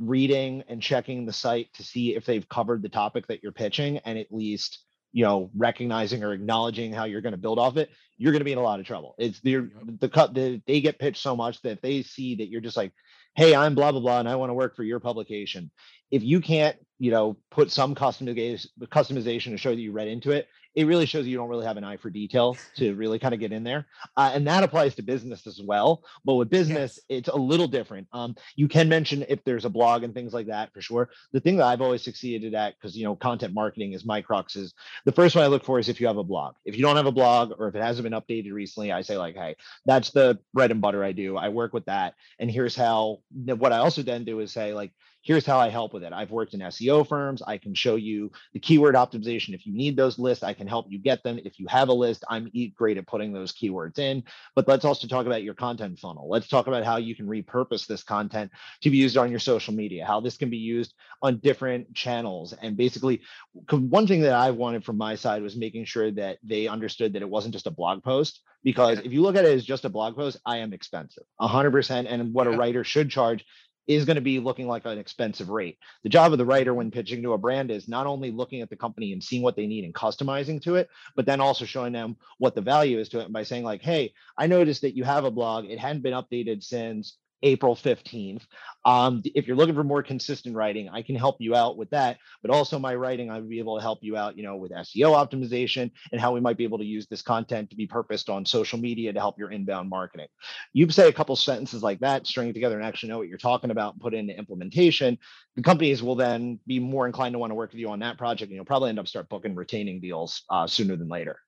reading 0.00 0.64
and 0.66 0.82
checking 0.82 1.24
the 1.24 1.32
site 1.32 1.72
to 1.74 1.84
see 1.84 2.16
if 2.16 2.24
they've 2.24 2.48
covered 2.48 2.82
the 2.82 2.88
topic 2.88 3.28
that 3.28 3.42
you're 3.44 3.52
pitching 3.52 3.98
and 3.98 4.18
at 4.18 4.32
least 4.32 4.80
you 5.12 5.24
know 5.24 5.50
recognizing 5.56 6.24
or 6.24 6.32
acknowledging 6.32 6.92
how 6.92 7.04
you're 7.04 7.20
going 7.20 7.32
to 7.32 7.38
build 7.38 7.58
off 7.58 7.76
it 7.76 7.90
you're 8.22 8.32
going 8.32 8.40
to 8.40 8.44
be 8.44 8.52
in 8.52 8.58
a 8.58 8.62
lot 8.62 8.78
of 8.78 8.86
trouble. 8.86 9.16
It's 9.18 9.40
the 9.40 9.68
the 9.98 10.08
cut 10.08 10.32
the, 10.32 10.62
they 10.66 10.80
get 10.80 11.00
pitched 11.00 11.20
so 11.20 11.34
much 11.34 11.60
that 11.62 11.72
if 11.72 11.80
they 11.80 12.02
see 12.02 12.36
that 12.36 12.48
you're 12.48 12.60
just 12.60 12.76
like 12.76 12.92
hey 13.34 13.54
i'm 13.54 13.74
blah 13.74 13.90
blah 13.90 14.00
blah 14.00 14.20
and 14.20 14.28
i 14.28 14.36
want 14.36 14.50
to 14.50 14.54
work 14.54 14.76
for 14.76 14.84
your 14.84 15.00
publication 15.00 15.70
if 16.12 16.22
you 16.22 16.40
can't 16.40 16.76
you 16.98 17.10
know 17.10 17.36
put 17.50 17.72
some 17.72 17.96
customization 17.96 18.66
customization 18.84 19.50
to 19.50 19.56
show 19.58 19.70
that 19.70 19.80
you 19.80 19.90
read 19.90 20.06
into 20.06 20.30
it 20.30 20.46
it 20.74 20.86
really 20.86 21.06
shows 21.06 21.26
you 21.26 21.36
don't 21.36 21.48
really 21.48 21.66
have 21.66 21.76
an 21.76 21.84
eye 21.84 21.96
for 21.98 22.10
detail 22.10 22.56
to 22.76 22.94
really 23.02 23.18
kind 23.18 23.34
of 23.34 23.40
get 23.40 23.52
in 23.52 23.62
there. 23.62 23.86
Uh, 24.16 24.30
and 24.34 24.46
that 24.46 24.64
applies 24.64 24.94
to 24.94 25.02
business 25.02 25.46
as 25.46 25.60
well 25.62 26.02
but 26.24 26.34
with 26.34 26.48
business 26.48 26.72
Yes. 26.72 27.00
it's 27.08 27.28
a 27.28 27.36
little 27.36 27.68
different. 27.68 28.08
Um, 28.12 28.34
you 28.56 28.68
can 28.68 28.88
mention 28.88 29.24
if 29.28 29.44
there's 29.44 29.64
a 29.64 29.70
blog 29.70 30.02
and 30.02 30.14
things 30.14 30.32
like 30.32 30.46
that 30.46 30.72
for 30.72 30.80
sure. 30.80 31.10
The 31.32 31.40
thing 31.40 31.56
that 31.56 31.66
i've 31.66 31.80
always 31.80 32.02
succeeded 32.02 32.54
at 32.54 32.74
because 32.74 32.96
you 32.96 33.04
know 33.04 33.16
content 33.16 33.52
marketing 33.54 33.92
is 33.92 34.04
my 34.04 34.22
crux 34.22 34.56
is 34.56 34.72
the 35.04 35.12
first 35.12 35.34
one 35.36 35.44
i 35.44 35.48
look 35.48 35.64
for 35.64 35.78
is 35.78 35.88
if 35.88 36.00
you 36.00 36.06
have 36.06 36.16
a 36.16 36.24
blog. 36.24 36.54
If 36.64 36.76
you 36.76 36.82
don't 36.82 36.96
have 36.96 37.06
a 37.06 37.12
blog 37.12 37.52
or 37.58 37.68
if 37.68 37.74
it 37.74 37.82
hasn't 37.82 38.08
been 38.08 38.18
updated 38.18 38.52
recently 38.52 38.92
i 38.92 39.02
say 39.02 39.16
like 39.16 39.34
hey 39.34 39.56
that's 39.86 40.10
the 40.10 40.38
bread 40.54 40.70
and 40.70 40.80
butter 40.80 41.04
i 41.04 41.12
do. 41.12 41.36
I 41.36 41.48
work 41.48 41.72
with 41.72 41.84
that 41.86 42.14
and 42.38 42.50
here's 42.50 42.74
how 42.76 43.18
what 43.44 43.72
i 43.72 43.78
also 43.78 44.02
then 44.02 44.24
do 44.24 44.40
is 44.40 44.52
say 44.52 44.72
like 44.72 44.92
here's 45.22 45.46
how 45.46 45.58
i 45.58 45.68
help 45.68 45.94
with 45.94 46.02
it. 46.02 46.12
I've 46.12 46.30
worked 46.30 46.54
in 46.54 46.60
seo 46.60 47.06
firms. 47.06 47.42
I 47.42 47.56
can 47.58 47.74
show 47.74 47.96
you 47.96 48.30
the 48.52 48.60
keyword 48.60 48.94
optimization. 48.94 49.54
If 49.54 49.66
you 49.66 49.72
need 49.72 49.96
those 49.96 50.18
lists 50.18 50.44
i 50.44 50.52
can 50.52 50.66
help 50.66 50.86
you 50.88 50.98
get 50.98 51.22
them. 51.22 51.38
If 51.44 51.58
you 51.58 51.66
have 51.68 51.88
a 51.88 51.92
list 51.92 52.24
i'm 52.28 52.50
great 52.76 52.98
at 52.98 53.06
putting 53.06 53.32
those 53.32 53.52
keywords 53.52 53.98
in. 53.98 54.24
But 54.54 54.68
let's 54.68 54.84
also 54.84 55.06
talk 55.06 55.26
about 55.26 55.42
your 55.42 55.54
content 55.54 55.98
funnel. 55.98 56.28
Let's 56.28 56.48
talk 56.48 56.66
about 56.66 56.84
how 56.84 56.96
you 56.96 57.14
can 57.14 57.26
repurpose 57.26 57.86
this 57.86 58.02
content 58.02 58.50
to 58.82 58.90
be 58.90 58.96
used 58.96 59.16
on 59.16 59.30
your 59.30 59.40
social 59.40 59.74
media 59.74 60.04
how 60.04 60.20
this 60.20 60.36
can 60.36 60.50
be 60.50 60.58
used 60.58 60.94
on 61.22 61.38
different 61.38 61.94
channels. 61.94 62.52
And 62.52 62.76
basically, 62.76 63.22
one 63.70 64.06
thing 64.06 64.22
that 64.22 64.34
i 64.34 64.50
wanted 64.50 64.84
from 64.84 64.98
my 64.98 65.14
side 65.14 65.42
was 65.42 65.56
making 65.56 65.84
sure 65.84 66.10
that 66.10 66.38
they 66.42 66.66
understood 66.66 67.12
that 67.12 67.22
it 67.22 67.28
wasn't 67.28 67.54
just 67.54 67.66
a 67.66 67.70
blog 67.70 68.02
post. 68.02 68.40
Because 68.64 69.00
if 69.00 69.12
you 69.12 69.22
look 69.22 69.34
at 69.34 69.44
it 69.44 69.52
as 69.52 69.64
just 69.64 69.84
a 69.84 69.88
blog 69.88 70.14
post 70.14 70.38
i 70.46 70.58
am 70.58 70.72
expensive 70.72 71.24
100% 71.40 72.06
and 72.08 72.32
what 72.32 72.46
a 72.46 72.50
writer 72.50 72.84
should 72.84 73.10
charge 73.10 73.44
is 73.86 74.04
going 74.04 74.16
to 74.16 74.22
be 74.22 74.38
looking 74.38 74.68
like 74.68 74.84
an 74.84 74.98
expensive 74.98 75.48
rate. 75.48 75.78
The 76.02 76.08
job 76.08 76.32
of 76.32 76.38
the 76.38 76.44
writer 76.44 76.72
when 76.72 76.90
pitching 76.90 77.22
to 77.22 77.32
a 77.32 77.38
brand 77.38 77.70
is 77.70 77.88
not 77.88 78.06
only 78.06 78.30
looking 78.30 78.60
at 78.60 78.70
the 78.70 78.76
company 78.76 79.12
and 79.12 79.22
seeing 79.22 79.42
what 79.42 79.56
they 79.56 79.66
need 79.66 79.84
and 79.84 79.94
customizing 79.94 80.62
to 80.62 80.76
it, 80.76 80.88
but 81.16 81.26
then 81.26 81.40
also 81.40 81.64
showing 81.64 81.92
them 81.92 82.16
what 82.38 82.54
the 82.54 82.60
value 82.60 82.98
is 82.98 83.08
to 83.10 83.20
it 83.20 83.24
and 83.24 83.32
by 83.32 83.42
saying 83.42 83.64
like, 83.64 83.82
"Hey, 83.82 84.12
I 84.36 84.46
noticed 84.46 84.82
that 84.82 84.96
you 84.96 85.04
have 85.04 85.24
a 85.24 85.30
blog. 85.30 85.64
It 85.66 85.78
hadn't 85.78 86.02
been 86.02 86.14
updated 86.14 86.62
since 86.62 87.18
April 87.42 87.74
15th. 87.74 88.42
Um, 88.84 89.22
if 89.34 89.46
you're 89.46 89.56
looking 89.56 89.74
for 89.74 89.84
more 89.84 90.02
consistent 90.02 90.56
writing, 90.56 90.88
I 90.88 91.02
can 91.02 91.14
help 91.14 91.36
you 91.40 91.54
out 91.54 91.76
with 91.76 91.90
that. 91.90 92.18
But 92.42 92.50
also 92.50 92.78
my 92.78 92.94
writing, 92.94 93.30
I 93.30 93.38
would 93.38 93.48
be 93.48 93.58
able 93.58 93.76
to 93.76 93.82
help 93.82 94.00
you 94.02 94.16
out, 94.16 94.36
you 94.36 94.42
know, 94.42 94.56
with 94.56 94.72
SEO 94.72 95.12
optimization 95.12 95.90
and 96.10 96.20
how 96.20 96.32
we 96.32 96.40
might 96.40 96.56
be 96.56 96.64
able 96.64 96.78
to 96.78 96.84
use 96.84 97.06
this 97.06 97.22
content 97.22 97.70
to 97.70 97.76
be 97.76 97.86
purposed 97.86 98.28
on 98.28 98.44
social 98.44 98.78
media 98.78 99.12
to 99.12 99.20
help 99.20 99.38
your 99.38 99.50
inbound 99.50 99.88
marketing. 99.88 100.28
You 100.72 100.88
say 100.90 101.08
a 101.08 101.12
couple 101.12 101.36
sentences 101.36 101.82
like 101.82 102.00
that, 102.00 102.26
string 102.26 102.48
it 102.48 102.54
together 102.54 102.76
and 102.76 102.84
actually 102.84 103.10
know 103.10 103.18
what 103.18 103.28
you're 103.28 103.38
talking 103.38 103.70
about 103.70 103.94
and 103.94 104.02
put 104.02 104.14
into 104.14 104.36
implementation. 104.36 105.18
The 105.56 105.62
companies 105.62 106.02
will 106.02 106.16
then 106.16 106.58
be 106.66 106.78
more 106.78 107.06
inclined 107.06 107.34
to 107.34 107.38
want 107.38 107.50
to 107.50 107.54
work 107.54 107.72
with 107.72 107.80
you 107.80 107.90
on 107.90 108.00
that 108.00 108.18
project. 108.18 108.50
And 108.50 108.56
you'll 108.56 108.64
probably 108.64 108.88
end 108.88 108.98
up 108.98 109.08
start 109.08 109.28
booking 109.28 109.54
retaining 109.54 110.00
deals 110.00 110.42
uh, 110.50 110.66
sooner 110.66 110.96
than 110.96 111.08
later. 111.08 111.38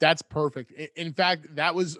That's 0.00 0.22
perfect. 0.22 0.72
In 0.96 1.12
fact, 1.12 1.54
that 1.56 1.74
was 1.74 1.98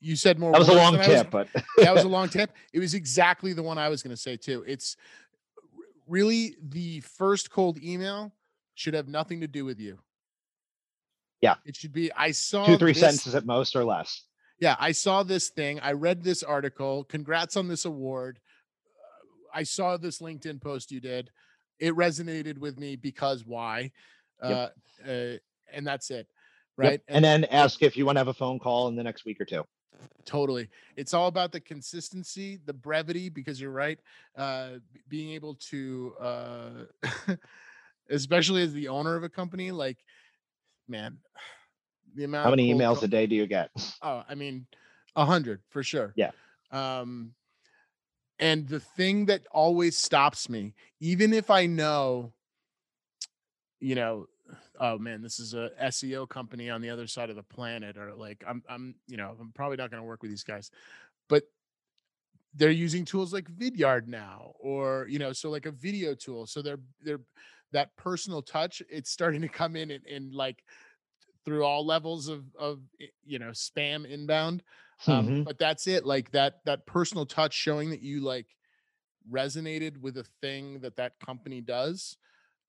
you 0.00 0.16
said 0.16 0.38
more 0.38 0.52
That 0.52 0.58
was 0.58 0.68
a 0.68 0.74
long 0.74 0.94
I 0.94 0.98
was 0.98 1.06
tip, 1.06 1.30
but 1.30 1.48
that 1.78 1.94
was 1.94 2.04
a 2.04 2.08
long 2.16 2.28
tip. 2.28 2.52
It 2.72 2.78
was 2.78 2.94
exactly 2.94 3.52
the 3.52 3.62
one 3.62 3.78
I 3.78 3.88
was 3.88 4.02
going 4.02 4.14
to 4.14 4.20
say 4.20 4.36
too. 4.36 4.64
It's 4.66 4.96
really 6.06 6.56
the 6.62 7.00
first 7.00 7.50
cold 7.50 7.82
email 7.82 8.32
should 8.74 8.94
have 8.94 9.08
nothing 9.08 9.40
to 9.40 9.48
do 9.48 9.64
with 9.64 9.78
you. 9.78 9.98
Yeah. 11.40 11.54
It 11.64 11.76
should 11.76 11.92
be 11.92 12.12
I 12.12 12.32
saw 12.32 12.66
two, 12.66 12.76
three 12.76 12.92
this, 12.92 13.00
sentences 13.00 13.34
at 13.34 13.46
most 13.46 13.76
or 13.76 13.84
less. 13.84 14.24
Yeah, 14.60 14.76
I 14.78 14.92
saw 14.92 15.22
this 15.22 15.48
thing. 15.48 15.80
I 15.80 15.92
read 15.92 16.22
this 16.22 16.42
article. 16.42 17.04
Congrats 17.04 17.56
on 17.56 17.66
this 17.66 17.86
award. 17.86 18.38
Uh, 18.98 19.58
I 19.58 19.62
saw 19.62 19.96
this 19.96 20.20
LinkedIn 20.20 20.60
post 20.60 20.92
you 20.92 21.00
did. 21.00 21.30
It 21.78 21.94
resonated 21.94 22.58
with 22.58 22.78
me 22.78 22.96
because 22.96 23.46
why? 23.46 23.90
Yep. 24.42 24.74
Uh, 25.06 25.10
uh, 25.10 25.36
and 25.72 25.86
that's 25.86 26.10
it. 26.10 26.26
Yep. 26.82 26.90
Right. 26.90 27.00
And 27.08 27.24
then 27.24 27.44
ask 27.46 27.82
if 27.82 27.96
you 27.96 28.06
want 28.06 28.16
to 28.16 28.20
have 28.20 28.28
a 28.28 28.34
phone 28.34 28.58
call 28.58 28.88
in 28.88 28.96
the 28.96 29.02
next 29.02 29.24
week 29.24 29.40
or 29.40 29.44
two. 29.44 29.64
Totally. 30.24 30.68
It's 30.96 31.14
all 31.14 31.28
about 31.28 31.52
the 31.52 31.60
consistency, 31.60 32.58
the 32.64 32.72
brevity, 32.72 33.28
because 33.28 33.60
you're 33.60 33.70
right. 33.70 33.98
Uh, 34.36 34.78
being 35.08 35.30
able 35.30 35.54
to, 35.70 36.14
uh, 36.20 36.70
especially 38.10 38.62
as 38.62 38.72
the 38.72 38.88
owner 38.88 39.16
of 39.16 39.24
a 39.24 39.28
company, 39.28 39.70
like, 39.70 39.98
man, 40.88 41.18
the 42.14 42.24
amount 42.24 42.44
How 42.44 42.50
many 42.50 42.72
emails 42.72 43.02
a 43.02 43.08
day 43.08 43.26
do 43.26 43.34
you 43.34 43.46
get? 43.46 43.70
Oh, 44.02 44.22
I 44.28 44.34
mean, 44.34 44.66
a 45.16 45.24
hundred 45.24 45.60
for 45.68 45.82
sure. 45.82 46.12
Yeah. 46.16 46.30
Um, 46.70 47.34
and 48.38 48.66
the 48.66 48.80
thing 48.80 49.26
that 49.26 49.42
always 49.52 49.98
stops 49.98 50.48
me, 50.48 50.74
even 51.00 51.34
if 51.34 51.50
I 51.50 51.66
know, 51.66 52.32
you 53.80 53.94
know, 53.94 54.26
oh 54.80 54.98
man, 54.98 55.22
this 55.22 55.40
is 55.40 55.54
a 55.54 55.70
SEO 55.80 56.26
company 56.28 56.70
on 56.70 56.82
the 56.82 56.90
other 56.90 57.06
side 57.06 57.30
of 57.30 57.36
the 57.36 57.44
planet, 57.44 57.98
or 57.98 58.14
like 58.14 58.44
I'm, 58.48 58.62
I'm, 58.68 58.96
you 59.08 59.18
know, 59.18 59.36
I'm 59.40 59.52
probably 59.52 59.78
not 59.78 59.90
going 59.90 60.02
to 60.02 60.06
work 60.08 60.22
with 60.22 60.32
these 60.32 60.44
guys, 60.44 60.70
but 61.28 61.44
they're 62.54 62.70
using 62.70 63.04
tools 63.04 63.32
like 63.32 63.50
Vidyard 63.50 64.08
now, 64.08 64.52
or 64.58 65.06
you 65.08 65.18
know, 65.18 65.32
so 65.32 65.50
like 65.50 65.66
a 65.66 65.70
video 65.70 66.14
tool. 66.14 66.46
So 66.46 66.62
they're 66.62 66.80
they're 67.02 67.20
that 67.72 67.96
personal 67.96 68.42
touch. 68.42 68.82
It's 68.90 69.10
starting 69.10 69.42
to 69.42 69.48
come 69.48 69.76
in 69.76 69.92
and, 69.92 70.04
and 70.06 70.34
like 70.34 70.64
through 71.44 71.64
all 71.64 71.86
levels 71.86 72.28
of 72.28 72.44
of 72.58 72.80
you 73.24 73.38
know 73.38 73.50
spam 73.50 74.06
inbound 74.06 74.62
um 75.06 75.26
Mhm. 75.26 75.44
but 75.44 75.58
that's 75.58 75.86
it 75.86 76.04
like 76.06 76.30
that 76.32 76.64
that 76.66 76.86
personal 76.86 77.26
touch 77.26 77.54
showing 77.54 77.90
that 77.90 78.02
you 78.02 78.20
like 78.20 78.46
resonated 79.30 79.96
with 79.98 80.18
a 80.18 80.24
thing 80.42 80.80
that 80.80 80.96
that 80.96 81.18
company 81.24 81.60
does 81.62 82.18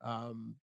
um 0.02 0.56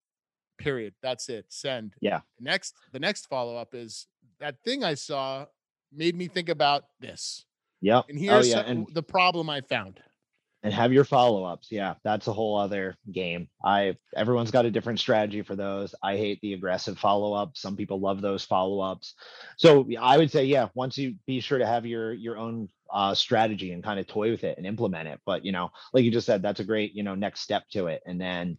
period 0.58 0.92
that's 1.02 1.28
it 1.28 1.46
send 1.48 1.94
Yeah. 2.00 2.20
next 2.40 2.74
the 2.92 3.00
next 3.00 3.26
follow 3.26 3.56
up 3.56 3.74
is 3.74 4.06
that 4.40 4.56
thing 4.64 4.84
I 4.84 4.94
saw 4.94 5.46
made 5.92 6.14
me 6.14 6.28
think 6.28 6.48
about 6.48 6.84
this. 7.00 7.44
Yep. 7.80 8.06
And 8.08 8.18
Oh 8.18 8.20
here's 8.20 8.48
yeah, 8.48 8.56
some- 8.56 8.66
and 8.66 8.86
the 8.94 9.02
problem 9.02 9.48
I 9.48 9.60
found. 9.62 10.00
and 10.64 10.74
have 10.74 10.92
your 10.92 11.04
follow-ups. 11.04 11.68
Yeah, 11.70 11.94
that's 12.02 12.26
a 12.26 12.32
whole 12.32 12.56
other 12.58 12.96
game. 13.12 13.48
I 13.64 13.96
everyone's 14.16 14.50
got 14.50 14.66
a 14.66 14.70
different 14.70 14.98
strategy 14.98 15.42
for 15.42 15.54
those. 15.56 15.94
I 16.02 16.16
hate 16.16 16.40
the 16.42 16.52
aggressive 16.54 16.98
follow-ups. 16.98 17.60
Some 17.62 17.76
people 17.76 18.00
love 18.00 18.20
those 18.20 18.44
follow-ups. 18.44 19.14
So 19.56 19.88
I 20.00 20.18
would 20.18 20.30
say, 20.32 20.44
yeah, 20.44 20.68
once 20.74 20.98
you 20.98 21.14
be 21.26 21.38
sure 21.40 21.58
to 21.58 21.66
have 21.66 21.86
your 21.86 22.12
your 22.12 22.36
own 22.36 22.68
uh 22.92 23.14
strategy 23.14 23.72
and 23.72 23.84
kind 23.84 24.00
of 24.00 24.06
toy 24.08 24.30
with 24.30 24.42
it 24.44 24.56
and 24.58 24.66
implement 24.66 25.06
it. 25.08 25.20
But 25.24 25.44
you 25.44 25.52
know, 25.52 25.70
like 25.92 26.04
you 26.04 26.10
just 26.10 26.26
said, 26.26 26.42
that's 26.42 26.60
a 26.60 26.64
great, 26.64 26.92
you 26.94 27.02
know, 27.04 27.14
next 27.14 27.40
step 27.42 27.62
to 27.70 27.86
it. 27.86 28.02
And 28.06 28.20
then 28.20 28.58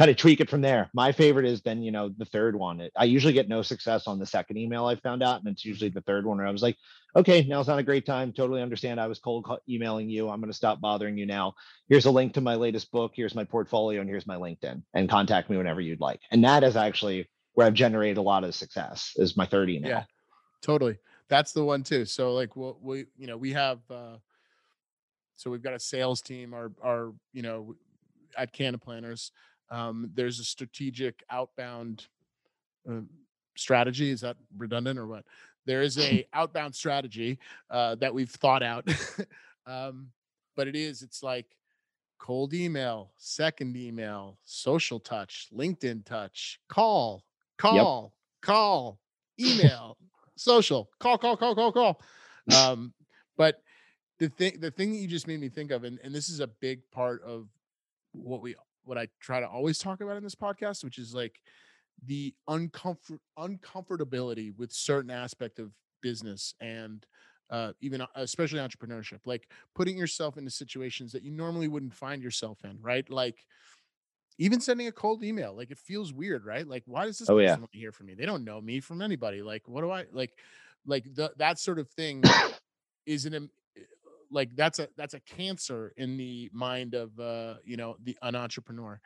kind 0.00 0.10
of 0.10 0.16
tweak 0.16 0.40
it 0.40 0.48
from 0.48 0.62
there. 0.62 0.88
My 0.94 1.12
favorite 1.12 1.44
is 1.44 1.60
then, 1.60 1.82
you 1.82 1.92
know, 1.92 2.08
the 2.08 2.24
third 2.24 2.56
one. 2.56 2.88
I 2.96 3.04
usually 3.04 3.34
get 3.34 3.50
no 3.50 3.60
success 3.60 4.06
on 4.06 4.18
the 4.18 4.24
second 4.24 4.56
email 4.56 4.86
I 4.86 4.96
found 4.96 5.22
out, 5.22 5.40
and 5.40 5.48
it's 5.52 5.62
usually 5.62 5.90
the 5.90 6.00
third 6.00 6.24
one 6.24 6.38
where 6.38 6.46
I 6.46 6.50
was 6.50 6.62
like, 6.62 6.78
okay, 7.14 7.44
now's 7.46 7.68
not 7.68 7.78
a 7.78 7.82
great 7.82 8.06
time. 8.06 8.32
Totally 8.32 8.62
understand. 8.62 8.98
I 8.98 9.08
was 9.08 9.18
cold 9.18 9.46
emailing 9.68 10.08
you. 10.08 10.30
I'm 10.30 10.40
going 10.40 10.50
to 10.50 10.56
stop 10.56 10.80
bothering 10.80 11.18
you 11.18 11.26
now. 11.26 11.52
Here's 11.90 12.06
a 12.06 12.10
link 12.10 12.32
to 12.32 12.40
my 12.40 12.54
latest 12.54 12.90
book. 12.90 13.12
Here's 13.14 13.34
my 13.34 13.44
portfolio, 13.44 14.00
and 14.00 14.08
here's 14.08 14.26
my 14.26 14.36
LinkedIn. 14.36 14.82
And 14.94 15.06
contact 15.06 15.50
me 15.50 15.58
whenever 15.58 15.82
you'd 15.82 16.00
like. 16.00 16.20
And 16.30 16.42
that 16.44 16.64
is 16.64 16.76
actually 16.76 17.28
where 17.52 17.66
I've 17.66 17.74
generated 17.74 18.16
a 18.16 18.22
lot 18.22 18.42
of 18.42 18.54
success. 18.54 19.12
Is 19.16 19.36
my 19.36 19.44
third 19.44 19.68
email. 19.68 19.90
Yeah. 19.90 20.04
Totally. 20.62 20.96
That's 21.28 21.52
the 21.52 21.62
one 21.62 21.82
too. 21.82 22.06
So 22.06 22.32
like 22.32 22.56
we'll, 22.56 22.78
we 22.80 23.04
you 23.18 23.26
know, 23.26 23.36
we 23.36 23.52
have 23.52 23.80
uh 23.90 24.16
so 25.36 25.50
we've 25.50 25.62
got 25.62 25.74
a 25.74 25.78
sales 25.78 26.22
team 26.22 26.54
our 26.54 26.72
our 26.82 27.12
you 27.34 27.42
know 27.42 27.74
at 28.36 28.54
Canna 28.54 28.78
Planners. 28.78 29.32
Um 29.70 30.10
there's 30.14 30.40
a 30.40 30.44
strategic 30.44 31.22
outbound 31.30 32.06
uh, 32.90 33.00
strategy 33.56 34.10
is 34.10 34.20
that 34.22 34.36
redundant 34.56 34.98
or 34.98 35.06
what? 35.06 35.24
There 35.66 35.82
is 35.82 35.98
a 36.00 36.26
outbound 36.32 36.74
strategy 36.74 37.38
uh 37.70 37.96
that 37.96 38.14
we've 38.14 38.30
thought 38.30 38.62
out. 38.62 38.88
um 39.66 40.08
but 40.56 40.68
it 40.68 40.76
is 40.76 41.02
it's 41.02 41.22
like 41.22 41.56
cold 42.20 42.54
email, 42.54 43.10
second 43.16 43.76
email, 43.76 44.38
social 44.44 45.00
touch, 45.00 45.48
LinkedIn 45.52 46.04
touch, 46.04 46.60
call, 46.68 47.24
call, 47.58 48.12
call, 48.42 49.00
email, 49.40 49.96
social, 50.36 50.90
call, 51.00 51.18
call, 51.18 51.36
call, 51.36 51.54
call, 51.54 51.72
call. 51.72 52.00
Um, 52.56 52.92
but 53.36 53.62
the 54.18 54.28
thing, 54.28 54.60
the 54.60 54.70
thing 54.70 54.92
that 54.92 54.98
you 54.98 55.08
just 55.08 55.26
made 55.26 55.40
me 55.40 55.48
think 55.48 55.70
of, 55.70 55.84
and, 55.84 55.98
and 56.04 56.14
this 56.14 56.28
is 56.28 56.40
a 56.40 56.46
big 56.46 56.82
part 56.92 57.22
of 57.22 57.48
what 58.12 58.42
we, 58.42 58.54
what 58.84 58.98
I 58.98 59.08
try 59.20 59.40
to 59.40 59.48
always 59.48 59.78
talk 59.78 60.00
about 60.00 60.16
in 60.16 60.22
this 60.22 60.34
podcast, 60.34 60.84
which 60.84 60.98
is 60.98 61.14
like 61.14 61.40
the 62.04 62.34
uncomfort, 62.48 63.18
uncomfortability 63.38 64.56
with 64.56 64.72
certain 64.72 65.10
aspect 65.10 65.58
of 65.58 65.72
business 66.02 66.54
and 66.60 67.06
uh, 67.50 67.72
even 67.80 68.00
uh, 68.00 68.06
especially 68.16 68.60
entrepreneurship, 68.60 69.20
like 69.26 69.48
putting 69.74 69.98
yourself 69.98 70.36
into 70.38 70.50
situations 70.50 71.12
that 71.12 71.22
you 71.22 71.30
normally 71.32 71.68
wouldn't 71.68 71.94
find 71.94 72.22
yourself 72.22 72.58
in, 72.64 72.78
right? 72.80 73.08
Like 73.10 73.44
even 74.38 74.60
sending 74.60 74.86
a 74.86 74.92
cold 74.92 75.22
email, 75.22 75.54
like 75.54 75.70
it 75.70 75.78
feels 75.78 76.12
weird, 76.12 76.44
right? 76.46 76.66
Like, 76.66 76.82
why 76.86 77.04
does 77.04 77.18
this 77.18 77.28
Oh, 77.28 77.36
person 77.36 77.44
yeah. 77.44 77.56
want 77.60 77.72
to 77.72 77.78
hear 77.78 77.92
from 77.92 78.06
me? 78.06 78.14
They 78.14 78.24
don't 78.26 78.44
know 78.44 78.60
me 78.60 78.80
from 78.80 79.02
anybody. 79.02 79.42
Like, 79.42 79.68
what 79.68 79.82
do 79.82 79.90
I 79.90 80.06
like? 80.12 80.32
Like 80.86 81.04
the, 81.12 81.32
that 81.36 81.58
sort 81.58 81.78
of 81.78 81.90
thing 81.90 82.22
is 83.06 83.26
an 83.26 83.50
like 84.30 84.54
that's 84.56 84.78
a 84.78 84.88
that's 84.96 85.14
a 85.14 85.20
cancer 85.20 85.92
in 85.96 86.16
the 86.16 86.50
mind 86.52 86.94
of 86.94 87.18
uh 87.20 87.56
you 87.64 87.76
know 87.76 87.96
the 88.02 88.16
an 88.22 88.34
entrepreneur. 88.36 89.00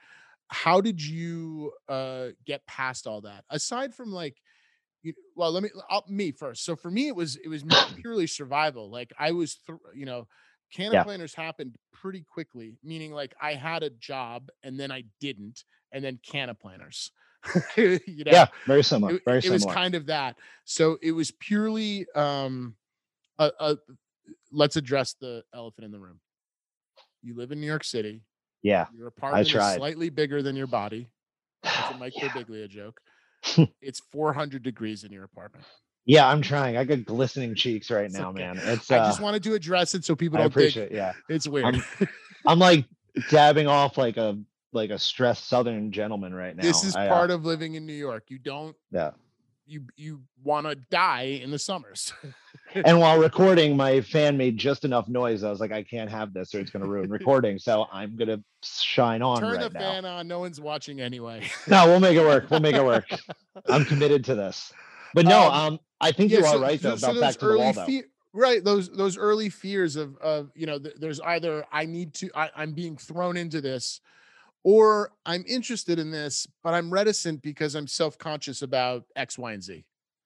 How 0.48 0.80
did 0.80 1.02
you 1.04 1.72
uh 1.88 2.30
get 2.46 2.66
past 2.66 3.06
all 3.06 3.22
that? 3.22 3.44
Aside 3.50 3.94
from 3.94 4.12
like 4.12 4.42
you, 5.02 5.14
well 5.34 5.52
let 5.52 5.62
me 5.62 5.70
I'll, 5.90 6.04
me 6.08 6.32
first 6.32 6.64
so 6.64 6.76
for 6.76 6.90
me 6.90 7.08
it 7.08 7.16
was 7.16 7.36
it 7.36 7.48
was 7.48 7.64
purely 7.94 8.26
survival 8.26 8.90
like 8.90 9.12
i 9.18 9.32
was 9.32 9.54
thr 9.56 9.74
you 9.94 10.06
know 10.06 10.26
can 10.72 10.92
Yeah. 10.92 11.04
planners 11.04 11.34
happened 11.34 11.76
pretty 11.92 12.22
quickly 12.22 12.78
meaning 12.82 13.12
like 13.12 13.34
i 13.40 13.54
had 13.54 13.82
a 13.82 13.90
job 13.90 14.48
and 14.62 14.78
then 14.80 14.90
i 14.90 15.04
didn't 15.20 15.64
and 15.92 16.04
then 16.04 16.18
Canna 16.24 16.54
Planners 16.54 17.12
you 17.76 18.24
know 18.24 18.32
Yeah, 18.32 18.46
very 18.66 18.82
similar. 18.82 19.14
it, 19.14 19.22
very 19.24 19.42
it 19.42 19.50
was 19.50 19.64
similar. 19.64 19.66
kind 19.66 19.94
of 19.94 20.06
that 20.06 20.38
so 20.64 20.98
it 21.02 21.12
was 21.12 21.30
purely 21.30 22.06
um 22.14 22.76
a, 23.38 23.52
a 23.60 23.76
let's 24.52 24.76
address 24.76 25.14
the 25.20 25.42
elephant 25.54 25.84
in 25.84 25.92
the 25.92 25.98
room 25.98 26.20
you 27.22 27.36
live 27.36 27.52
in 27.52 27.60
new 27.60 27.66
york 27.66 27.84
city 27.84 28.22
yeah. 28.62 28.86
your 28.96 29.08
apartment 29.08 29.46
is 29.46 29.52
slightly 29.52 30.08
bigger 30.08 30.42
than 30.42 30.56
your 30.56 30.66
body 30.66 31.08
that's 31.62 31.90
a 31.94 31.98
mike 31.98 32.12
Yeah. 32.16 32.66
Joke 32.68 33.00
it's 33.82 34.00
400 34.12 34.62
degrees 34.62 35.04
in 35.04 35.12
your 35.12 35.24
apartment 35.24 35.64
Yeah, 36.06 36.26
I'm 36.26 36.42
trying. 36.42 36.76
I 36.76 36.84
got 36.84 37.04
glistening 37.04 37.54
cheeks 37.54 37.90
right 37.90 38.06
It's 38.06 38.14
now, 38.14 38.30
okay. 38.30 38.42
man. 38.42 38.58
It's 38.62 38.90
I 38.90 38.98
uh, 38.98 39.06
just 39.06 39.20
wanted 39.20 39.42
to 39.44 39.54
address 39.54 39.94
it 39.94 40.04
so 40.04 40.14
people 40.14 40.38
I 40.38 40.42
don't 40.42 40.54
think 40.54 40.70
appreciate. 40.70 40.92
Yeah, 40.92 41.12
it's 41.28 41.48
weird. 41.48 41.76
I'm 42.46 42.58
like 42.70 42.86
dabbing 43.30 43.66
off 43.66 43.96
like 43.96 44.16
a 44.16 44.38
like 44.72 44.90
a 44.90 44.98
stressed 44.98 45.48
Southern 45.48 45.92
gentleman 45.92 46.34
right 46.34 46.54
now. 46.54 46.62
this 46.62 46.84
is 46.84 46.94
I, 46.96 47.06
uh, 47.06 47.08
part 47.08 47.30
of 47.30 47.44
living 47.44 47.74
in 47.74 47.86
New 47.86 47.94
York. 47.94 48.24
You 48.28 48.38
don't 48.38 48.76
yeah. 48.90 49.12
You 49.66 49.84
you 49.96 50.20
want 50.42 50.66
to 50.66 50.74
die 50.74 51.40
in 51.42 51.50
the 51.50 51.58
summers. 51.58 52.12
And 52.74 52.98
while 52.98 53.18
recording, 53.20 53.76
my 53.76 54.00
fan 54.00 54.36
made 54.36 54.56
just 54.56 54.84
enough 54.84 55.06
noise. 55.06 55.44
I 55.44 55.50
was 55.50 55.60
like, 55.60 55.70
I 55.70 55.84
can't 55.84 56.10
have 56.10 56.32
this, 56.34 56.52
or 56.56 56.58
it's 56.60 56.70
going 56.72 56.82
to 56.82 56.88
ruin 56.90 57.08
recording. 57.08 57.56
So 57.56 57.86
I'm 57.92 58.16
gonna 58.16 58.42
shine 58.64 59.22
on 59.22 59.38
Turn 59.42 59.52
right 59.58 59.60
the 59.72 59.78
now. 59.78 59.78
fan 59.92 60.04
on. 60.04 60.26
No 60.26 60.40
one's 60.40 60.60
watching 60.60 61.00
anyway. 61.00 61.48
No, 61.68 61.86
we'll 61.86 62.00
make 62.00 62.16
it 62.16 62.22
work. 62.24 62.50
We'll 62.50 62.58
make 62.60 62.74
it 62.74 62.84
work. 62.84 63.06
I'm 63.68 63.84
committed 63.84 64.24
to 64.24 64.34
this. 64.34 64.72
But 65.12 65.24
no, 65.26 65.42
Um, 65.42 65.52
um, 65.74 65.80
I 66.00 66.10
think 66.10 66.32
you 66.32 66.44
are 66.44 66.58
right 66.58 66.80
though 66.80 66.96
so 66.96 67.10
about 67.12 67.20
back 67.20 67.34
to 67.36 67.46
the 67.46 67.58
wall 67.58 67.72
though. 67.74 67.86
fe- 67.86 68.02
right 68.32 68.64
those 68.64 68.88
those 68.90 69.16
early 69.16 69.50
fears 69.50 69.94
of 69.94 70.16
of 70.16 70.50
you 70.56 70.66
know 70.66 70.80
th- 70.80 70.96
there's 70.98 71.20
either 71.20 71.64
I 71.70 71.84
need 71.86 72.12
to 72.14 72.30
I, 72.34 72.50
I'm 72.56 72.72
being 72.72 72.96
thrown 72.96 73.36
into 73.36 73.60
this 73.60 74.00
or 74.64 75.12
I'm 75.24 75.44
interested 75.46 75.98
in 75.98 76.10
this 76.10 76.46
but 76.62 76.74
I'm 76.74 76.90
reticent 76.90 77.42
because 77.42 77.74
I'm 77.74 77.86
self-conscious 77.86 78.62
about 78.62 79.04
X, 79.14 79.38
Y, 79.38 79.52
and 79.52 79.62
Z. 79.62 79.84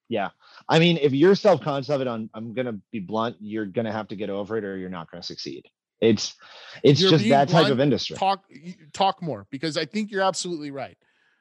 Yeah. 0.09 0.31
I 0.69 0.79
mean, 0.79 0.97
if 0.97 1.13
you're 1.13 1.35
self-conscious 1.35 1.91
of 1.91 2.01
it 2.01 2.07
on, 2.07 2.31
I'm 2.33 2.55
gonna 2.55 2.79
be 2.93 3.01
blunt, 3.01 3.37
you're 3.41 3.67
gonna 3.67 3.93
have 3.93 4.09
to 4.09 4.17
get 4.17 4.31
over 4.31 4.57
it 4.57 4.65
or 4.65 4.77
you're 4.79 4.89
not 4.89 5.11
gonna 5.11 5.23
succeed. 5.23 5.67
It's 6.01 6.35
it's 6.83 7.01
You're 7.01 7.11
just 7.11 7.29
that 7.29 7.49
type 7.49 7.71
of 7.71 7.81
industry. 7.81 8.17
Talk 8.17 8.45
talk 8.93 9.21
more 9.21 9.47
because 9.51 9.77
I 9.77 9.85
think 9.85 10.11
you're 10.11 10.23
absolutely 10.23 10.71
right. 10.71 10.97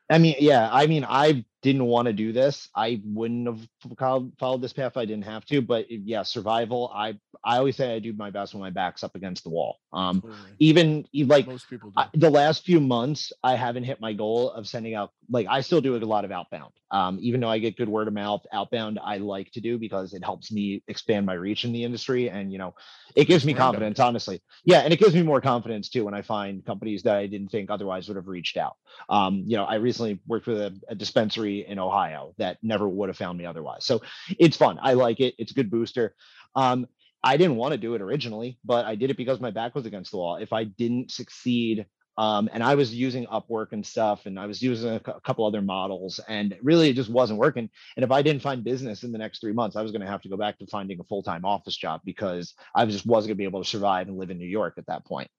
I 0.10 0.18
mean, 0.18 0.36
yeah, 0.40 0.70
I 0.72 0.88
mean, 0.88 1.06
I 1.08 1.46
didn't 1.68 1.86
want 1.86 2.06
to 2.06 2.14
do 2.14 2.32
this. 2.32 2.70
I 2.74 3.02
wouldn't 3.04 3.46
have 3.46 3.98
followed, 4.40 4.62
this 4.62 4.72
path 4.72 4.94
if 4.94 4.98
I 4.98 5.04
didn't 5.04 5.26
have 5.26 5.46
to. 5.48 5.62
But 5.62 5.92
yeah, 5.92 6.24
survival. 6.24 6.90
I 6.96 7.20
I 7.44 7.58
always 7.58 7.76
say 7.76 7.94
I 7.94 8.00
do 8.00 8.14
my 8.14 8.32
best 8.32 8.54
when 8.54 8.62
my 8.62 8.70
back's 8.70 9.04
up 9.04 9.16
against 9.16 9.44
the 9.44 9.50
wall. 9.50 9.80
Um, 9.92 10.24
even 10.60 11.06
like 11.14 11.46
Most 11.46 11.70
people 11.70 11.90
do. 11.90 11.96
I, 11.98 12.08
the 12.14 12.30
last 12.30 12.66
few 12.66 12.80
months, 12.80 13.34
I 13.44 13.56
haven't 13.56 13.84
hit 13.84 14.00
my 14.00 14.14
goal 14.14 14.50
of 14.52 14.68
sending 14.68 14.96
out. 14.96 15.12
Like 15.30 15.48
I 15.50 15.60
still 15.60 15.82
do 15.82 15.96
a 15.96 16.00
lot 16.00 16.24
of 16.24 16.32
outbound. 16.32 16.72
Um, 16.90 17.18
even 17.22 17.42
though 17.42 17.50
I 17.50 17.60
get 17.60 17.76
good 17.76 17.90
word 17.90 18.08
of 18.08 18.14
mouth, 18.14 18.46
outbound 18.54 18.98
I 19.04 19.18
like 19.18 19.52
to 19.52 19.60
do 19.60 19.78
because 19.78 20.14
it 20.14 20.24
helps 20.24 20.54
me 20.54 20.82
expand 20.88 21.26
my 21.26 21.34
reach 21.34 21.66
in 21.66 21.74
the 21.74 21.84
industry, 21.84 22.30
and 22.30 22.50
you 22.50 22.58
know, 22.58 22.76
it 23.14 23.26
gives 23.26 23.44
me 23.44 23.54
confidence. 23.54 24.00
Honestly, 24.00 24.42
yeah, 24.64 24.80
and 24.80 24.94
it 24.94 25.00
gives 25.00 25.14
me 25.14 25.22
more 25.22 25.42
confidence 25.42 25.90
too 25.90 26.06
when 26.06 26.14
I 26.14 26.22
find 26.22 26.66
companies 26.66 27.04
that 27.04 27.18
I 27.18 27.28
didn't 27.28 27.50
think 27.50 27.70
otherwise 27.70 28.08
would 28.08 28.16
have 28.16 28.28
reached 28.28 28.56
out. 28.56 28.78
Um, 29.10 29.44
you 29.46 29.58
know, 29.58 29.66
I 29.66 29.76
recently 29.76 30.22
worked 30.28 30.48
with 30.48 30.60
a, 30.60 30.80
a 30.88 30.96
dispensary 30.96 31.57
in 31.62 31.80
Ohio 31.80 32.34
that 32.38 32.58
never 32.62 32.88
would 32.88 33.10
have 33.10 33.18
found 33.18 33.38
me 33.38 33.46
otherwise. 33.46 33.86
So 33.86 34.02
it's 34.40 34.58
fun. 34.58 34.78
I 34.82 34.94
like 34.94 35.20
it. 35.20 35.36
It's 35.38 35.52
a 35.52 35.56
good 35.56 35.72
booster. 35.72 36.16
Um, 36.56 36.88
I 37.24 37.38
didn't 37.38 37.58
want 37.58 37.74
to 37.74 37.78
do 37.78 37.96
it 37.96 38.02
originally, 38.02 38.60
but 38.64 38.86
I 38.86 38.96
did 38.96 39.10
it 39.10 39.18
because 39.18 39.40
my 39.40 39.52
back 39.52 39.76
was 39.76 39.86
against 39.86 40.12
the 40.12 40.18
wall. 40.18 40.38
If 40.38 40.54
I 40.54 40.66
didn't 40.66 41.12
succeed, 41.12 41.86
um, 42.18 42.50
and 42.52 42.64
I 42.64 42.76
was 42.76 42.94
using 42.94 43.28
Upwork 43.28 43.74
and 43.74 43.86
stuff, 43.86 44.26
and 44.26 44.40
I 44.40 44.48
was 44.48 44.62
using 44.62 44.90
a, 44.90 44.96
a 44.96 45.22
couple 45.22 45.46
other 45.46 45.62
models, 45.62 46.20
and 46.28 46.58
really 46.64 46.90
it 46.90 46.96
just 46.96 47.10
wasn't 47.10 47.40
working. 47.40 47.70
And 47.96 48.04
if 48.04 48.12
I 48.12 48.24
didn't 48.24 48.42
find 48.42 48.64
business 48.64 49.04
in 49.04 49.12
the 49.12 49.20
next 49.20 49.40
three 49.40 49.54
months, 49.54 49.76
I 49.76 49.84
was 49.84 49.92
going 49.92 50.02
to 50.02 50.08
have 50.08 50.22
to 50.24 50.30
go 50.30 50.38
back 50.38 50.58
to 50.58 50.68
finding 50.68 51.00
a 51.00 51.04
full 51.04 51.22
time 51.22 51.46
office 51.46 51.78
job 51.78 52.02
because 52.04 52.56
I 52.74 52.86
just 52.86 53.06
wasn't 53.06 53.30
going 53.30 53.38
to 53.38 53.42
be 53.42 53.44
able 53.44 53.64
to 53.64 53.70
survive 53.70 54.08
and 54.08 54.18
live 54.18 54.32
in 54.32 54.40
New 54.40 54.48
York 54.48 54.76
at 54.78 54.88
that 54.88 55.06
point. 55.06 55.30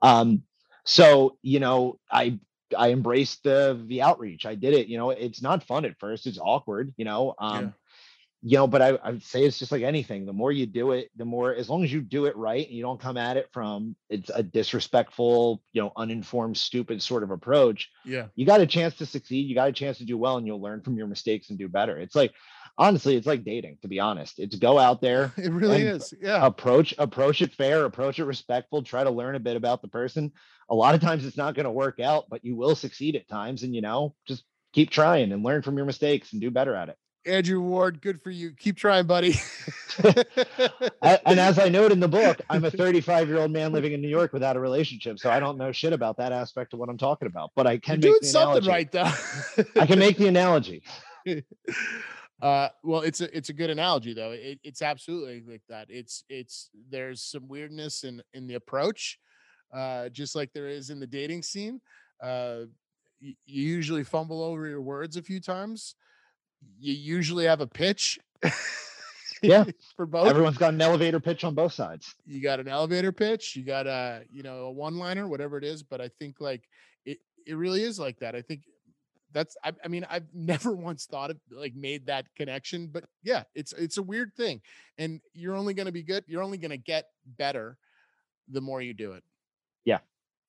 Um, 0.00 0.42
so 0.84 1.38
you 1.42 1.60
know, 1.60 1.98
I 2.10 2.38
I 2.76 2.90
embraced 2.90 3.44
the 3.44 3.82
the 3.86 4.02
outreach. 4.02 4.46
I 4.46 4.54
did 4.54 4.74
it. 4.74 4.88
You 4.88 4.98
know, 4.98 5.10
it's 5.10 5.42
not 5.42 5.62
fun 5.64 5.84
at 5.84 5.98
first. 5.98 6.26
It's 6.26 6.38
awkward. 6.40 6.92
You 6.96 7.04
know, 7.04 7.34
um, 7.38 7.64
Yeah. 7.64 7.70
you 8.42 8.56
know, 8.58 8.66
but 8.66 8.82
I, 8.82 8.88
I 9.02 9.10
would 9.10 9.22
say 9.22 9.44
it's 9.44 9.58
just 9.58 9.72
like 9.72 9.82
anything. 9.82 10.24
The 10.26 10.32
more 10.32 10.52
you 10.52 10.66
do 10.66 10.92
it, 10.92 11.10
the 11.16 11.24
more, 11.24 11.54
as 11.54 11.68
long 11.68 11.82
as 11.84 11.92
you 11.92 12.00
do 12.00 12.26
it 12.26 12.36
right 12.36 12.66
and 12.66 12.76
you 12.76 12.82
don't 12.82 13.00
come 13.00 13.16
at 13.16 13.36
it 13.36 13.48
from 13.52 13.96
it's 14.10 14.30
a 14.34 14.42
disrespectful, 14.42 15.62
you 15.72 15.82
know, 15.82 15.92
uninformed, 15.96 16.56
stupid 16.56 17.02
sort 17.02 17.22
of 17.22 17.30
approach, 17.30 17.90
yeah. 18.04 18.26
you 18.36 18.46
got 18.46 18.60
a 18.60 18.66
chance 18.66 18.94
to 18.96 19.06
succeed. 19.06 19.46
You 19.48 19.54
got 19.54 19.68
a 19.68 19.72
chance 19.72 19.98
to 19.98 20.04
do 20.04 20.16
well 20.16 20.36
and 20.36 20.46
you'll 20.46 20.60
learn 20.62 20.82
from 20.82 20.96
your 20.96 21.06
mistakes 21.06 21.50
and 21.50 21.58
do 21.58 21.68
better. 21.68 21.98
It's 21.98 22.14
like, 22.14 22.32
honestly, 22.76 23.16
it's 23.16 23.26
like 23.26 23.44
dating, 23.44 23.78
to 23.82 23.88
be 23.88 23.98
honest. 23.98 24.38
It's 24.38 24.54
go 24.56 24.78
out 24.78 25.00
there, 25.00 25.32
It 25.36 25.50
really 25.52 25.82
is. 25.82 26.14
Yeah. 26.22 26.44
approach, 26.46 26.94
approach 26.98 27.42
it 27.42 27.52
fair, 27.52 27.84
approach 27.84 28.18
it 28.20 28.24
respectful, 28.24 28.82
try 28.82 29.02
to 29.04 29.10
learn 29.10 29.34
a 29.34 29.40
bit 29.40 29.56
about 29.56 29.82
the 29.82 29.88
person. 29.88 30.32
A 30.70 30.74
lot 30.74 30.94
of 30.94 31.00
times 31.00 31.24
it's 31.24 31.36
not 31.36 31.54
going 31.54 31.64
to 31.64 31.70
work 31.70 32.00
out, 32.00 32.26
but 32.28 32.44
you 32.44 32.56
will 32.56 32.74
succeed 32.74 33.16
at 33.16 33.28
times. 33.28 33.62
And, 33.62 33.74
you 33.74 33.80
know, 33.80 34.14
just 34.26 34.44
keep 34.72 34.90
trying 34.90 35.32
and 35.32 35.42
learn 35.42 35.62
from 35.62 35.76
your 35.76 35.86
mistakes 35.86 36.32
and 36.32 36.40
do 36.40 36.50
better 36.50 36.74
at 36.74 36.88
it. 36.88 36.96
Andrew 37.26 37.60
Ward, 37.60 38.00
good 38.00 38.22
for 38.22 38.30
you. 38.30 38.52
Keep 38.52 38.76
trying, 38.76 39.06
buddy. 39.06 39.34
and 41.02 41.38
as 41.38 41.58
I 41.58 41.68
note 41.70 41.92
in 41.92 42.00
the 42.00 42.08
book, 42.08 42.40
I'm 42.48 42.64
a 42.64 42.70
35 42.70 43.28
year 43.28 43.38
old 43.38 43.50
man 43.50 43.72
living 43.72 43.92
in 43.92 44.00
New 44.00 44.08
York 44.08 44.32
without 44.32 44.56
a 44.56 44.60
relationship, 44.60 45.18
so 45.18 45.30
I 45.30 45.38
don't 45.38 45.58
know 45.58 45.70
shit 45.72 45.92
about 45.92 46.16
that 46.18 46.32
aspect 46.32 46.72
of 46.72 46.78
what 46.78 46.88
I'm 46.88 46.96
talking 46.98 47.26
about. 47.26 47.50
But 47.54 47.66
I 47.66 47.78
can 47.78 48.00
You're 48.00 48.12
make 48.12 48.22
doing 48.22 48.32
something 48.32 48.64
analogy. 48.64 48.68
right 48.68 48.92
though. 48.92 49.80
I 49.80 49.86
can 49.86 49.98
make 49.98 50.16
the 50.16 50.28
analogy. 50.28 50.82
uh 52.40 52.68
well 52.84 53.00
it's 53.00 53.20
a 53.20 53.36
it's 53.36 53.48
a 53.48 53.52
good 53.52 53.68
analogy 53.68 54.14
though 54.14 54.30
it, 54.30 54.60
it's 54.62 54.80
absolutely 54.80 55.42
like 55.46 55.62
that 55.68 55.88
it's 55.90 56.22
it's 56.28 56.70
there's 56.88 57.20
some 57.20 57.48
weirdness 57.48 58.04
in 58.04 58.22
in 58.32 58.46
the 58.46 58.54
approach 58.54 59.18
uh 59.72 60.08
just 60.08 60.34
like 60.34 60.52
there 60.52 60.68
is 60.68 60.90
in 60.90 60.98
the 61.00 61.06
dating 61.06 61.42
scene 61.42 61.80
uh 62.22 62.60
you, 63.20 63.34
usually 63.46 64.04
fumble 64.04 64.42
over 64.42 64.66
your 64.66 64.80
words 64.80 65.16
a 65.16 65.22
few 65.22 65.40
times 65.40 65.94
you 66.78 66.92
usually 66.94 67.44
have 67.44 67.60
a 67.60 67.66
pitch 67.66 68.18
Yeah. 69.42 69.64
for 69.96 70.06
both 70.06 70.26
Everyone's 70.28 70.58
got 70.58 70.74
an 70.74 70.80
elevator 70.80 71.20
pitch 71.20 71.44
on 71.44 71.54
both 71.54 71.72
sides. 71.72 72.14
you 72.26 72.40
got 72.42 72.58
an 72.60 72.66
elevator 72.68 73.12
pitch 73.12 73.54
you 73.54 73.64
got 73.64 73.86
a 73.86 74.22
you 74.32 74.42
know 74.42 74.64
a 74.66 74.70
one 74.70 74.96
liner 74.98 75.28
whatever 75.28 75.58
it 75.58 75.64
is 75.64 75.82
but 75.82 76.00
i 76.00 76.08
think 76.08 76.40
like 76.40 76.68
it 77.04 77.18
it 77.46 77.54
really 77.54 77.82
is 77.82 77.98
like 78.00 78.18
that 78.18 78.34
i 78.34 78.42
think 78.42 78.62
that's 79.32 79.56
I, 79.62 79.72
I 79.84 79.88
mean 79.88 80.06
i've 80.10 80.26
never 80.34 80.72
once 80.74 81.06
thought 81.06 81.30
of 81.30 81.38
like 81.50 81.74
made 81.74 82.06
that 82.06 82.26
connection 82.34 82.88
but 82.88 83.04
yeah 83.22 83.44
it's 83.54 83.72
it's 83.74 83.98
a 83.98 84.02
weird 84.02 84.34
thing 84.34 84.60
and 84.96 85.20
you're 85.34 85.54
only 85.54 85.74
going 85.74 85.86
to 85.86 85.92
be 85.92 86.02
good 86.02 86.24
you're 86.26 86.42
only 86.42 86.58
going 86.58 86.70
to 86.70 86.76
get 86.78 87.04
better 87.36 87.76
the 88.48 88.60
more 88.60 88.80
you 88.82 88.94
do 88.94 89.12
it 89.12 89.22
Yeah. 89.88 90.00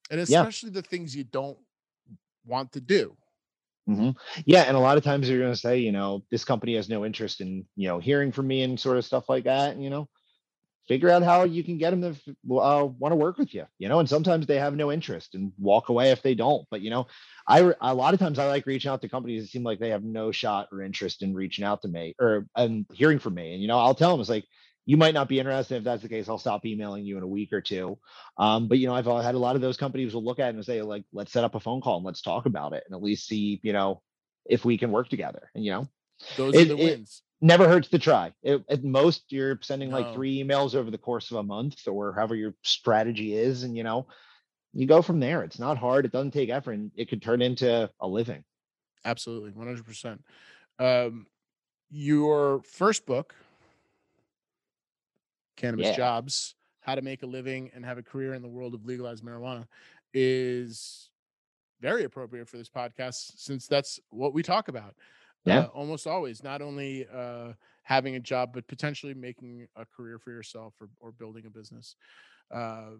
and 0.09 0.19
Yeah. 0.27 0.47
especially 0.47 0.69
the 0.71 0.81
things 0.81 1.15
you 1.15 1.23
don't 1.23 1.59
want 2.45 2.71
to 2.73 2.81
do 2.81 3.17
Mhm. 3.87 4.15
Yeah, 4.45 4.63
and 4.63 4.77
a 4.77 4.79
lot 4.79 4.97
of 4.97 5.03
times 5.03 5.27
you're 5.27 5.39
going 5.39 5.51
to 5.53 5.57
say, 5.59 5.79
you 5.79 5.91
know, 5.91 6.23
this 6.29 6.45
company 6.45 6.75
has 6.75 6.89
no 6.89 7.05
interest 7.05 7.41
in, 7.41 7.67
you 7.75 7.87
know, 7.87 7.97
hearing 7.99 8.31
from 8.31 8.47
me 8.47 8.61
and 8.61 8.79
sort 8.79 8.97
of 8.97 9.05
stuff 9.05 9.27
like 9.29 9.45
that. 9.45 9.71
And, 9.73 9.83
you 9.83 9.89
know, 9.89 10.07
figure 10.87 11.09
out 11.09 11.23
how 11.23 11.43
you 11.43 11.63
can 11.63 11.77
get 11.77 11.91
them 11.91 12.01
to 12.15 12.59
uh, 12.59 12.85
want 12.85 13.13
to 13.13 13.17
work 13.17 13.37
with 13.37 13.53
you. 13.53 13.65
You 13.79 13.89
know, 13.89 13.99
and 13.99 14.09
sometimes 14.09 14.47
they 14.47 14.59
have 14.59 14.75
no 14.75 14.91
interest 14.91 15.35
and 15.35 15.53
walk 15.57 15.89
away 15.89 16.11
if 16.11 16.21
they 16.23 16.35
don't. 16.35 16.67
But 16.71 16.81
you 16.81 16.89
know, 16.91 17.07
I 17.47 17.73
a 17.81 17.95
lot 17.95 18.13
of 18.15 18.19
times 18.21 18.39
I 18.39 18.47
like 18.47 18.65
reaching 18.67 18.91
out 18.91 19.01
to 19.03 19.09
companies 19.09 19.43
that 19.43 19.49
seem 19.49 19.63
like 19.63 19.79
they 19.79 19.89
have 19.91 20.03
no 20.03 20.31
shot 20.31 20.69
or 20.71 20.81
interest 20.83 21.23
in 21.23 21.33
reaching 21.35 21.65
out 21.65 21.81
to 21.83 21.89
me 21.89 22.15
or 22.19 22.47
and 22.55 22.85
hearing 22.93 23.19
from 23.19 23.35
me. 23.35 23.53
And 23.53 23.61
you 23.61 23.67
know, 23.69 23.79
I'll 23.79 23.95
tell 23.95 24.11
them 24.11 24.21
it's 24.21 24.29
like 24.29 24.45
you 24.89 24.97
might 24.97 25.13
not 25.13 25.29
be 25.29 25.37
interested. 25.37 25.75
If 25.75 25.83
that's 25.83 26.01
the 26.01 26.09
case, 26.09 26.27
I'll 26.27 26.39
stop 26.39 26.65
emailing 26.65 27.05
you 27.05 27.15
in 27.17 27.21
a 27.21 27.27
week 27.27 27.53
or 27.53 27.61
two. 27.61 27.99
Um, 28.39 28.67
but 28.67 28.79
you 28.79 28.87
know, 28.87 28.95
I've 28.95 29.07
uh, 29.07 29.19
had 29.19 29.35
a 29.35 29.37
lot 29.37 29.55
of 29.55 29.61
those 29.61 29.77
companies 29.77 30.15
will 30.15 30.23
look 30.23 30.39
at 30.39 30.49
it 30.49 30.55
and 30.55 30.65
say, 30.65 30.81
like, 30.81 31.03
let's 31.13 31.31
set 31.31 31.43
up 31.43 31.53
a 31.53 31.59
phone 31.59 31.79
call 31.79 31.97
and 31.97 32.05
let's 32.07 32.23
talk 32.23 32.47
about 32.47 32.73
it 32.73 32.85
and 32.87 32.95
at 32.95 33.03
least 33.03 33.27
see, 33.27 33.59
you 33.61 33.71
know, 33.71 34.01
if 34.47 34.65
we 34.65 34.79
can 34.79 34.89
work 34.91 35.07
together. 35.07 35.51
And 35.53 35.63
you 35.63 35.73
know, 35.73 35.87
those 36.37 36.55
It- 36.55 36.71
are 36.71 36.75
the 36.75 36.77
wins 36.77 37.21
never 37.39 37.69
hurts 37.69 37.89
to 37.89 37.99
try. 37.99 38.33
It, 38.41 38.63
at 38.67 38.83
most, 38.83 39.25
you're 39.31 39.59
sending 39.61 39.91
like 39.91 40.11
three 40.11 40.43
emails 40.43 40.73
over 40.73 40.89
the 40.89 40.97
course 40.97 41.29
of 41.29 41.37
a 41.37 41.43
month 41.43 41.87
or 41.87 42.13
however 42.15 42.35
your 42.35 42.55
strategy 42.63 43.35
is, 43.35 43.61
and 43.61 43.77
you 43.77 43.83
know, 43.83 44.07
you 44.73 44.87
go 44.87 45.03
from 45.03 45.19
there. 45.19 45.43
It's 45.43 45.59
not 45.59 45.77
hard. 45.77 46.05
It 46.05 46.11
doesn't 46.11 46.31
take 46.31 46.49
effort, 46.49 46.73
and 46.73 46.89
it 46.95 47.09
could 47.09 47.21
turn 47.21 47.43
into 47.43 47.91
a 47.99 48.07
living. 48.07 48.43
absolutely 49.05 49.51
100% 49.51 50.19
um 50.79 51.27
your 51.91 52.63
first 52.63 53.05
book 53.05 53.35
cannabis 55.59 55.87
Yeah. 55.87 55.95
jobs 55.95 56.55
how 56.81 56.95
to 56.95 57.01
make 57.01 57.21
a 57.23 57.25
living 57.25 57.69
and 57.73 57.85
have 57.85 57.97
a 57.97 58.03
career 58.03 58.33
in 58.33 58.41
the 58.41 58.47
world 58.47 58.73
of 58.73 58.85
legalized 58.85 59.23
marijuana 59.23 59.67
is 60.13 61.11
very 61.81 62.03
appropriate 62.03 62.47
for 62.47 62.57
this 62.57 62.69
podcast 62.69 63.33
since 63.37 63.67
that's 63.67 63.99
what 64.09 64.33
we 64.33 64.41
talk 64.41 64.67
about 64.69 64.95
Yeah. 65.45 65.59
uh, 65.59 65.67
almost 65.67 66.07
always 66.07 66.43
not 66.43 66.61
only 66.61 67.05
uh 67.13 67.53
having 67.83 68.15
a 68.15 68.19
job 68.19 68.51
but 68.53 68.67
potentially 68.67 69.13
making 69.13 69.67
a 69.75 69.85
career 69.85 70.17
for 70.19 70.31
yourself 70.31 70.73
or, 70.81 70.89
or 70.99 71.11
building 71.11 71.45
a 71.45 71.49
business 71.49 71.95
uh 72.51 72.91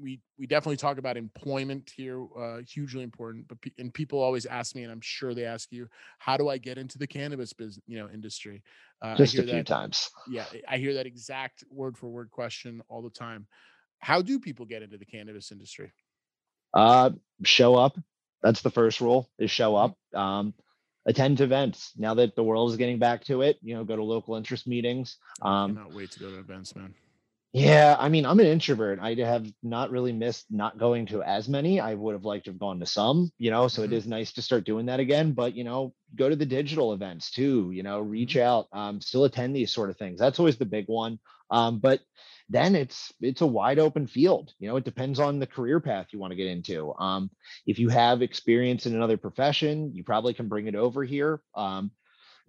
we 0.00 0.20
we 0.38 0.46
definitely 0.46 0.76
talk 0.76 0.98
about 0.98 1.16
employment 1.16 1.92
here 1.96 2.24
uh 2.38 2.58
hugely 2.68 3.02
important 3.02 3.46
but 3.48 3.60
pe- 3.60 3.70
and 3.78 3.92
people 3.92 4.20
always 4.20 4.46
ask 4.46 4.74
me 4.74 4.82
and 4.84 4.92
i'm 4.92 5.00
sure 5.02 5.34
they 5.34 5.44
ask 5.44 5.70
you 5.70 5.88
how 6.18 6.36
do 6.36 6.48
i 6.48 6.56
get 6.58 6.78
into 6.78 6.98
the 6.98 7.06
cannabis 7.06 7.52
business 7.52 7.82
you 7.86 7.98
know 7.98 8.08
industry 8.08 8.62
uh, 9.02 9.16
Just 9.16 9.38
I 9.38 9.40
a 9.40 9.42
few 9.42 9.52
that 9.52 9.66
times. 9.66 10.10
yeah 10.30 10.44
i 10.68 10.78
hear 10.78 10.94
that 10.94 11.06
exact 11.06 11.64
word 11.70 11.96
for 11.98 12.08
word 12.08 12.30
question 12.30 12.80
all 12.88 13.02
the 13.02 13.10
time 13.10 13.46
how 13.98 14.22
do 14.22 14.38
people 14.38 14.64
get 14.66 14.82
into 14.82 14.96
the 14.96 15.04
cannabis 15.04 15.52
industry 15.52 15.92
Uh, 16.74 17.10
show 17.44 17.74
up. 17.74 17.98
That's 18.42 18.62
the 18.62 18.70
first 18.70 19.00
rule: 19.00 19.30
is 19.38 19.50
show 19.50 19.76
Mhm. 19.76 19.84
up. 19.84 19.96
Um, 20.14 20.54
attend 21.06 21.40
events. 21.40 21.92
Now 21.96 22.14
that 22.14 22.34
the 22.34 22.42
world 22.44 22.70
is 22.70 22.76
getting 22.76 22.98
back 22.98 23.24
to 23.24 23.42
it, 23.42 23.58
you 23.62 23.74
know, 23.74 23.84
go 23.84 23.96
to 23.96 24.02
local 24.02 24.36
interest 24.36 24.66
meetings. 24.66 25.18
i 25.42 25.48
Um, 25.48 25.74
cannot 25.74 25.92
wait 25.92 26.10
to 26.12 26.20
go 26.20 26.30
to 26.30 26.38
events 26.38 26.74
man 26.74 26.94
Yeah, 27.54 27.96
I 27.98 28.08
mean, 28.08 28.24
I'm 28.24 28.40
an 28.40 28.46
introvert. 28.46 28.98
I 28.98 29.14
have 29.16 29.46
not 29.62 29.90
really 29.90 30.12
missed 30.12 30.46
not 30.50 30.78
going 30.78 31.04
to 31.06 31.22
as 31.22 31.50
many. 31.50 31.80
I 31.80 31.92
would 31.92 32.14
have 32.14 32.24
liked 32.24 32.46
to 32.46 32.50
have 32.50 32.58
gone 32.58 32.80
to 32.80 32.86
some, 32.86 33.30
you 33.38 33.50
know, 33.50 33.68
so 33.68 33.82
it 33.82 33.92
Mhm. 33.92 33.92
is 33.92 34.06
nice 34.06 34.32
to 34.34 34.42
start 34.42 34.64
doing 34.64 34.86
that 34.86 35.00
again. 35.00 35.32
But, 35.32 35.54
you 35.54 35.62
know, 35.62 35.94
go 36.14 36.30
to 36.30 36.36
the 36.36 36.46
digital 36.46 36.94
events 36.94 37.30
too, 37.30 37.70
you 37.70 37.82
know, 37.82 38.00
reach 38.00 38.38
out, 38.38 38.68
um, 38.72 39.02
still 39.02 39.24
attend 39.24 39.54
these 39.54 39.70
sort 39.70 39.90
of 39.90 39.98
things. 39.98 40.18
That's 40.18 40.38
always 40.38 40.56
the 40.56 40.64
big 40.64 40.86
one. 40.86 41.18
Um, 41.50 41.78
but 41.78 42.00
then 42.48 42.74
it's 42.74 43.12
it's 43.20 43.42
a 43.42 43.46
wide 43.46 43.78
open 43.78 44.06
field. 44.06 44.54
You 44.58 44.68
know, 44.68 44.76
it 44.76 44.84
depends 44.84 45.20
on 45.20 45.38
the 45.38 45.46
career 45.46 45.78
path 45.78 46.06
you 46.12 46.18
want 46.18 46.30
to 46.30 46.36
get 46.36 46.46
into. 46.46 46.94
Um, 46.94 47.30
if 47.66 47.78
you 47.78 47.90
have 47.90 48.22
experience 48.22 48.86
in 48.86 48.94
another 48.94 49.18
profession, 49.18 49.94
you 49.94 50.04
probably 50.04 50.32
can 50.32 50.48
bring 50.48 50.68
it 50.68 50.74
over 50.74 51.04
here. 51.04 51.42
Um, 51.54 51.90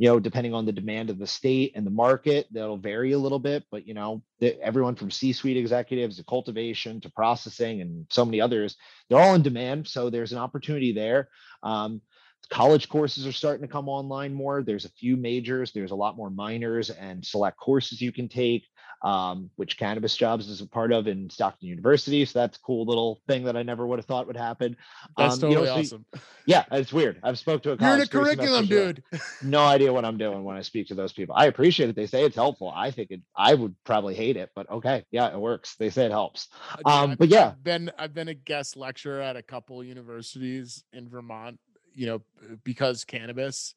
you 0.04 0.10
know, 0.10 0.20
depending 0.20 0.54
on 0.54 0.66
the 0.66 0.74
demand 0.74 1.10
of 1.10 1.18
the 1.18 1.26
state 1.26 1.72
and 1.76 1.88
the 1.88 1.92
market, 1.92 2.46
that'll 2.52 2.76
vary 2.76 3.14
a 3.14 3.18
little 3.18 3.40
bit. 3.40 3.64
But 3.72 3.88
you 3.88 3.94
know, 3.94 4.22
the, 4.42 4.62
everyone 4.62 4.96
from 4.96 5.10
C-suite 5.10 5.56
executives 5.56 6.18
to 6.18 6.26
cultivation 6.26 7.00
to 7.00 7.10
processing 7.10 7.80
and 7.80 8.06
so 8.10 8.26
many 8.26 8.42
others, 8.42 8.76
they're 9.08 9.22
all 9.22 9.34
in 9.34 9.44
demand. 9.44 9.88
So 9.88 10.10
there's 10.10 10.34
an 10.34 10.40
opportunity 10.40 10.92
there. 10.92 11.30
Um, 11.64 12.02
college 12.50 12.90
courses 12.90 13.26
are 13.26 13.32
starting 13.32 13.66
to 13.66 13.72
come 13.72 13.88
online 13.88 14.34
more. 14.34 14.62
There's 14.62 14.84
a 14.84 14.90
few 14.90 15.16
majors. 15.16 15.72
There's 15.72 15.92
a 15.92 15.96
lot 15.96 16.18
more 16.18 16.30
minors 16.30 16.90
and 16.90 17.26
select 17.26 17.58
courses 17.58 18.02
you 18.02 18.12
can 18.12 18.28
take, 18.28 18.66
um, 19.04 19.50
which 19.58 19.78
cannabis 19.78 20.16
jobs 20.16 20.48
is 20.50 20.62
a 20.62 20.66
part 20.66 20.94
of 20.94 21.08
in 21.08 21.30
Stockton 21.30 21.68
University. 21.68 22.24
So 22.26 22.40
that's 22.40 22.58
a 22.58 22.62
cool 22.62 22.86
little 22.86 23.22
thing 23.28 23.44
that 23.44 23.58
I 23.58 23.62
never 23.64 23.86
would 23.86 24.00
have 24.00 24.06
thought 24.06 24.28
would 24.28 24.38
happen. 24.38 24.78
that's 25.18 25.44
Um, 25.44 25.50
you 25.50 25.56
know, 25.58 25.66
totally 25.66 25.86
so 25.88 25.96
y- 25.98 26.02
awesome 26.14 26.22
Yeah, 26.46 26.64
it's 26.72 26.94
weird. 26.94 27.20
I've 27.22 27.38
spoke 27.38 27.64
to 27.64 27.74
a 27.74 27.78
you're 27.78 27.96
in 27.96 28.02
a 28.02 28.08
curriculum 28.08 28.66
dude 28.66 29.04
no 29.44 29.60
idea 29.66 29.92
what 29.92 30.06
I'm 30.06 30.18
doing 30.18 30.44
when 30.46 30.56
I 30.56 30.62
speak 30.62 30.88
to 30.88 30.96
those 30.96 31.12
people. 31.14 31.36
I 31.36 31.48
appreciate 31.48 31.90
it. 31.90 31.96
They 31.96 32.08
say 32.08 32.24
it's 32.24 32.36
helpful. 32.36 32.72
I 32.76 32.92
think 32.92 33.12
it, 33.12 33.22
I 33.36 33.54
would 33.54 33.76
probably 33.84 34.16
hate 34.16 34.38
it, 34.38 34.52
but 34.56 34.70
okay. 34.72 35.04
Yeah, 35.12 35.28
it 35.28 35.40
works. 35.40 35.76
They 35.76 35.90
say 35.90 36.06
it 36.06 36.12
helps. 36.12 36.48
Uh, 36.86 36.90
Um, 36.90 37.10
I've- 37.12 37.16
but 37.18 37.28
yeah. 37.30 37.48
I've 37.50 37.64
been 37.64 37.92
I've 38.00 38.14
been 38.14 38.30
a 38.30 38.34
guest 38.34 38.78
lecturer 38.78 39.20
at 39.22 39.36
a 39.36 39.42
couple 39.44 39.84
universities 39.84 40.84
in 40.94 41.10
Vermont, 41.10 41.60
you 41.94 42.06
know, 42.08 42.22
because 42.64 43.04
cannabis, 43.04 43.76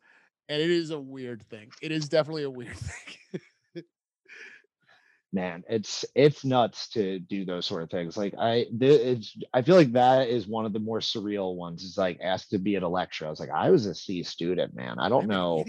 and 0.49 0.63
it 0.63 0.71
is 0.71 0.91
a 0.91 1.01
weird 1.01 1.43
thing. 1.51 1.71
It 1.83 1.91
is 1.91 2.09
definitely 2.09 2.45
a 2.45 2.51
weird 2.51 2.77
thing. 2.77 3.41
Man, 5.33 5.65
it's 5.69 6.05
it's 6.15 6.45
nuts 6.45 6.89
to 6.91 7.19
do 7.19 7.45
those 7.45 7.67
sort 7.67 7.83
of 7.83 7.91
things. 7.91 8.17
Like 8.17 8.35
I, 8.39 8.67
it's 8.81 9.37
I 9.53 9.63
feel 9.63 9.75
like 9.77 9.93
that 9.93 10.29
is 10.29 10.47
one 10.47 10.65
of 10.65 10.73
the 10.73 10.79
more 10.79 11.01
surreal 11.01 11.57
ones. 11.57 11.85
It's 11.85 11.99
like 11.99 12.21
asked 12.23 12.51
to 12.51 12.59
be 12.59 12.77
at 12.77 12.83
a 12.83 12.89
lecture. 12.89 13.27
I 13.27 13.31
was 13.31 13.41
like, 13.41 13.51
I 13.51 13.71
was 13.71 13.87
a 13.87 13.95
C 13.95 14.23
student, 14.23 14.75
man. 14.75 14.99
I 14.99 15.09
don't 15.09 15.25
I'm 15.25 15.29
know. 15.29 15.65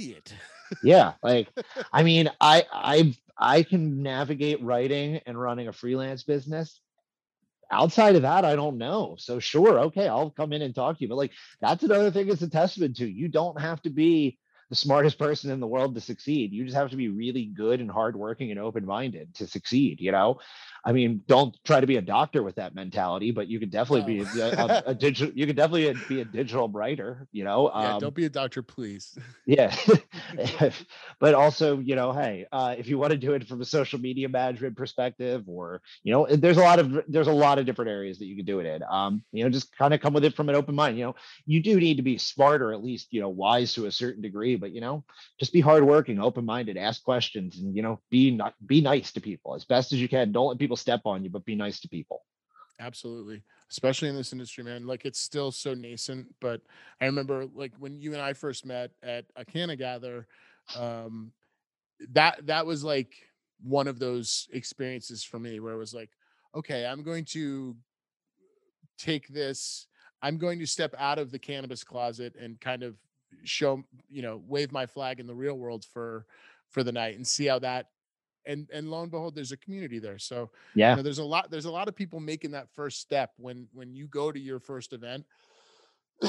yeah 0.84 1.14
like 1.24 1.47
i 1.93 2.03
mean 2.03 2.30
i 2.41 2.66
i 2.72 3.16
i 3.38 3.64
can 3.64 4.01
navigate 4.03 4.62
writing 4.62 5.22
and 5.26 5.39
running 5.39 5.68
a 5.68 5.74
freelance 5.74 6.24
business 6.24 6.82
outside 7.72 8.16
of 8.16 8.22
that 8.22 8.45
i 8.45 8.55
don't 8.55 8.78
know 8.78 9.16
so 9.18 9.39
sure 9.39 9.80
okay 9.80 10.08
i'll 10.08 10.30
come 10.30 10.53
in 10.53 10.62
and 10.62 10.76
talk 10.76 10.97
to 10.97 11.03
you 11.03 11.08
but 11.08 11.16
like 11.16 11.32
that's 11.62 11.84
another 11.84 12.12
thing 12.12 12.30
it's 12.30 12.41
a 12.41 12.49
testament 12.49 12.95
to 12.97 13.08
you 13.08 13.28
don't 13.28 13.60
have 13.60 13.82
to 13.82 13.89
be 13.89 14.38
the 14.70 14.76
smartest 14.76 15.18
person 15.18 15.51
in 15.51 15.59
the 15.59 15.68
world 15.68 15.95
to 15.95 16.01
succeed. 16.01 16.51
You 16.51 16.65
just 16.65 16.76
have 16.76 16.89
to 16.91 16.97
be 16.97 17.09
really 17.09 17.45
good 17.45 17.80
and 17.80 17.89
hardworking 17.89 18.51
and 18.51 18.59
open-minded 18.59 19.36
to 19.36 19.47
succeed 19.47 19.99
you 19.99 20.11
know? 20.11 20.39
I 20.86 20.91
mean 20.91 21.22
don't 21.28 21.55
try 21.65 21.80
to 21.82 21.88
be 21.88 21.97
a 21.97 22.01
doctor 22.01 22.43
with 22.43 22.55
that 22.55 22.76
mentality 22.76 23.32
but 23.32 23.47
you 23.47 23.59
could 23.59 23.72
definitely 23.72 24.22
be 24.22 24.39
a, 24.39 24.51
a, 24.51 24.84
a 24.88 24.95
digital 24.95 25.34
you 25.36 25.45
could 25.45 25.55
definitely 25.55 25.93
be 26.07 26.22
a 26.22 26.26
digital 26.26 26.70
writer 26.70 27.28
you 27.32 27.43
know? 27.43 27.70
Yeah, 27.74 27.95
um, 27.95 27.99
don't 27.99 28.15
be 28.15 28.26
a 28.26 28.30
doctor, 28.30 28.61
please. 28.61 29.18
yeah. 29.45 29.76
But 31.20 31.34
also 31.34 31.80
you 31.80 31.95
know 31.95 32.11
hey 32.11 32.45
uh, 32.51 32.76
if 32.78 32.88
you 32.88 32.97
want 32.97 33.11
to 33.11 33.18
do 33.18 33.34
it 33.34 33.47
from 33.47 33.61
a 33.61 33.65
social 33.65 33.99
media 33.99 34.30
management 34.30 34.78
perspective 34.78 35.43
or 35.47 35.82
you 36.03 36.13
know 36.13 36.28
there's 36.30 36.57
a 36.57 36.61
lot 36.61 36.80
of 36.80 37.03
there's 37.07 37.28
a 37.28 37.34
lot 37.34 37.57
of 37.57 37.65
different 37.65 37.89
areas 37.89 38.20
that 38.20 38.26
you 38.26 38.36
can 38.36 38.45
do 38.45 38.59
it 38.59 38.65
in. 38.65 38.84
Um 38.89 39.24
you 39.32 39.43
know 39.43 39.49
just 39.49 39.76
kind 39.76 39.93
of 39.93 40.01
come 40.01 40.13
with 40.13 40.26
it 40.26 40.36
from 40.36 40.49
an 40.49 40.55
open 40.55 40.76
mind 40.76 40.97
you 40.97 41.05
know? 41.05 41.15
You 41.45 41.61
do 41.61 41.80
need 41.80 41.97
to 41.97 42.03
be 42.03 42.18
smart 42.18 42.61
or 42.61 42.74
at 42.74 42.84
least 42.84 43.07
you 43.11 43.22
know 43.22 43.30
wise 43.30 43.74
to 43.74 43.86
a 43.86 43.91
certain 43.91 44.22
degree 44.22 44.57
but 44.58 44.72
you 44.72 44.82
know 44.82 45.03
just 45.39 45.53
be 45.53 45.62
hardworking 45.62 46.20
open-minded 46.20 46.78
ask 46.78 47.03
questions 47.03 47.60
and 47.60 47.76
you 47.76 47.82
know 47.82 47.99
be 48.10 48.32
not 48.32 48.53
be 48.66 48.82
nice 48.82 49.12
to 49.12 49.22
people 49.22 49.55
as 49.55 49.66
best 49.66 49.93
as 49.93 50.01
you 50.01 50.10
can 50.10 50.32
don't 50.32 50.47
let 50.47 50.60
people 50.60 50.78
step 50.78 51.01
on 51.05 51.24
you 51.24 51.30
but 51.30 51.45
be 51.45 51.55
nice 51.55 51.80
to 51.80 51.89
people 51.89 52.24
Absolutely. 52.80 53.43
Especially 53.70 54.08
in 54.08 54.16
this 54.16 54.34
industry, 54.34 54.64
man. 54.64 54.86
Like 54.86 55.05
it's 55.05 55.20
still 55.20 55.51
so 55.51 55.74
nascent. 55.74 56.28
But 56.39 56.62
I 57.01 57.05
remember 57.05 57.47
like 57.53 57.74
when 57.80 57.99
you 57.99 58.14
and 58.14 58.22
I 58.22 58.34
first 58.34 58.66
met 58.66 58.91
at 59.03 59.26
a 59.36 59.43
Canna 59.43 59.76
Gather, 59.76 60.28
um, 60.76 61.32
that 62.12 62.45
that 62.45 62.66
was 62.66 62.84
like 62.84 63.14
one 63.64 63.88
of 63.88 63.99
those 63.99 64.47
experiences 64.53 65.24
for 65.24 65.39
me 65.39 65.60
where 65.60 65.74
it 65.74 65.78
was 65.78 65.93
like, 65.93 66.12
okay, 66.55 66.86
I'm 66.86 67.03
going 67.03 67.26
to 67.26 67.76
take 68.99 69.28
this. 69.28 69.88
I'm 70.22 70.38
going 70.38 70.60
to 70.60 70.68
step 70.68 70.93
out 70.97 71.20
of 71.20 71.32
the 71.32 71.39
cannabis 71.39 71.84
closet 71.84 72.36
and 72.39 72.60
kind 72.60 72.84
of 72.84 72.95
show, 73.44 73.84
you 74.10 74.22
know, 74.22 74.42
wave 74.48 74.72
my 74.72 74.86
flag 74.86 75.20
in 75.20 75.28
the 75.28 75.36
real 75.36 75.56
world 75.56 75.86
for 75.86 76.26
for 76.70 76.84
the 76.84 76.92
night 76.92 77.16
and 77.16 77.26
see 77.26 77.46
how 77.46 77.60
that 77.60 77.88
and 78.46 78.68
and 78.74 78.90
lo 78.90 79.02
and 79.02 79.12
behold 79.12 79.36
there's 79.36 79.52
a 79.52 79.58
community 79.58 80.00
there. 80.00 80.18
So 80.18 80.50
yeah. 80.76 80.92
you 80.92 80.96
know, 80.98 81.02
there's 81.04 81.20
a 81.20 81.24
lot 81.24 81.52
there's 81.52 81.66
a 81.66 81.72
lot 81.72 81.88
of 81.88 81.96
people 81.96 82.20
making 82.20 82.52
that 82.52 82.70
first 82.76 83.00
step 83.02 83.32
when 83.38 83.68
when 83.74 83.96
you 83.96 84.08
go 84.08 84.32
to 84.32 84.40
your 84.40 84.60
first 84.60 84.94
event 84.94 85.26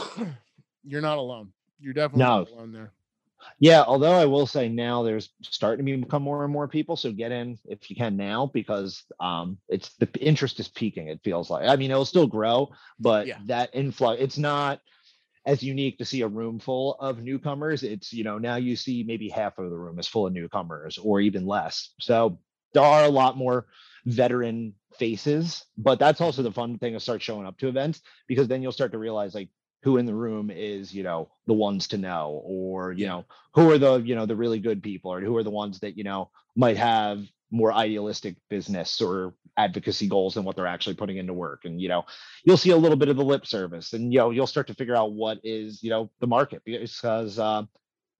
you're 0.84 1.00
not 1.00 1.18
alone. 1.18 1.52
You're 1.80 1.94
definitely 1.94 2.24
no. 2.24 2.38
not 2.38 2.50
alone 2.50 2.72
there. 2.72 2.92
Yeah 3.60 3.84
although 3.86 4.12
i 4.12 4.24
will 4.24 4.48
say 4.48 4.68
now 4.68 5.04
there's 5.04 5.30
starting 5.42 5.86
to 5.86 5.96
become 5.96 6.24
more 6.24 6.42
and 6.42 6.52
more 6.52 6.66
people 6.66 6.96
so 6.96 7.12
get 7.12 7.30
in 7.30 7.56
if 7.66 7.88
you 7.88 7.94
can 7.94 8.16
now 8.16 8.50
because 8.52 9.04
um 9.20 9.56
it's 9.68 9.94
the 10.00 10.08
interest 10.20 10.58
is 10.58 10.66
peaking 10.66 11.06
it 11.06 11.20
feels 11.22 11.48
like. 11.48 11.68
I 11.68 11.76
mean 11.76 11.92
it'll 11.92 12.04
still 12.04 12.26
grow 12.26 12.68
but 12.98 13.28
Yeah. 13.28 13.38
that 13.46 13.70
influx 13.72 14.20
it's 14.20 14.38
not 14.38 14.80
as 15.48 15.62
unique 15.62 15.96
to 15.96 16.04
see 16.04 16.20
a 16.20 16.28
room 16.28 16.58
full 16.58 16.94
of 17.00 17.22
newcomers. 17.22 17.82
It's, 17.82 18.12
you 18.12 18.22
know, 18.22 18.36
now 18.36 18.56
you 18.56 18.76
see 18.76 19.02
maybe 19.02 19.30
half 19.30 19.56
of 19.56 19.70
the 19.70 19.78
room 19.78 19.98
is 19.98 20.06
full 20.06 20.26
of 20.26 20.34
newcomers 20.34 20.98
or 20.98 21.22
even 21.22 21.46
less. 21.46 21.94
So 21.98 22.38
there 22.74 22.82
are 22.82 23.04
a 23.04 23.08
lot 23.08 23.38
more 23.38 23.66
veteran 24.04 24.74
faces, 24.98 25.64
but 25.78 25.98
that's 25.98 26.20
also 26.20 26.42
the 26.42 26.52
fun 26.52 26.76
thing 26.76 26.92
to 26.92 27.00
start 27.00 27.22
showing 27.22 27.46
up 27.46 27.56
to 27.58 27.68
events 27.68 28.02
because 28.26 28.46
then 28.46 28.60
you'll 28.60 28.72
start 28.72 28.92
to 28.92 28.98
realize 28.98 29.34
like 29.34 29.48
who 29.82 29.96
in 29.96 30.04
the 30.04 30.14
room 30.14 30.50
is, 30.50 30.94
you 30.94 31.02
know, 31.02 31.30
the 31.46 31.54
ones 31.54 31.88
to 31.88 31.96
know 31.96 32.42
or, 32.44 32.92
you 32.92 33.06
know, 33.06 33.24
who 33.54 33.70
are 33.70 33.78
the, 33.78 34.02
you 34.02 34.14
know, 34.14 34.26
the 34.26 34.36
really 34.36 34.58
good 34.58 34.82
people 34.82 35.10
or 35.10 35.22
who 35.22 35.34
are 35.38 35.42
the 35.44 35.50
ones 35.50 35.80
that, 35.80 35.96
you 35.96 36.04
know, 36.04 36.28
might 36.56 36.76
have 36.76 37.24
more 37.50 37.72
idealistic 37.72 38.36
business 38.50 39.00
or 39.00 39.34
advocacy 39.56 40.06
goals 40.06 40.34
than 40.34 40.44
what 40.44 40.56
they're 40.56 40.66
actually 40.66 40.94
putting 40.94 41.16
into 41.16 41.32
work. 41.32 41.64
And, 41.64 41.80
you 41.80 41.88
know, 41.88 42.04
you'll 42.44 42.56
see 42.56 42.70
a 42.70 42.76
little 42.76 42.96
bit 42.96 43.08
of 43.08 43.16
the 43.16 43.24
lip 43.24 43.46
service 43.46 43.92
and, 43.92 44.12
you 44.12 44.18
know, 44.18 44.30
you'll 44.30 44.46
start 44.46 44.66
to 44.68 44.74
figure 44.74 44.96
out 44.96 45.12
what 45.12 45.38
is, 45.42 45.82
you 45.82 45.90
know, 45.90 46.10
the 46.20 46.26
market 46.26 46.62
because 46.64 47.38
uh, 47.38 47.62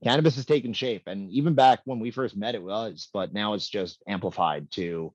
cannabis 0.03 0.37
is 0.37 0.47
taking 0.47 0.73
shape. 0.73 1.03
And 1.07 1.31
even 1.31 1.55
back 1.55 1.81
when 1.85 2.01
we 2.01 2.11
first 2.11 2.37
met, 2.37 2.55
it 2.55 2.63
was, 2.63 3.09
but 3.13 3.33
now 3.35 3.55
it's 3.55 3.69
just 3.69 4.03
amplified 4.09 4.71
to, 4.73 5.13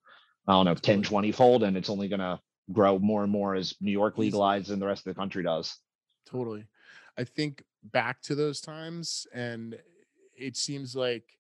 I 0.48 0.54
don't 0.54 0.66
know, 0.66 0.76
10, 0.76 0.98
Totally. 1.02 1.10
20 1.10 1.32
fold. 1.32 1.64
And 1.64 1.76
it's 1.76 1.90
only 1.90 2.08
going 2.08 2.20
to 2.20 2.40
grow 2.72 3.00
more 3.00 3.24
and 3.24 3.32
more 3.32 3.56
as 3.56 3.76
New 3.82 3.92
York 3.92 4.16
legalizes 4.18 4.70
and 4.70 4.82
the 4.82 4.86
rest 4.88 5.06
of 5.06 5.14
the 5.14 5.20
country 5.20 5.44
does. 5.44 5.78
totally 6.26 6.66
i 7.18 7.24
think 7.24 7.64
back 7.84 8.22
to 8.22 8.36
those 8.36 8.62
times 8.62 9.28
and 9.34 9.78
it 10.38 10.56
seems 10.56 10.96
like 10.96 11.38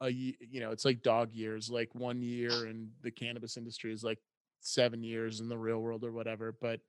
a 0.00 0.08
you 0.08 0.60
know 0.60 0.70
it's 0.70 0.84
like 0.84 1.02
dog 1.02 1.32
years 1.32 1.70
like 1.70 1.94
one 1.94 2.22
year 2.22 2.66
in 2.66 2.90
the 3.02 3.10
cannabis 3.10 3.56
industry 3.56 3.92
is 3.92 4.02
like 4.02 4.18
seven 4.60 5.02
years 5.02 5.40
in 5.40 5.48
the 5.48 5.56
real 5.56 5.78
world 5.78 6.04
or 6.04 6.12
whatever 6.12 6.56
but 6.60 6.80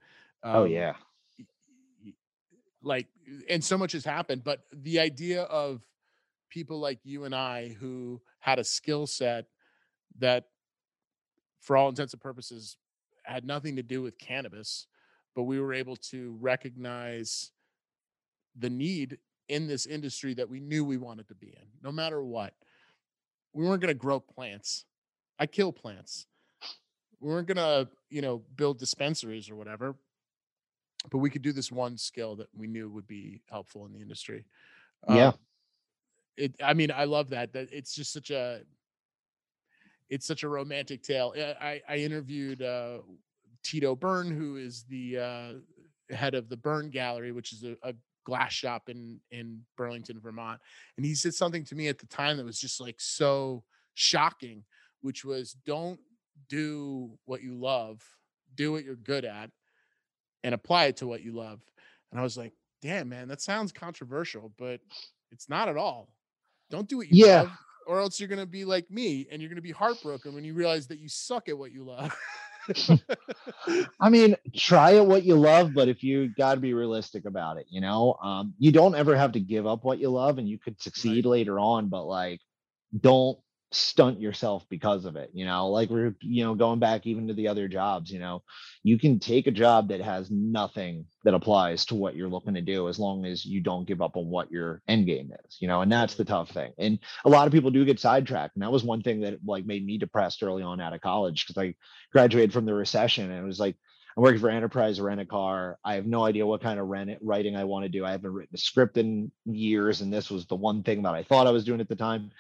oh, 0.44 0.64
um, 0.64 0.72
yeah. 0.72 0.94
y- 1.38 1.46
y- 2.06 2.14
like 2.82 3.08
and 3.50 3.64
so 3.64 3.78
much 3.78 3.92
has 3.92 4.06
happened 4.06 4.44
but 4.44 4.62
the 4.74 5.00
idea 5.00 5.44
of 5.44 5.82
people 6.50 6.80
like 6.80 7.00
you 7.04 7.26
and 7.26 7.36
i 7.36 7.70
who 7.80 8.22
had 8.40 8.60
a 8.60 8.64
skill 8.64 9.06
set 9.08 9.46
that 10.20 10.46
for 11.60 11.78
all 11.78 11.90
intents 11.90 12.14
and 12.14 12.22
purposes 12.22 12.78
had 13.24 13.46
nothing 13.46 13.76
to 13.76 13.84
do 13.84 14.02
with 14.02 14.18
cannabis 14.18 14.88
but 15.36 15.44
we 15.44 15.60
were 15.60 15.74
able 15.74 15.96
to 15.96 16.38
recognize 16.42 17.52
the 18.58 18.70
need 18.70 19.18
in 19.48 19.68
this 19.68 19.86
industry 19.86 20.34
that 20.34 20.50
we 20.50 20.60
knew 20.60 20.84
we 20.84 20.98
wanted 20.98 21.28
to 21.28 21.36
be 21.36 21.48
in 21.48 21.68
no 21.82 21.92
matter 21.92 22.24
what 22.24 22.54
we 23.54 23.66
weren't 23.66 23.82
going 23.82 23.94
to 23.94 24.00
grow 24.00 24.20
plants. 24.20 24.86
I 25.40 25.46
kill 25.46 25.72
plants. 25.72 26.28
We 27.20 27.30
weren't 27.30 27.48
going 27.48 27.58
to 27.58 27.90
you 28.10 28.22
know 28.22 28.44
build 28.56 28.80
dispensaries 28.80 29.50
or 29.50 29.56
whatever 29.56 29.96
but 31.10 31.18
we 31.18 31.30
could 31.30 31.42
do 31.42 31.52
this 31.52 31.72
one 31.72 31.98
skill 31.98 32.36
that 32.36 32.48
we 32.56 32.68
knew 32.68 32.90
would 32.90 33.08
be 33.08 33.42
helpful 33.50 33.86
in 33.86 33.94
the 33.94 34.02
industry. 34.02 34.46
Yeah. 35.10 35.30
Um, 35.30 35.34
it 36.38 36.56
i 36.64 36.74
mean 36.74 36.90
i 36.92 37.04
love 37.04 37.30
that 37.30 37.52
that 37.52 37.68
it's 37.74 37.94
just 37.94 38.14
such 38.14 38.32
a 38.32 38.62
it's 40.10 40.26
such 40.26 40.44
a 40.44 40.48
romantic 40.48 41.04
tale. 41.04 41.34
Uh, 41.38 41.54
i 41.62 41.82
i 41.90 41.98
interviewed 41.98 42.62
uh 42.62 43.00
tito 43.64 43.96
byrne 43.96 44.32
who 44.32 44.56
is 44.56 44.86
the 44.90 45.18
uh 45.18 46.16
head 46.16 46.34
of 46.34 46.48
the 46.48 46.56
byrne 46.56 46.90
gallery 46.90 47.34
which 47.34 47.52
is 47.52 47.64
a, 47.66 47.76
a 47.84 47.94
glass 48.24 48.54
shop 48.54 48.90
in 48.90 49.20
in 49.32 49.60
burlington 49.76 50.20
vermont 50.20 50.60
and 50.98 51.06
he 51.06 51.16
said 51.16 51.34
something 51.34 51.64
to 51.64 51.76
me 51.76 51.88
at 51.88 51.98
the 52.00 52.06
time 52.08 52.38
that 52.38 52.46
was 52.46 52.60
just 52.60 52.80
like 52.80 53.00
so 53.00 53.64
shocking 53.94 54.64
which 55.02 55.26
was 55.26 55.54
don't 55.66 56.00
do 56.50 57.12
what 57.26 57.42
you 57.42 57.56
love 57.56 58.04
do 58.56 58.72
what 58.72 58.84
you're 58.84 58.96
good 58.96 59.26
at 59.26 59.50
and 60.44 60.54
apply 60.54 60.86
it 60.86 60.98
to 60.98 61.08
what 61.08 61.22
you 61.22 61.34
love. 61.34 61.62
And 62.12 62.20
i 62.20 62.24
was 62.24 62.38
like 62.38 62.54
damn 62.82 63.10
man 63.10 63.28
that 63.28 63.42
sounds 63.42 63.72
controversial 63.72 64.52
but 64.58 64.82
it's 65.32 65.48
not 65.50 65.70
at 65.70 65.78
all. 65.78 66.14
Don't 66.70 66.88
do 66.90 66.98
what 66.98 67.08
you 67.08 67.26
Yeah. 67.26 67.42
love 67.42 67.52
or 67.88 68.00
else 68.00 68.20
you're 68.20 68.30
going 68.30 68.40
to 68.40 68.46
be 68.46 68.66
like 68.66 68.90
me 68.92 69.28
and 69.32 69.42
you're 69.42 69.50
going 69.50 69.56
to 69.56 69.62
be 69.62 69.72
heartbroken 69.72 70.34
when 70.34 70.44
you 70.44 70.54
realize 70.54 70.88
that 70.88 71.00
you 71.00 71.10
suck 71.10 71.50
at 71.50 71.58
what 71.58 71.72
you 71.72 71.84
love 71.84 72.16
I 74.00 74.10
mean, 74.10 74.36
try 74.56 74.92
it 74.92 75.06
what 75.06 75.24
you 75.24 75.36
love, 75.36 75.74
but 75.74 75.88
if 75.88 76.04
you 76.04 76.34
got 76.36 76.56
to 76.56 76.62
be 76.62 76.74
realistic 76.74 77.26
about 77.26 77.58
it, 77.58 77.66
you 77.70 77.82
know, 77.82 78.18
um, 78.22 78.54
you 78.60 78.72
don't 78.72 78.96
ever 78.96 79.16
have 79.16 79.34
to 79.34 79.40
give 79.40 79.66
up 79.66 79.84
what 79.84 80.00
you 80.00 80.10
love 80.10 80.38
and 80.38 80.48
you 80.48 80.58
could 80.58 80.82
succeed 80.82 81.26
later 81.26 81.60
on, 81.60 81.90
but 81.90 82.04
like, 82.04 82.40
don't 83.00 83.38
stunt 83.72 84.20
yourself 84.20 84.66
because 84.70 85.06
of 85.06 85.16
it, 85.16 85.30
you 85.34 85.46
know, 85.46 85.70
like 85.70 85.90
we're, 85.90 86.16
you 86.22 86.44
know, 86.44 86.54
going 86.56 86.80
back 86.80 87.08
even 87.08 87.28
to 87.28 87.34
the 87.34 87.48
other 87.48 87.68
jobs, 87.68 88.12
you 88.12 88.20
know, 88.20 88.44
you 88.84 89.00
can 89.00 89.20
take 89.20 89.48
a 89.48 89.52
job 89.52 89.88
that 89.88 90.02
has 90.02 90.30
nothing 90.30 91.06
that 91.24 91.34
applies 91.34 91.86
to 91.86 91.96
what 91.96 92.16
you're 92.16 92.30
looking 92.30 92.54
to 92.54 92.62
do 92.62 92.90
as 92.90 93.00
long 93.00 93.26
as 93.26 93.46
you 93.46 93.62
don't 93.62 93.88
give 93.88 94.02
up 94.02 94.18
on 94.18 94.28
what 94.28 94.52
your 94.52 94.82
end 94.88 95.06
game 95.06 95.32
is, 95.46 95.58
you 95.60 95.68
know, 95.68 95.82
and 95.82 95.92
that's 95.92 96.16
the 96.16 96.26
tough 96.26 96.50
thing. 96.52 96.74
And 96.78 97.00
a 97.24 97.30
lot 97.30 97.48
of 97.48 97.54
people 97.54 97.72
do 97.72 97.86
get 97.86 98.00
sidetracked. 98.00 98.56
And 98.56 98.64
that 98.64 98.72
was 98.72 98.84
one 98.84 99.02
thing 99.02 99.22
that 99.22 99.40
like 99.46 99.66
made 99.66 99.86
me 99.86 99.98
depressed 99.98 100.44
early 100.44 100.64
on 100.64 100.82
out 100.82 100.94
of 100.94 101.02
college 101.02 101.46
because 101.48 101.62
I 101.62 101.76
graduated 102.12 102.52
from 102.52 102.66
the 102.66 102.74
recession 102.74 103.32
and 103.32 103.42
it 103.42 103.48
was 103.48 103.60
like 103.60 103.76
I'm 104.18 104.24
working 104.24 104.42
for 104.42 104.50
Enterprise 104.50 105.00
Rent 105.00 105.22
a 105.22 105.26
Car. 105.26 105.78
I 105.86 105.96
have 105.96 106.06
no 106.06 106.26
idea 106.26 106.46
what 106.46 106.62
kind 106.62 106.80
of 106.80 106.88
rent 106.88 107.18
writing 107.22 107.56
I 107.56 107.64
want 107.64 107.84
to 107.84 107.90
do. 107.90 108.06
I 108.06 108.12
haven't 108.12 108.34
written 108.34 108.54
a 108.54 108.58
script 108.58 108.98
in 108.98 109.32
years, 109.46 110.02
and 110.02 110.12
this 110.12 110.30
was 110.30 110.46
the 110.46 110.56
one 110.56 110.84
thing 110.84 111.04
that 111.04 111.14
I 111.14 111.24
thought 111.24 111.48
I 111.48 111.52
was 111.52 111.64
doing 111.64 111.80
at 111.80 111.88
the 111.88 111.96
time. 111.96 112.32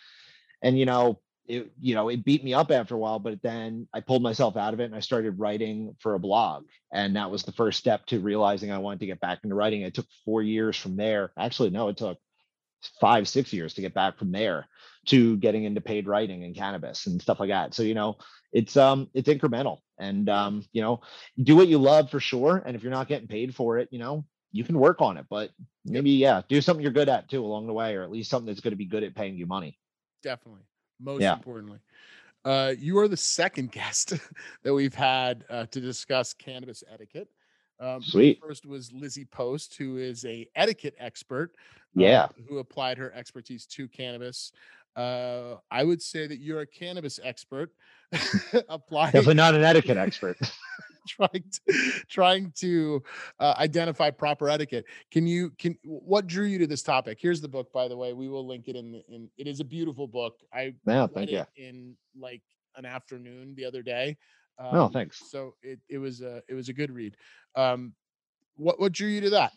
And 0.62 0.78
you 0.78 0.86
know, 0.86 1.20
it 1.47 1.72
you 1.80 1.95
know 1.95 2.09
it 2.09 2.24
beat 2.24 2.43
me 2.43 2.53
up 2.53 2.72
after 2.72 2.95
a 2.95 2.97
while, 2.97 3.20
but 3.20 3.41
then 3.41 3.88
I 3.93 3.99
pulled 3.99 4.22
myself 4.22 4.57
out 4.57 4.74
of 4.74 4.80
it 4.80 4.86
and 4.86 4.95
I 4.95 4.99
started 4.99 5.39
writing 5.39 5.95
for 5.99 6.14
a 6.14 6.20
blog, 6.20 6.66
and 6.93 7.16
that 7.16 7.32
was 7.32 7.43
the 7.43 7.51
first 7.51 7.80
step 7.80 8.05
to 8.07 8.20
realizing 8.20 8.72
I 8.72 8.78
wanted 8.78 9.01
to 9.01 9.07
get 9.07 9.20
back 9.20 9.39
into 9.43 9.55
writing. 9.55 9.82
It 9.82 9.93
took 9.93 10.07
four 10.26 10.41
years 10.41 10.78
from 10.78 10.95
there. 10.95 11.32
Actually, 11.38 11.72
no, 11.72 11.88
it 11.88 11.97
took 11.97 12.18
five 12.99 13.28
six 13.28 13.53
years 13.53 13.76
to 13.76 13.82
get 13.82 13.93
back 13.93 14.18
from 14.18 14.32
there 14.32 14.68
to 15.05 15.38
getting 15.38 15.66
into 15.66 15.82
paid 15.82 16.07
writing 16.07 16.43
and 16.43 16.55
cannabis 16.55 17.05
and 17.05 17.22
stuff 17.22 17.39
like 17.39 17.49
that. 17.49 17.74
So 17.74 17.84
you 17.84 17.93
know, 17.93 18.18
it's 18.51 18.76
um 18.78 19.09
it's 19.14 19.30
incremental 19.30 19.80
and 19.97 20.30
um 20.30 20.64
you 20.74 20.82
know 20.82 21.01
do 21.41 21.55
what 21.55 21.68
you 21.68 21.78
love 21.78 22.09
for 22.09 22.20
sure 22.20 22.62
and 22.66 22.76
if 22.76 22.84
you're 22.84 22.91
not 22.91 23.07
getting 23.07 23.28
paid 23.28 23.55
for 23.55 23.78
it 23.78 23.88
you 23.91 23.99
know 23.99 24.26
you 24.51 24.64
can 24.64 24.78
work 24.78 25.01
on 25.01 25.18
it 25.18 25.26
but 25.30 25.51
maybe 25.86 26.12
yeah 26.12 26.41
do 26.49 26.62
something 26.62 26.84
you're 26.84 26.91
good 26.91 27.09
at 27.09 27.30
too 27.30 27.43
along 27.43 27.68
the 27.68 27.74
way 27.74 27.95
or 27.95 28.03
at 28.03 28.12
least 28.12 28.30
something 28.30 28.47
that's 28.47 28.62
going 28.62 28.72
to 28.72 28.78
be 28.78 28.86
good 28.86 29.03
at 29.03 29.16
paying 29.16 29.36
you 29.36 29.45
money 29.45 29.78
definitely 30.22 30.61
most 30.99 31.22
Yeah. 31.22 31.34
importantly 31.34 31.80
uh 32.45 32.74
you 32.78 32.97
are 32.97 33.07
the 33.07 33.17
second 33.17 33.72
guest 33.80 34.13
that 34.63 34.74
we've 34.74 34.95
had 34.95 35.45
uh, 35.49 35.65
to 35.67 35.80
discuss 35.80 36.34
cannabis 36.34 36.84
etiquette 36.91 37.28
um, 37.80 38.01
Sweet. 38.01 38.39
first 38.41 38.65
was 38.65 38.91
lizzie 38.91 39.26
post 39.26 39.76
who 39.76 39.97
is 39.97 40.26
a 40.26 40.47
etiquette 40.55 40.95
expert 40.99 41.55
yeah 41.95 42.24
uh, 42.24 42.28
who 42.47 42.59
applied 42.59 42.97
her 42.97 43.11
expertise 43.13 43.65
to 43.65 43.88
cannabis 43.88 44.51
uh 44.95 45.55
i 45.69 45.84
would 45.84 46.01
say 46.01 46.28
that 46.28 46.39
you're 46.39 46.61
a 46.61 46.67
cannabis 46.67 47.19
expert 47.24 47.72
applying 48.70 49.12
definitely 49.14 49.36
not 49.36 49.55
an 49.55 49.64
etiquette 49.64 49.97
expert 49.97 50.38
trying 51.07 51.43
to, 51.51 51.74
trying 52.09 52.51
to 52.57 53.01
uh, 53.39 53.55
identify 53.57 54.09
proper 54.09 54.49
etiquette. 54.49 54.86
Can 55.12 55.26
you 55.28 55.51
can 55.57 55.78
what 55.84 56.28
drew 56.28 56.45
you 56.45 56.59
to 56.59 56.68
this 56.68 56.84
topic? 56.84 57.18
Here's 57.22 57.41
the 57.41 57.47
book, 57.47 57.72
by 57.72 57.88
the 57.88 57.97
way. 57.97 58.14
We 58.14 58.28
will 58.28 58.45
link 58.45 58.68
it 58.68 58.76
in. 58.76 58.91
the- 58.91 59.03
in 59.09 59.30
it 59.38 59.47
is 59.47 59.59
a 59.59 59.66
beautiful 59.66 60.07
book. 60.07 60.39
I 60.53 60.74
yeah 60.86 61.01
read 61.01 61.09
thank 61.14 61.30
it 61.32 61.47
you 61.55 61.68
in 61.68 61.95
like 62.20 62.41
an 62.76 62.86
afternoon 62.86 63.55
the 63.55 63.66
other 63.66 63.82
day. 63.82 64.18
no 64.59 64.86
Um, 64.86 64.93
thanks 64.93 65.22
So 65.30 65.55
it 65.64 65.80
it 65.89 65.97
was 65.97 66.22
a 66.22 66.43
it 66.47 66.53
was 66.53 66.70
a 66.70 66.74
good 66.74 66.91
read. 66.91 67.16
Um, 67.55 67.93
what 68.55 68.80
what 68.80 68.91
drew 68.91 69.07
you 69.07 69.22
to 69.22 69.30
that? 69.32 69.53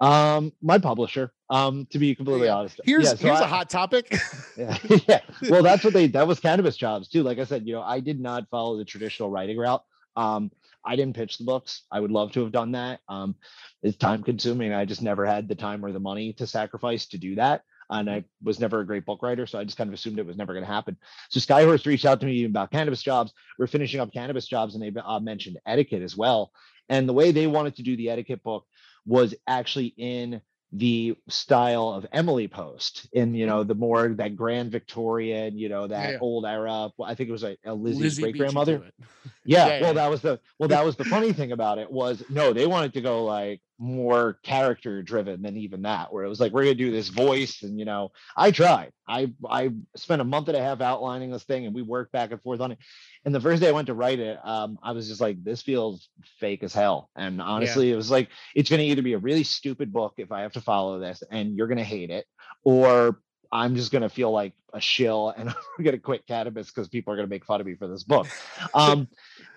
Um 0.00 0.52
my 0.62 0.78
publisher 0.78 1.32
um 1.50 1.86
to 1.90 1.98
be 1.98 2.14
completely 2.14 2.46
go. 2.46 2.56
honest 2.58 2.80
Here's 2.84 3.04
yeah, 3.04 3.10
so 3.14 3.26
here's 3.26 3.40
a 3.40 3.44
I- 3.44 3.48
hot 3.48 3.70
topic. 3.70 4.16
yeah, 4.56 4.78
yeah. 5.08 5.20
Well, 5.50 5.62
that's 5.62 5.82
what 5.84 5.92
they 5.92 6.06
that 6.08 6.26
was 6.26 6.38
cannabis 6.40 6.76
jobs 6.76 7.08
too. 7.08 7.22
Like 7.22 7.38
I 7.38 7.44
said, 7.44 7.66
you 7.66 7.74
know, 7.74 7.82
I 7.82 8.00
did 8.00 8.20
not 8.20 8.48
follow 8.50 8.76
the 8.78 8.84
traditional 8.84 9.30
writing 9.30 9.56
route. 9.58 9.82
Um, 10.16 10.50
I 10.84 10.96
didn't 10.96 11.16
pitch 11.16 11.38
the 11.38 11.44
books. 11.44 11.82
I 11.90 12.00
would 12.00 12.10
love 12.12 12.32
to 12.32 12.40
have 12.42 12.52
done 12.52 12.72
that. 12.72 13.00
Um, 13.08 13.34
it's 13.82 13.96
time 13.96 14.22
consuming. 14.22 14.72
I 14.72 14.84
just 14.84 15.02
never 15.02 15.26
had 15.26 15.48
the 15.48 15.54
time 15.54 15.84
or 15.84 15.92
the 15.92 16.00
money 16.00 16.32
to 16.34 16.46
sacrifice 16.46 17.06
to 17.08 17.18
do 17.18 17.34
that. 17.36 17.62
and 17.90 18.08
I 18.10 18.24
was 18.42 18.60
never 18.60 18.80
a 18.80 18.86
great 18.86 19.04
book 19.04 19.22
writer, 19.22 19.46
so 19.46 19.58
I 19.58 19.64
just 19.64 19.76
kind 19.76 19.88
of 19.88 19.94
assumed 19.94 20.18
it 20.18 20.26
was 20.26 20.36
never 20.36 20.52
going 20.52 20.64
to 20.64 20.70
happen. 20.72 20.96
So 21.30 21.40
Skyhorse 21.40 21.86
reached 21.86 22.04
out 22.06 22.20
to 22.20 22.26
me 22.26 22.44
about 22.44 22.70
cannabis 22.70 23.02
jobs. 23.02 23.32
We're 23.58 23.66
finishing 23.66 24.00
up 24.00 24.12
cannabis 24.12 24.46
jobs, 24.46 24.74
and 24.74 24.82
they 24.82 24.92
uh, 25.00 25.20
mentioned 25.20 25.58
etiquette 25.66 26.02
as 26.02 26.16
well. 26.16 26.52
And 26.88 27.08
the 27.08 27.12
way 27.12 27.32
they 27.32 27.46
wanted 27.46 27.76
to 27.76 27.82
do 27.82 27.96
the 27.96 28.08
etiquette 28.10 28.42
book 28.42 28.64
was 29.06 29.34
actually 29.46 29.94
in 29.96 30.40
the 30.72 31.16
style 31.28 31.88
of 31.88 32.06
Emily 32.12 32.46
Post 32.46 33.08
in 33.12 33.34
you 33.34 33.46
know 33.46 33.64
the 33.64 33.74
more 33.74 34.08
that 34.08 34.36
grand 34.36 34.70
Victorian, 34.70 35.56
you 35.56 35.68
know 35.68 35.86
that 35.86 36.12
yeah. 36.12 36.18
old 36.20 36.44
era. 36.44 36.90
Well, 36.96 37.08
I 37.08 37.14
think 37.14 37.30
it 37.30 37.32
was 37.32 37.44
a, 37.44 37.56
a 37.64 37.72
Lizzie's 37.72 38.02
Lizzie 38.02 38.22
great 38.22 38.36
grandmother. 38.36 38.82
yeah, 39.44 39.66
yeah, 39.66 39.80
well, 39.80 39.80
yeah. 39.80 39.92
that 39.94 40.10
was 40.10 40.20
the 40.20 40.40
well, 40.58 40.68
that 40.68 40.84
was 40.84 40.96
the 40.96 41.04
funny 41.04 41.32
thing 41.32 41.52
about 41.52 41.78
it 41.78 41.90
was 41.90 42.22
no, 42.28 42.52
they 42.52 42.66
wanted 42.66 42.92
to 42.94 43.00
go 43.00 43.24
like 43.24 43.62
more 43.78 44.38
character 44.42 45.02
driven 45.02 45.40
than 45.40 45.56
even 45.56 45.82
that 45.82 46.12
where 46.12 46.24
it 46.24 46.28
was 46.28 46.40
like 46.40 46.52
we're 46.52 46.64
gonna 46.64 46.74
do 46.74 46.90
this 46.90 47.08
voice 47.08 47.62
and 47.62 47.78
you 47.78 47.84
know 47.84 48.10
i 48.36 48.50
tried. 48.50 48.92
I 49.06 49.32
i 49.48 49.70
spent 49.96 50.20
a 50.20 50.24
month 50.24 50.48
and 50.48 50.56
a 50.56 50.62
half 50.62 50.80
outlining 50.80 51.30
this 51.30 51.44
thing 51.44 51.64
and 51.64 51.74
we 51.74 51.82
worked 51.82 52.12
back 52.12 52.32
and 52.32 52.42
forth 52.42 52.60
on 52.60 52.72
it. 52.72 52.78
And 53.24 53.34
the 53.34 53.40
first 53.40 53.62
day 53.62 53.68
i 53.68 53.72
went 53.72 53.86
to 53.86 53.94
write 53.94 54.18
it 54.18 54.38
um 54.44 54.78
i 54.82 54.92
was 54.92 55.08
just 55.08 55.20
like 55.20 55.42
this 55.44 55.62
feels 55.62 56.08
fake 56.40 56.62
as 56.64 56.74
hell. 56.74 57.08
And 57.14 57.40
honestly 57.40 57.88
yeah. 57.88 57.94
it 57.94 57.96
was 57.96 58.10
like 58.10 58.28
it's 58.54 58.68
gonna 58.68 58.82
either 58.82 59.02
be 59.02 59.12
a 59.12 59.18
really 59.18 59.44
stupid 59.44 59.92
book 59.92 60.14
if 60.16 60.32
i 60.32 60.42
have 60.42 60.52
to 60.52 60.60
follow 60.60 60.98
this 60.98 61.22
and 61.30 61.56
you're 61.56 61.68
gonna 61.68 61.84
hate 61.84 62.10
it 62.10 62.26
or 62.64 63.20
I'm 63.50 63.74
just 63.74 63.92
gonna 63.92 64.08
feel 64.08 64.30
like 64.30 64.52
a 64.74 64.80
shill 64.80 65.30
and 65.36 65.48
I'm 65.78 65.84
gonna 65.84 65.98
quit 65.98 66.26
cannabis 66.26 66.68
because 66.68 66.88
people 66.88 67.12
are 67.12 67.16
gonna 67.16 67.28
make 67.28 67.44
fun 67.44 67.60
of 67.60 67.66
me 67.66 67.74
for 67.74 67.88
this 67.88 68.04
book. 68.04 68.26
Um, 68.74 69.08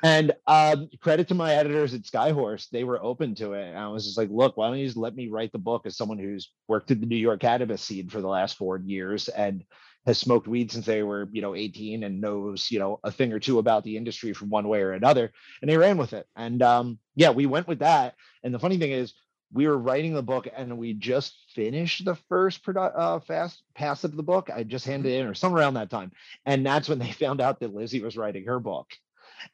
and 0.03 0.33
um, 0.47 0.89
credit 1.01 1.27
to 1.27 1.35
my 1.35 1.53
editors 1.55 1.93
at 1.93 2.03
Skyhorse, 2.03 2.69
they 2.69 2.83
were 2.83 3.01
open 3.03 3.35
to 3.35 3.53
it. 3.53 3.67
And 3.67 3.77
I 3.77 3.87
was 3.89 4.05
just 4.05 4.17
like, 4.17 4.29
look, 4.31 4.57
why 4.57 4.67
don't 4.67 4.77
you 4.77 4.85
just 4.85 4.97
let 4.97 5.15
me 5.15 5.27
write 5.27 5.51
the 5.51 5.57
book 5.57 5.85
as 5.85 5.97
someone 5.97 6.17
who's 6.17 6.51
worked 6.67 6.91
in 6.91 6.99
the 6.99 7.05
New 7.05 7.17
York 7.17 7.41
cannabis 7.41 7.81
scene 7.81 8.09
for 8.09 8.21
the 8.21 8.27
last 8.27 8.57
four 8.57 8.77
years 8.77 9.27
and 9.27 9.63
has 10.05 10.17
smoked 10.17 10.47
weed 10.47 10.71
since 10.71 10.85
they 10.85 11.03
were, 11.03 11.29
you 11.31 11.41
know, 11.41 11.55
18 11.55 12.03
and 12.03 12.21
knows, 12.21 12.71
you 12.71 12.79
know, 12.79 12.99
a 13.03 13.11
thing 13.11 13.31
or 13.31 13.39
two 13.39 13.59
about 13.59 13.83
the 13.83 13.97
industry 13.97 14.33
from 14.33 14.49
one 14.49 14.67
way 14.67 14.81
or 14.81 14.93
another. 14.93 15.31
And 15.61 15.69
they 15.69 15.77
ran 15.77 15.97
with 15.97 16.13
it. 16.13 16.25
And 16.35 16.61
um, 16.63 16.99
yeah, 17.15 17.29
we 17.29 17.45
went 17.45 17.67
with 17.67 17.79
that. 17.79 18.15
And 18.43 18.53
the 18.53 18.59
funny 18.59 18.77
thing 18.77 18.91
is, 18.91 19.13
we 19.53 19.67
were 19.67 19.77
writing 19.77 20.13
the 20.13 20.23
book 20.23 20.47
and 20.55 20.77
we 20.77 20.93
just 20.93 21.35
finished 21.53 22.05
the 22.05 22.15
first 22.29 22.63
produ- 22.63 22.93
uh, 22.95 23.19
fast 23.19 23.63
pass 23.75 24.03
of 24.03 24.15
the 24.15 24.23
book. 24.23 24.49
I 24.53 24.63
just 24.63 24.85
handed 24.85 25.11
in 25.11 25.27
or 25.27 25.33
somewhere 25.33 25.61
around 25.61 25.75
that 25.75 25.89
time. 25.89 26.11
And 26.45 26.65
that's 26.65 26.87
when 26.87 26.99
they 26.99 27.11
found 27.11 27.41
out 27.41 27.59
that 27.59 27.73
Lizzie 27.73 28.01
was 28.01 28.17
writing 28.17 28.45
her 28.45 28.59
book. 28.59 28.87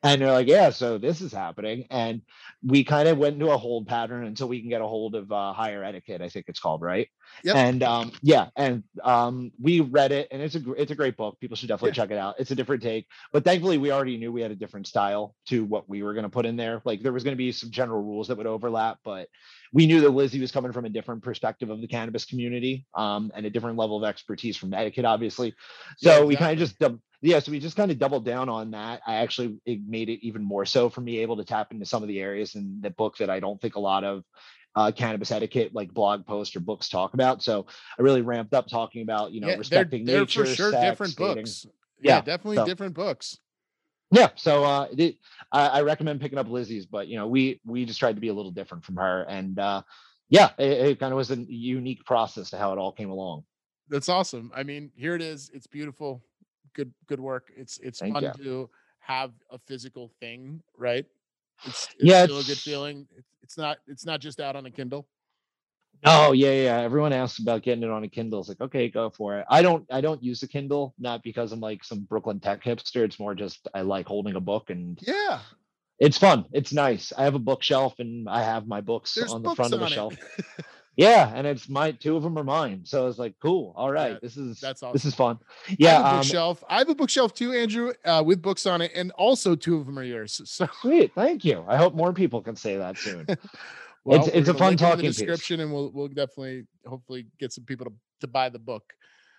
And 0.04 0.22
they're 0.22 0.32
like, 0.32 0.48
yeah, 0.48 0.70
so 0.70 0.98
this 0.98 1.22
is 1.22 1.32
happening. 1.32 1.88
And 1.90 2.22
we 2.64 2.84
kind 2.84 3.08
of 3.08 3.18
went 3.18 3.36
into 3.36 3.52
a 3.52 3.58
hold 3.58 3.88
pattern 3.88 4.26
until 4.26 4.48
we 4.48 4.60
can 4.60 4.70
get 4.70 4.82
a 4.82 4.88
hold 4.88 5.16
of 5.16 5.32
uh, 5.32 5.54
higher 5.54 5.84
etiquette, 5.84 6.22
I 6.22 6.30
think 6.30 6.46
it's 6.48 6.60
called, 6.60 6.82
right? 6.82 7.08
Yep. 7.44 7.56
And 7.56 7.84
um, 7.84 8.12
yeah, 8.22 8.48
and 8.56 8.84
um, 9.04 9.52
we 9.62 9.82
read 9.82 10.12
it, 10.12 10.28
and 10.32 10.42
it's 10.42 10.56
a 10.56 10.74
it's 10.74 10.92
a 10.92 10.96
great 10.96 11.18
book. 11.18 11.40
People 11.40 11.58
should 11.58 11.70
definitely 11.70 11.90
yeah. 11.90 12.04
check 12.04 12.12
it 12.12 12.18
out. 12.18 12.36
It's 12.40 12.52
a 12.52 12.56
different 12.56 12.84
take, 12.84 13.08
but 13.32 13.44
thankfully 13.44 13.78
we 13.78 13.92
already 13.92 14.18
knew 14.18 14.32
we 14.32 14.42
had 14.42 14.52
a 14.52 14.56
different 14.56 14.88
style 14.88 15.36
to 15.48 15.64
what 15.66 15.90
we 15.90 16.04
were 16.04 16.14
going 16.14 16.24
to 16.24 16.30
put 16.30 16.46
in 16.46 16.56
there. 16.56 16.82
Like 16.86 17.02
there 17.02 17.14
was 17.14 17.24
going 17.24 17.36
to 17.36 17.38
be 17.38 17.52
some 17.52 17.70
general 17.70 18.02
rules 18.02 18.28
that 18.28 18.38
would 18.38 18.48
overlap, 18.48 19.00
but 19.04 19.28
we 19.74 19.88
knew 19.88 20.02
that 20.02 20.10
Lizzie 20.10 20.40
was 20.40 20.52
coming 20.52 20.72
from 20.72 20.86
a 20.86 20.90
different 20.90 21.24
perspective 21.24 21.70
of 21.70 21.82
the 21.82 21.88
cannabis 21.88 22.26
community 22.26 22.86
um, 22.96 23.32
and 23.36 23.46
a 23.46 23.50
different 23.50 23.78
level 23.78 23.98
of 23.98 24.08
expertise 24.08 24.58
from 24.58 24.74
etiquette, 24.74 25.06
obviously. 25.06 25.52
So 25.98 26.10
yeah, 26.10 26.12
exactly. 26.12 26.28
we 26.28 26.36
kind 26.36 26.54
of 26.54 26.60
just 26.60 26.94
yeah, 27.22 27.40
so 27.40 27.52
we 27.52 27.60
just 27.60 27.76
kind 27.76 27.90
of 27.90 27.98
doubled 27.98 28.26
down 28.26 28.48
on 28.48 28.72
that. 28.72 29.02
I 29.08 29.16
actually 29.16 29.58
it 29.66 29.80
made 29.88 30.10
it 30.10 30.26
even 30.26 30.44
more 30.44 30.66
so 30.66 30.90
for 30.90 31.02
me 31.02 31.20
able 31.20 31.38
to 31.38 31.44
tap 31.44 31.72
into 31.72 31.86
some 31.86 32.04
of 32.04 32.10
the 32.10 32.20
areas 32.20 32.56
in 32.56 32.80
the 32.82 32.92
book 32.92 33.18
that 33.18 33.30
I 33.30 33.40
don't 33.40 33.60
think 33.60 33.76
a 33.76 33.80
lot 33.80 34.04
of 34.04 34.24
uh, 34.76 34.92
cannabis 34.92 35.32
etiquette 35.32 35.74
like 35.74 35.92
blog 35.92 36.26
posts 36.28 36.56
or 36.56 36.60
books 36.60 36.90
talk 36.90 37.16
about. 37.16 37.42
So 37.42 37.66
I 37.98 38.02
really 38.04 38.22
ramped 38.22 38.54
up 38.54 38.68
talking 38.68 39.02
about 39.02 39.32
you 39.32 39.42
know 39.42 39.48
yeah, 39.48 39.56
respecting 39.56 40.06
they're, 40.06 40.18
they're 40.18 40.22
nature, 40.22 40.46
for 40.46 40.56
sure 40.56 40.72
sex, 40.72 40.84
different 40.84 41.16
books. 41.16 41.66
Yeah, 42.00 42.16
yeah 42.16 42.22
definitely 42.22 42.58
so, 42.58 42.66
different 42.66 42.94
books. 42.94 43.40
Yeah, 44.12 44.30
so 44.36 44.64
uh, 44.64 44.88
it, 44.98 45.18
I, 45.52 45.68
I, 45.68 45.82
recommend 45.82 46.22
picking 46.22 46.38
up 46.38 46.48
Lizzie's, 46.48 46.86
but 46.86 47.10
you 47.10 47.18
know 47.18 47.28
we 47.28 47.60
we 47.66 47.84
just 47.84 48.00
tried 48.00 48.16
to 48.16 48.22
be 48.22 48.30
a 48.30 48.34
little 48.34 48.52
different 48.52 48.86
from 48.86 48.96
her, 48.96 49.24
and 49.24 49.60
uh, 49.60 49.82
yeah, 50.30 50.52
it, 50.58 50.72
it 50.72 51.00
kind 51.00 51.12
of 51.12 51.18
was 51.18 51.30
a 51.32 51.36
unique 51.36 52.06
process 52.06 52.50
to 52.52 52.58
how 52.58 52.72
it 52.72 52.78
all 52.78 52.94
came 52.94 53.10
along. 53.10 53.44
That's 53.90 54.08
awesome. 54.08 54.50
I 54.56 54.64
mean, 54.64 54.92
here 54.96 55.14
it 55.16 55.22
is. 55.22 55.52
It's 55.54 55.68
beautiful 55.68 56.24
good 56.78 56.94
good 57.08 57.20
work. 57.20 57.52
It's 57.58 57.80
it's 57.80 58.00
Thank 58.00 58.14
fun 58.14 58.24
you. 58.24 58.44
to 58.44 58.70
have 59.00 59.32
a 59.50 59.58
physical 59.58 60.12
thing, 60.22 60.62
right? 60.78 61.06
It's, 61.66 61.88
it's 61.96 61.96
yeah, 62.00 62.24
still 62.24 62.40
it's, 62.40 62.48
a 62.48 62.52
good 62.52 62.60
feeling. 62.60 63.08
It's, 63.18 63.28
it's 63.42 63.58
not 63.58 63.78
it's 63.88 64.06
not 64.06 64.22
just 64.22 64.40
out 64.40 64.56
on 64.56 64.66
a 64.66 64.72
Kindle. 64.72 65.08
Oh 66.06 66.32
yeah, 66.32 66.52
yeah. 66.52 66.80
Everyone 66.80 67.14
asks 67.14 67.40
about 67.40 67.64
getting 67.64 67.84
it 67.84 67.90
on 67.90 68.04
a 68.04 68.08
Kindle. 68.08 68.40
It's 68.40 68.50
like, 68.50 68.62
okay, 68.62 68.90
go 68.90 69.10
for 69.10 69.40
it. 69.40 69.46
I 69.50 69.62
don't 69.62 69.86
I 69.92 70.02
don't 70.02 70.24
use 70.24 70.44
a 70.44 70.48
Kindle, 70.48 70.94
not 71.00 71.24
because 71.24 71.52
I'm 71.52 71.60
like 71.60 71.84
some 71.84 72.02
Brooklyn 72.02 72.40
tech 72.40 72.64
hipster. 72.64 73.04
It's 73.04 73.20
more 73.20 73.36
just 73.36 73.68
I 73.74 73.82
like 73.82 74.08
holding 74.08 74.36
a 74.36 74.42
book 74.42 74.70
and 74.70 74.98
yeah. 75.02 75.40
It's 76.00 76.18
fun. 76.18 76.46
It's 76.52 76.72
nice. 76.72 77.12
I 77.18 77.24
have 77.24 77.34
a 77.34 77.40
bookshelf 77.40 77.96
and 77.98 78.30
I 78.30 78.44
have 78.44 78.68
my 78.68 78.82
books 78.82 79.16
There's 79.16 79.34
on 79.34 79.42
the 79.42 79.56
front 79.56 79.74
of 79.74 79.80
the 79.80 79.88
shelf. 79.88 80.16
Yeah, 80.98 81.32
and 81.34 81.46
it's 81.46 81.70
my 81.70 81.92
two 81.92 82.18
of 82.18 82.24
them 82.24 82.40
are 82.40 82.44
mine. 82.44 82.82
So 82.84 83.08
it's 83.08 83.20
like, 83.20 83.36
cool. 83.40 83.72
All 83.78 83.92
right, 83.92 84.14
yeah, 84.14 84.20
this 84.20 84.36
is 84.36 84.60
that's 84.60 84.82
awesome. 84.82 84.94
This 84.94 85.06
is 85.06 85.14
fun. 85.14 85.38
Yeah, 85.78 86.02
I 86.02 86.16
bookshelf. 86.16 86.64
Um, 86.64 86.68
I 86.72 86.80
have 86.80 86.90
a 86.90 86.96
bookshelf 86.96 87.36
too, 87.36 87.54
Andrew, 87.54 87.94
uh, 88.04 88.24
with 88.26 88.42
books 88.42 88.66
on 88.66 88.82
it, 88.82 88.92
and 88.96 89.12
also 89.12 89.56
two 89.56 89.78
of 89.78 89.86
them 89.86 90.00
are 90.00 90.04
yours. 90.04 90.42
So 90.46 90.68
sweet. 90.82 91.12
Thank 91.14 91.46
you. 91.46 91.64
I 91.68 91.78
hope 91.78 91.94
more 91.94 92.14
people 92.14 92.42
can 92.42 92.56
say 92.56 92.78
that 92.78 92.98
soon. 92.98 93.28
well, 94.08 94.26
it's 94.26 94.28
it's 94.30 94.50
a 94.50 94.54
fun 94.54 94.78
talking 94.78 95.06
description, 95.06 95.58
piece. 95.58 95.64
and 95.64 95.74
we'll 95.74 95.92
we'll 95.92 96.08
definitely 96.08 96.66
hopefully 96.86 97.28
get 97.40 97.52
some 97.52 97.66
people 97.66 97.86
to 97.86 97.94
to 98.22 98.28
buy 98.28 98.50
the 98.50 98.60
book. 98.60 98.84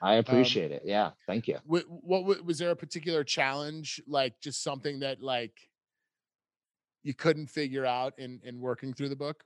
I 0.02 0.14
um, 0.14 0.20
appreciate 0.20 0.70
um, 0.70 0.72
it. 0.72 0.82
Yeah, 0.84 1.10
thank 1.26 1.48
you. 1.48 1.58
What, 1.64 1.84
what 1.88 2.44
was 2.44 2.58
there 2.58 2.70
a 2.70 2.76
particular 2.76 3.24
challenge, 3.24 4.00
like 4.06 4.34
just 4.40 4.62
something 4.62 5.00
that 5.00 5.22
like 5.22 5.54
you 7.02 7.14
couldn't 7.14 7.48
figure 7.48 7.86
out 7.86 8.14
in 8.18 8.40
in 8.44 8.60
working 8.60 8.92
through 8.92 9.08
the 9.08 9.16
book? 9.16 9.42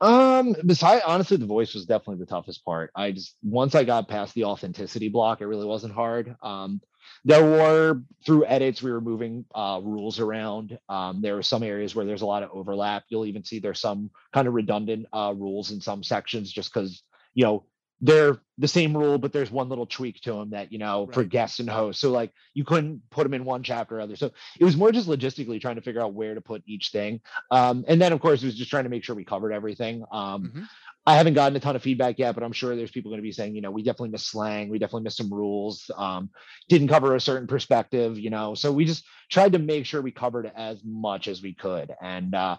Um, 0.00 0.54
besides, 0.66 1.02
honestly, 1.06 1.36
the 1.36 1.46
voice 1.46 1.74
was 1.74 1.86
definitely 1.86 2.16
the 2.16 2.26
toughest 2.26 2.64
part. 2.64 2.90
I 2.94 3.12
just 3.12 3.36
once 3.42 3.74
I 3.74 3.84
got 3.84 4.08
past 4.08 4.34
the 4.34 4.44
authenticity 4.44 5.08
block, 5.08 5.40
it 5.40 5.46
really 5.46 5.66
wasn't 5.66 5.94
hard. 5.94 6.34
Um, 6.42 6.80
there 7.24 7.44
were 7.44 8.00
through 8.24 8.46
edits 8.46 8.82
we 8.82 8.90
were 8.90 9.00
moving 9.00 9.44
uh, 9.54 9.80
rules 9.82 10.20
around. 10.20 10.78
Um, 10.88 11.20
there 11.22 11.36
are 11.36 11.42
some 11.42 11.62
areas 11.62 11.94
where 11.94 12.06
there's 12.06 12.22
a 12.22 12.26
lot 12.26 12.42
of 12.42 12.50
overlap. 12.52 13.04
You'll 13.08 13.26
even 13.26 13.44
see 13.44 13.58
there's 13.58 13.80
some 13.80 14.10
kind 14.32 14.48
of 14.48 14.54
redundant 14.54 15.06
uh, 15.12 15.34
rules 15.36 15.70
in 15.70 15.80
some 15.80 16.02
sections, 16.02 16.52
just 16.52 16.72
because 16.72 17.02
you 17.34 17.44
know 17.44 17.64
they're 18.00 18.38
the 18.58 18.68
same 18.68 18.96
rule, 18.96 19.18
but 19.18 19.32
there's 19.32 19.50
one 19.50 19.68
little 19.68 19.86
tweak 19.86 20.20
to 20.22 20.32
them 20.32 20.50
that 20.50 20.72
you 20.72 20.78
know 20.78 21.06
right. 21.06 21.14
for 21.14 21.24
guests 21.24 21.60
and 21.60 21.68
hosts. 21.68 22.00
So 22.00 22.10
like 22.10 22.32
you 22.54 22.64
couldn't 22.64 23.02
put 23.10 23.24
them 23.24 23.34
in 23.34 23.44
one 23.44 23.62
chapter 23.62 23.98
or 23.98 24.00
other. 24.00 24.16
So 24.16 24.30
it 24.58 24.64
was 24.64 24.76
more 24.76 24.92
just 24.92 25.08
logistically 25.08 25.60
trying 25.60 25.76
to 25.76 25.82
figure 25.82 26.00
out 26.00 26.14
where 26.14 26.34
to 26.34 26.40
put 26.40 26.62
each 26.66 26.90
thing. 26.90 27.20
Um, 27.50 27.84
and 27.88 28.00
then 28.00 28.12
of 28.12 28.20
course 28.20 28.42
it 28.42 28.46
was 28.46 28.54
just 28.56 28.70
trying 28.70 28.84
to 28.84 28.90
make 28.90 29.04
sure 29.04 29.14
we 29.14 29.24
covered 29.24 29.52
everything. 29.52 30.04
Um, 30.10 30.44
mm-hmm. 30.44 30.62
I 31.06 31.16
haven't 31.16 31.34
gotten 31.34 31.56
a 31.56 31.60
ton 31.60 31.76
of 31.76 31.82
feedback 31.82 32.18
yet, 32.18 32.34
but 32.34 32.44
I'm 32.44 32.52
sure 32.52 32.76
there's 32.76 32.90
people 32.90 33.10
going 33.10 33.20
to 33.20 33.26
be 33.26 33.32
saying, 33.32 33.54
you 33.54 33.62
know, 33.62 33.70
we 33.70 33.82
definitely 33.82 34.10
missed 34.10 34.28
slang, 34.28 34.68
we 34.68 34.78
definitely 34.78 35.04
missed 35.04 35.16
some 35.16 35.32
rules, 35.32 35.90
um, 35.96 36.28
didn't 36.68 36.88
cover 36.88 37.14
a 37.14 37.20
certain 37.20 37.46
perspective, 37.46 38.18
you 38.18 38.28
know. 38.28 38.54
So 38.54 38.70
we 38.70 38.84
just 38.84 39.04
tried 39.30 39.52
to 39.54 39.58
make 39.58 39.86
sure 39.86 40.02
we 40.02 40.12
covered 40.12 40.52
as 40.54 40.82
much 40.84 41.26
as 41.26 41.42
we 41.42 41.54
could. 41.54 41.90
And 42.02 42.34
uh, 42.34 42.58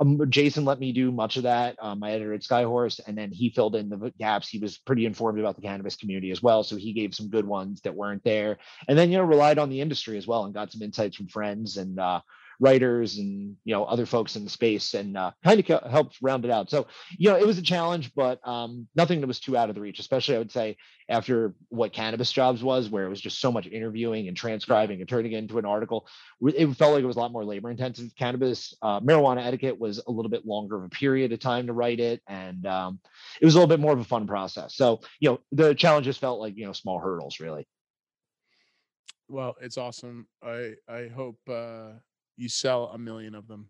um, 0.00 0.30
Jason 0.30 0.64
let 0.64 0.78
me 0.78 0.92
do 0.92 1.10
much 1.10 1.36
of 1.36 1.42
that, 1.44 1.76
um, 1.80 1.98
my 1.98 2.12
editor 2.12 2.32
at 2.32 2.42
Skyhorse, 2.42 3.00
and 3.06 3.16
then 3.18 3.30
he 3.32 3.50
filled 3.50 3.74
in 3.74 3.88
the 3.88 4.12
gaps. 4.18 4.48
He 4.48 4.58
was 4.58 4.78
pretty 4.78 5.06
informed 5.06 5.40
about 5.40 5.56
the 5.56 5.62
cannabis 5.62 5.96
community 5.96 6.30
as 6.30 6.42
well, 6.42 6.62
so 6.62 6.76
he 6.76 6.92
gave 6.92 7.14
some 7.14 7.28
good 7.28 7.46
ones 7.46 7.80
that 7.82 7.94
weren't 7.94 8.22
there, 8.24 8.58
and 8.86 8.96
then 8.96 9.10
you 9.10 9.18
know 9.18 9.24
relied 9.24 9.58
on 9.58 9.70
the 9.70 9.80
industry 9.80 10.16
as 10.16 10.26
well 10.26 10.44
and 10.44 10.54
got 10.54 10.72
some 10.72 10.82
insights 10.82 11.16
from 11.16 11.28
friends 11.28 11.76
and 11.76 11.98
uh, 11.98 12.20
writers 12.60 13.18
and 13.18 13.56
you 13.64 13.74
know 13.74 13.84
other 13.84 14.06
folks 14.06 14.36
in 14.36 14.44
the 14.44 14.50
space 14.50 14.94
and 14.94 15.16
uh, 15.16 15.30
kind 15.44 15.60
of 15.60 15.90
helped 15.90 16.18
round 16.20 16.44
it 16.44 16.50
out. 16.50 16.70
So 16.70 16.86
you 17.16 17.30
know 17.30 17.36
it 17.36 17.46
was 17.46 17.58
a 17.58 17.62
challenge 17.62 18.12
but 18.14 18.46
um, 18.46 18.88
nothing 18.94 19.20
that 19.20 19.26
was 19.26 19.40
too 19.40 19.56
out 19.56 19.68
of 19.68 19.74
the 19.74 19.80
reach 19.80 19.98
especially 19.98 20.34
i 20.34 20.38
would 20.38 20.52
say 20.52 20.76
after 21.08 21.54
what 21.68 21.92
cannabis 21.92 22.30
jobs 22.32 22.62
was 22.62 22.90
where 22.90 23.06
it 23.06 23.08
was 23.08 23.20
just 23.20 23.40
so 23.40 23.50
much 23.50 23.66
interviewing 23.66 24.28
and 24.28 24.36
transcribing 24.36 25.00
and 25.00 25.08
turning 25.08 25.32
it 25.32 25.38
into 25.38 25.58
an 25.58 25.64
article. 25.64 26.06
It 26.42 26.66
felt 26.74 26.92
like 26.92 27.02
it 27.02 27.06
was 27.06 27.16
a 27.16 27.20
lot 27.20 27.32
more 27.32 27.44
labor 27.44 27.70
intensive. 27.70 28.14
Cannabis 28.16 28.74
uh, 28.82 29.00
marijuana 29.00 29.44
etiquette 29.44 29.78
was 29.78 30.02
a 30.06 30.10
little 30.10 30.30
bit 30.30 30.46
longer 30.46 30.76
of 30.76 30.84
a 30.84 30.88
period 30.90 31.32
of 31.32 31.40
time 31.40 31.66
to 31.66 31.72
write 31.72 32.00
it 32.00 32.22
and 32.28 32.66
um, 32.66 33.00
it 33.40 33.44
was 33.44 33.54
a 33.54 33.58
little 33.58 33.68
bit 33.68 33.80
more 33.80 33.92
of 33.92 34.00
a 34.00 34.04
fun 34.04 34.26
process. 34.26 34.74
So 34.74 35.00
you 35.20 35.30
know 35.30 35.40
the 35.52 35.74
challenges 35.74 36.18
felt 36.18 36.40
like 36.40 36.56
you 36.56 36.66
know 36.66 36.72
small 36.72 36.98
hurdles 36.98 37.40
really. 37.40 37.66
Well 39.28 39.56
it's 39.60 39.78
awesome. 39.78 40.26
I 40.42 40.74
i 40.88 41.08
hope 41.08 41.38
uh 41.48 41.92
you 42.38 42.48
sell 42.48 42.90
a 42.94 42.98
million 42.98 43.34
of 43.34 43.46
them. 43.48 43.68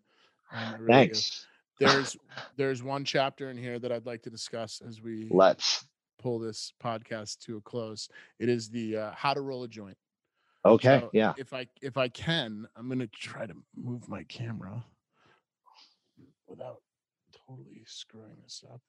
Really 0.78 0.92
Thanks. 0.92 1.46
Do. 1.80 1.86
There's 1.86 2.16
there's 2.56 2.82
one 2.82 3.04
chapter 3.04 3.50
in 3.50 3.56
here 3.56 3.78
that 3.78 3.90
I'd 3.90 4.06
like 4.06 4.22
to 4.22 4.30
discuss 4.30 4.80
as 4.86 5.02
we 5.02 5.28
let's 5.30 5.84
pull 6.18 6.38
this 6.38 6.72
podcast 6.82 7.38
to 7.46 7.56
a 7.56 7.60
close. 7.60 8.08
It 8.38 8.48
is 8.48 8.68
the 8.68 8.96
uh, 8.96 9.10
how 9.12 9.34
to 9.34 9.40
roll 9.40 9.64
a 9.64 9.68
joint. 9.68 9.96
Okay. 10.64 11.00
So 11.00 11.10
yeah. 11.12 11.32
If 11.36 11.52
I 11.52 11.66
if 11.80 11.96
I 11.96 12.08
can, 12.08 12.66
I'm 12.76 12.88
gonna 12.88 13.06
try 13.08 13.46
to 13.46 13.54
move 13.76 14.08
my 14.08 14.22
camera 14.24 14.84
without 16.46 16.82
totally 17.46 17.82
screwing 17.86 18.36
this 18.42 18.64
up. 18.70 18.80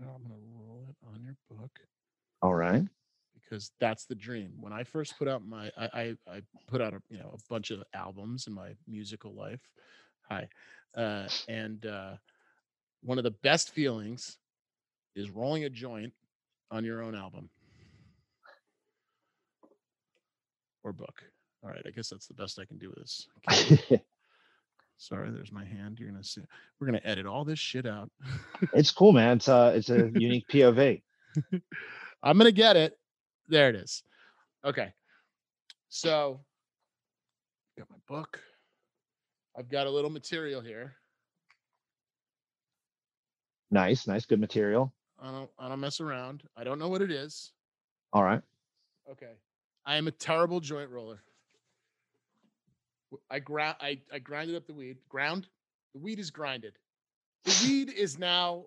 I'm 0.00 0.22
gonna 0.22 0.34
roll 0.52 0.86
it 0.88 0.96
on 1.06 1.22
your 1.24 1.36
book 1.50 1.80
All 2.40 2.54
right. 2.54 2.84
Because 3.48 3.72
that's 3.80 4.04
the 4.04 4.14
dream. 4.14 4.52
When 4.60 4.72
I 4.72 4.84
first 4.84 5.18
put 5.18 5.28
out 5.28 5.46
my, 5.46 5.70
I 5.76 5.86
I, 5.86 6.14
I 6.28 6.42
put 6.66 6.80
out 6.80 6.94
a 6.94 7.00
you 7.10 7.18
know 7.18 7.34
a 7.34 7.38
bunch 7.48 7.70
of 7.70 7.82
albums 7.94 8.46
in 8.46 8.52
my 8.52 8.70
musical 8.86 9.34
life. 9.34 9.60
Hi, 10.28 10.48
uh, 10.96 11.28
and 11.48 11.84
uh, 11.86 12.12
one 13.02 13.18
of 13.18 13.24
the 13.24 13.34
best 13.42 13.70
feelings 13.70 14.38
is 15.16 15.30
rolling 15.30 15.64
a 15.64 15.70
joint 15.70 16.12
on 16.70 16.84
your 16.84 17.02
own 17.02 17.14
album 17.14 17.48
or 20.84 20.92
book. 20.92 21.22
All 21.62 21.70
right, 21.70 21.82
I 21.86 21.90
guess 21.90 22.08
that's 22.08 22.26
the 22.26 22.34
best 22.34 22.58
I 22.58 22.64
can 22.64 22.78
do 22.78 22.88
with 22.90 22.98
this. 22.98 23.26
Okay, 23.50 24.02
Sorry, 24.98 25.30
there's 25.30 25.52
my 25.52 25.64
hand. 25.64 25.98
You're 25.98 26.10
gonna 26.10 26.24
see. 26.24 26.42
We're 26.78 26.88
gonna 26.88 27.00
edit 27.04 27.24
all 27.24 27.44
this 27.44 27.58
shit 27.58 27.86
out. 27.86 28.10
it's 28.72 28.90
cool, 28.90 29.12
man. 29.12 29.36
It's 29.36 29.48
a 29.48 29.72
it's 29.74 29.90
a 29.90 30.10
unique 30.14 30.48
POV. 30.48 31.02
I'm 32.22 32.36
gonna 32.36 32.52
get 32.52 32.76
it. 32.76 32.98
There 33.48 33.70
it 33.70 33.76
is. 33.76 34.02
Okay. 34.64 34.92
So 35.88 36.40
got 37.78 37.88
my 37.90 37.96
book. 38.06 38.40
I've 39.56 39.70
got 39.70 39.86
a 39.86 39.90
little 39.90 40.10
material 40.10 40.60
here. 40.60 40.94
Nice, 43.70 44.06
nice, 44.06 44.24
good 44.24 44.40
material. 44.40 44.92
I 45.20 45.30
don't 45.30 45.50
I 45.58 45.68
don't 45.68 45.80
mess 45.80 46.00
around. 46.00 46.42
I 46.56 46.64
don't 46.64 46.78
know 46.78 46.88
what 46.88 47.02
it 47.02 47.10
is. 47.10 47.52
All 48.12 48.22
right. 48.22 48.42
Okay. 49.10 49.32
I 49.84 49.96
am 49.96 50.06
a 50.06 50.12
terrible 50.12 50.60
joint 50.60 50.90
roller. 50.90 51.22
I 53.30 53.38
ground 53.38 53.76
I, 53.80 54.00
I 54.12 54.18
grinded 54.18 54.56
up 54.56 54.66
the 54.66 54.74
weed. 54.74 54.98
Ground? 55.08 55.48
The 55.94 56.00
weed 56.00 56.18
is 56.18 56.30
grinded. 56.30 56.74
The 57.44 57.66
weed 57.66 57.90
is 57.90 58.18
now 58.18 58.66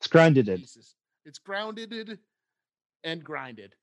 It's 0.00 0.08
grinded 0.08 0.46
pieces. 0.46 0.94
It's 1.24 1.38
grounded 1.38 2.18
and 3.04 3.24
grinded. 3.24 3.74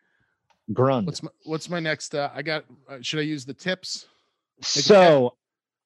Grund. 0.74 1.06
What's 1.06 1.22
my 1.22 1.30
what's 1.44 1.70
my 1.70 1.80
next 1.80 2.16
uh 2.16 2.32
I 2.34 2.42
got 2.42 2.66
uh, 2.90 2.98
should 3.02 3.20
I 3.20 3.24
use 3.24 3.46
the 3.46 3.54
tips? 3.54 4.08
So 4.62 5.36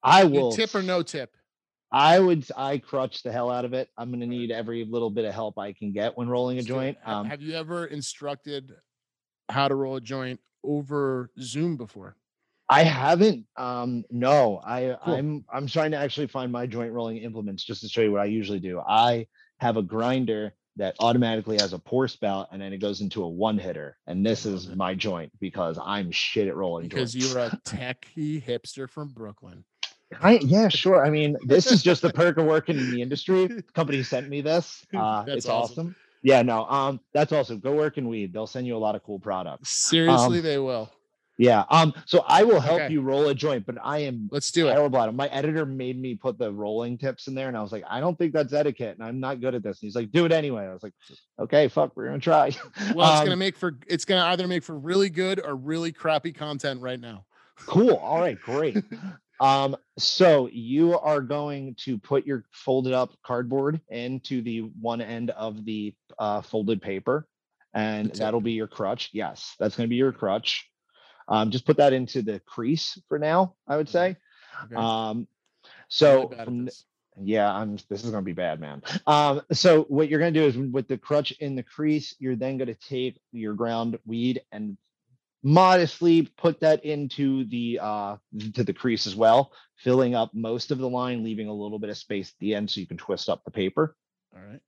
I 0.04 0.24
will 0.24 0.52
tip 0.52 0.74
or 0.74 0.82
no 0.82 1.04
tip? 1.04 1.36
I 1.92 2.20
would 2.20 2.46
I 2.56 2.78
crutch 2.78 3.24
the 3.24 3.32
hell 3.32 3.50
out 3.52 3.66
of 3.66 3.74
it. 3.74 3.90
I'm 3.98 4.12
gonna 4.12 4.26
need 4.28 4.52
every 4.52 4.86
little 4.86 5.10
bit 5.10 5.26
of 5.26 5.34
help 5.34 5.58
I 5.58 5.74
can 5.74 5.92
get 5.92 6.18
when 6.18 6.30
rolling 6.30 6.58
a 6.58 6.60
Let's 6.60 6.68
do 6.68 6.74
it. 6.76 6.78
joint. 6.78 6.98
Um 7.06 7.26
have 7.28 7.42
you 7.42 7.56
ever 7.56 7.86
instructed 7.88 8.74
how 9.50 9.68
to 9.68 9.76
roll 9.76 9.96
a 9.98 10.02
joint 10.02 10.40
over 10.64 11.32
Zoom 11.42 11.76
before? 11.76 12.16
I 12.72 12.84
haven't. 12.84 13.48
Um, 13.58 14.04
no, 14.12 14.62
I 14.64 14.96
Cool. 15.04 15.14
I'm 15.16 15.46
I'm 15.52 15.66
trying 15.68 15.90
to 15.92 15.98
actually 15.98 16.28
find 16.28 16.52
my 16.52 16.68
joint 16.68 16.94
rolling 16.94 17.18
implements 17.18 17.64
just 17.64 17.82
to 17.82 17.90
show 17.90 18.02
you 18.02 18.12
what 18.12 18.22
I 18.22 18.26
usually 18.26 18.60
do. 18.60 18.80
I 18.80 19.26
have 19.58 19.76
a 19.76 19.82
grinder 19.82 20.54
that 20.80 20.96
automatically 21.00 21.58
has 21.60 21.74
a 21.74 21.78
pour 21.80 22.08
spout 22.08 22.48
and 22.52 22.62
then 22.62 22.72
it 22.74 22.78
goes 22.78 23.02
into 23.02 23.24
a 23.24 23.28
one 23.28 23.58
hitter. 23.60 23.98
And 24.08 24.26
this 24.26 24.46
is 24.46 24.68
my 24.70 24.96
joint 24.96 25.32
because 25.40 25.78
I'm 25.84 26.10
shit 26.10 26.48
at 26.48 26.56
rolling 26.56 26.88
Because 26.88 27.14
joints. 27.14 27.34
you're 27.34 27.44
a 27.44 27.50
techie 27.66 28.42
hipster 28.44 28.90
from 28.90 29.10
Brooklyn. 29.10 29.64
I, 30.22 30.40
yeah, 30.42 30.70
sure. 30.70 31.06
I 31.06 31.10
mean, 31.12 31.38
this 31.46 31.72
is 31.72 31.84
just 31.84 32.02
the 32.02 32.10
perk 32.14 32.38
of 32.38 32.46
working 32.46 32.78
in 32.80 32.90
the 32.92 33.02
industry. 33.02 33.46
The 33.48 33.62
company 33.62 34.02
sent 34.04 34.28
me 34.30 34.42
this. 34.42 34.84
Uh, 34.96 35.24
it's 35.28 35.46
awesome. 35.48 35.72
awesome. 35.90 35.96
Yeah, 36.24 36.42
no, 36.42 36.66
um, 36.66 37.00
that's 37.14 37.32
awesome. 37.32 37.60
Go 37.60 37.74
work 37.74 37.98
in 37.98 38.08
weed. 38.10 38.34
They'll 38.34 38.48
send 38.48 38.66
you 38.68 38.76
a 38.76 38.80
lot 38.80 38.96
of 38.96 39.04
cool 39.04 39.20
products. 39.20 39.70
Seriously, 39.70 40.40
Um, 40.40 40.44
they 40.44 40.58
will. 40.58 40.90
Yeah. 41.40 41.64
Um, 41.72 41.94
so 42.06 42.24
I 42.28 42.44
will 42.44 42.60
help 42.60 42.82
Okay. 42.82 42.92
you 42.94 43.00
roll 43.02 43.30
a 43.30 43.34
joint, 43.34 43.66
but 43.66 43.78
I 43.82 44.00
am 44.00 44.28
Let's 44.30 44.52
do 44.52 44.68
it. 44.68 44.74
terrible 44.74 45.00
at 45.00 45.08
it. 45.08 45.14
My 45.14 45.28
editor 45.30 45.66
made 45.66 45.98
me 46.00 46.14
put 46.14 46.38
the 46.38 46.52
rolling 46.52 46.98
tips 46.98 47.28
in 47.28 47.34
there, 47.34 47.48
and 47.48 47.56
I 47.56 47.62
was 47.62 47.72
like, 47.72 47.86
I 47.90 48.02
don't 48.02 48.18
think 48.18 48.34
that's 48.34 48.52
etiquette, 48.52 48.98
and 49.00 49.08
I'm 49.08 49.22
not 49.22 49.40
good 49.40 49.56
at 49.56 49.64
this. 49.64 49.82
And 49.82 49.88
he's 49.88 49.96
like, 49.96 50.12
do 50.12 50.26
it 50.26 50.34
anyway. 50.34 50.66
I 50.68 50.74
was 50.74 50.84
like, 50.84 50.92
okay, 51.40 51.70
fuck, 51.70 51.94
we're 51.96 52.08
gonna 52.08 52.20
try. 52.20 52.50
Well, 52.94 53.10
it's 53.12 53.22
Um, 53.22 53.26
gonna 53.26 53.36
make 53.38 53.56
for 53.56 53.80
it's 53.88 54.04
gonna 54.04 54.26
either 54.26 54.48
make 54.50 54.64
for 54.64 54.78
really 54.78 55.10
good 55.10 55.40
or 55.44 55.56
really 55.56 55.94
crappy 55.94 56.34
content 56.34 56.82
right 56.82 57.00
now. 57.00 57.24
cool. 57.66 57.96
All 57.96 58.20
right, 58.20 58.40
great. 58.40 58.78
Um, 59.42 59.78
so 59.98 60.50
you 60.52 61.00
are 61.00 61.22
going 61.22 61.74
to 61.86 61.98
put 61.98 62.26
your 62.28 62.44
folded 62.52 62.92
up 62.92 63.12
cardboard 63.26 63.80
into 63.88 64.42
the 64.42 64.70
one 64.82 65.00
end 65.00 65.30
of 65.30 65.64
the 65.64 65.96
uh, 66.18 66.42
folded 66.42 66.82
paper, 66.82 67.26
and 67.74 68.12
that'll 68.16 68.42
be 68.42 68.52
your 68.52 68.68
crutch. 68.68 69.12
Yes, 69.14 69.56
that's 69.58 69.78
going 69.78 69.88
to 69.88 69.90
be 69.90 69.96
your 69.96 70.12
crutch. 70.12 70.70
Um, 71.30 71.52
just 71.52 71.66
put 71.66 71.78
that 71.78 71.94
into 71.94 72.22
the 72.22 72.42
crease 72.42 73.00
for 73.08 73.20
now. 73.20 73.56
I 73.68 73.78
would 73.78 73.88
say. 73.88 74.18
Okay? 74.66 74.76
Um, 74.76 75.28
so 75.88 76.16
really 76.16 76.28
bad 76.28 76.40
at 76.40 76.46
from 76.46 76.66
this. 76.66 76.86
yeah, 77.22 77.54
I'm. 77.54 77.78
This 77.90 78.04
is 78.04 78.12
gonna 78.12 78.24
be 78.24 78.34
bad, 78.34 78.60
man. 78.60 78.82
Um, 79.08 79.42
so 79.52 79.84
what 79.84 80.10
you're 80.10 80.20
gonna 80.20 80.32
do 80.32 80.44
is 80.44 80.58
with 80.58 80.88
the 80.88 80.98
crutch 80.98 81.32
in 81.40 81.56
the 81.56 81.64
crease, 81.64 82.16
you're 82.20 82.36
then 82.36 82.58
gonna 82.58 82.74
take 82.74 83.20
your 83.32 83.54
ground 83.54 83.98
weed 84.06 84.42
and 84.52 84.78
modestly 85.42 86.24
put 86.38 86.60
that 86.60 86.84
into 86.84 87.46
the 87.46 87.80
uh 87.82 88.18
to 88.54 88.64
the 88.64 88.74
crease 88.74 89.08
as 89.08 89.16
well, 89.16 89.54
filling 89.78 90.16
up 90.16 90.32
most 90.34 90.72
of 90.72 90.80
the 90.80 90.90
line, 90.90 91.24
leaving 91.24 91.48
a 91.48 91.54
little 91.54 91.80
bit 91.80 91.90
of 91.90 91.98
space 91.98 92.30
at 92.30 92.40
the 92.40 92.56
end 92.56 92.70
so 92.70 92.82
you 92.82 92.88
can 92.88 92.98
twist 92.98 93.30
up 93.30 93.44
the 93.46 93.52
paper. 93.52 93.96
All 94.36 94.42
right. 94.42 94.62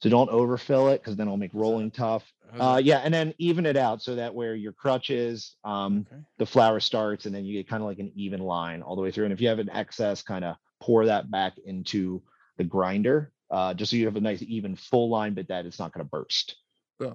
So 0.00 0.10
don't 0.10 0.28
overfill 0.30 0.88
it 0.88 1.00
because 1.00 1.16
then 1.16 1.26
it'll 1.26 1.36
make 1.38 1.54
rolling 1.54 1.90
tough. 1.90 2.30
Uh, 2.58 2.80
yeah, 2.82 2.98
and 2.98 3.12
then 3.12 3.34
even 3.38 3.66
it 3.66 3.76
out 3.76 4.02
so 4.02 4.14
that 4.14 4.34
where 4.34 4.54
your 4.54 4.72
crutch 4.72 5.10
is, 5.10 5.56
um, 5.64 6.06
Okay. 6.10 6.22
the 6.38 6.46
flower 6.46 6.80
starts 6.80 7.26
and 7.26 7.34
then 7.34 7.44
you 7.44 7.54
get 7.54 7.68
kind 7.68 7.82
of 7.82 7.88
like 7.88 7.98
an 7.98 8.12
even 8.14 8.40
line 8.40 8.82
all 8.82 8.94
the 8.96 9.02
way 9.02 9.10
through. 9.10 9.24
And 9.24 9.32
if 9.32 9.40
you 9.40 9.48
have 9.48 9.58
an 9.58 9.70
excess, 9.70 10.22
kind 10.22 10.44
of 10.44 10.56
pour 10.80 11.06
that 11.06 11.30
back 11.30 11.54
into 11.64 12.22
the 12.56 12.64
grinder, 12.64 13.32
uh, 13.50 13.74
just 13.74 13.90
so 13.90 13.96
you 13.96 14.06
have 14.06 14.16
a 14.16 14.20
nice 14.20 14.42
even 14.42 14.76
full 14.76 15.08
line, 15.08 15.34
but 15.34 15.48
that 15.48 15.66
it's 15.66 15.78
not 15.78 15.92
going 15.92 16.04
to 16.04 16.10
burst. 16.10 16.56
Yeah. 17.00 17.14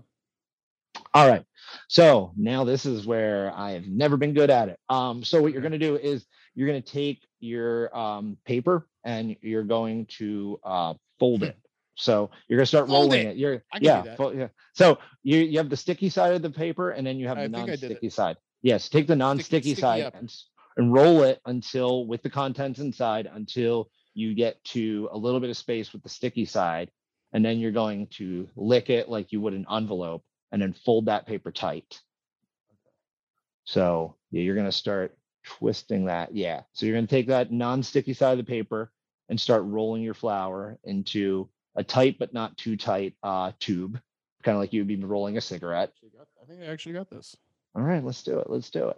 All 1.14 1.28
right. 1.28 1.46
So 1.88 2.34
now 2.36 2.64
this 2.64 2.86
is 2.86 3.06
where 3.06 3.52
I 3.56 3.72
have 3.72 3.88
never 3.88 4.18
been 4.18 4.34
good 4.34 4.50
at 4.50 4.70
it. 4.70 4.80
Um, 4.90 5.24
so 5.24 5.42
what 5.42 5.54
you're 5.54 5.62
going 5.62 5.72
to 5.72 5.78
do 5.80 5.96
is 5.98 6.26
you're 6.56 6.68
going 6.68 6.82
to 6.82 6.92
take 6.92 7.26
your 7.40 7.96
um, 7.98 8.38
paper 8.46 8.88
and 9.04 9.36
you're 9.42 9.64
going 9.64 10.06
to 10.18 10.60
uh, 10.64 10.94
fold 11.20 11.44
it. 11.44 11.58
So 11.96 12.32
you're 12.48 12.58
going 12.58 12.64
to 12.64 12.68
start 12.68 12.88
Fold 12.88 13.12
rolling 13.12 13.28
it. 13.28 13.32
it. 13.32 13.38
You're 13.38 13.64
I 13.72 13.78
can 13.78 13.84
do 13.84 13.88
yeah, 13.88 14.02
that. 14.02 14.18
fo- 14.18 14.32
yeah. 14.32 14.48
So 14.74 14.98
you 15.24 15.40
you 15.40 15.58
have 15.58 15.70
the 15.70 15.78
sticky 15.78 16.10
side 16.10 16.34
of 16.34 16.42
the 16.42 16.50
paper 16.50 16.92
and 16.92 17.06
then 17.06 17.18
you 17.20 17.28
have 17.28 17.38
I 17.38 17.48
the 17.48 17.54
think 17.58 17.70
I 17.70 17.76
did 17.76 17.84
it. 17.84 17.90
non-sticky 17.90 18.10
side. 18.10 18.38
Yes, 18.62 18.90
take 18.90 19.08
the 19.08 19.16
non-sticky 19.16 19.76
sticky 19.76 19.82
side 19.82 20.12
and, 20.14 20.34
and 20.78 20.94
roll 20.94 21.24
it 21.24 21.42
until 21.46 22.06
with 22.06 22.22
the 22.22 22.30
contents 22.30 22.80
inside 22.80 23.30
until 23.32 23.90
you 24.14 24.34
get 24.36 24.64
to 24.66 25.10
a 25.12 25.18
little 25.18 25.40
bit 25.40 25.50
of 25.50 25.58
space 25.58 25.94
with 25.94 26.04
the 26.04 26.10
sticky 26.10 26.46
side. 26.46 26.92
And 27.34 27.44
then 27.46 27.60
you're 27.60 27.72
going 27.72 28.08
to 28.18 28.50
lick 28.56 28.90
it 28.90 29.08
like 29.10 29.32
you 29.32 29.40
would 29.42 29.54
an 29.54 29.66
envelope 29.72 30.24
and 30.52 30.62
then 30.62 30.74
fold 30.74 31.06
that 31.06 31.26
paper 31.26 31.52
tight. 31.52 32.00
So 33.64 34.16
yeah, 34.32 34.42
you're 34.42 34.56
gonna 34.56 34.72
start 34.72 35.18
twisting 35.44 36.06
that. 36.06 36.36
Yeah. 36.36 36.62
So 36.74 36.86
you're 36.86 36.96
gonna 36.96 37.08
take 37.08 37.28
that 37.28 37.52
non-sticky 37.52 38.14
side 38.14 38.34
of 38.34 38.38
the 38.38 38.50
paper 38.50 38.92
and 39.30 39.40
start 39.40 39.64
rolling 39.64 40.04
your 40.04 40.14
flour 40.14 40.78
into 40.84 41.50
a 41.76 41.84
tight 41.84 42.18
but 42.20 42.34
not 42.34 42.58
too 42.58 42.78
tight 42.78 43.16
uh 43.24 43.52
tube, 43.60 44.00
kind 44.44 44.56
of 44.56 44.60
like 44.62 44.74
you'd 44.74 44.88
be 44.88 44.96
rolling 44.98 45.38
a 45.38 45.42
cigarette. 45.42 45.92
I 46.42 46.46
think 46.46 46.62
I 46.62 46.66
actually 46.66 46.94
got 46.94 47.10
this. 47.10 47.36
All 47.76 47.82
right, 47.84 48.04
let's 48.04 48.24
do 48.24 48.40
it. 48.40 48.50
Let's 48.50 48.70
do 48.70 48.90
it. 48.90 48.98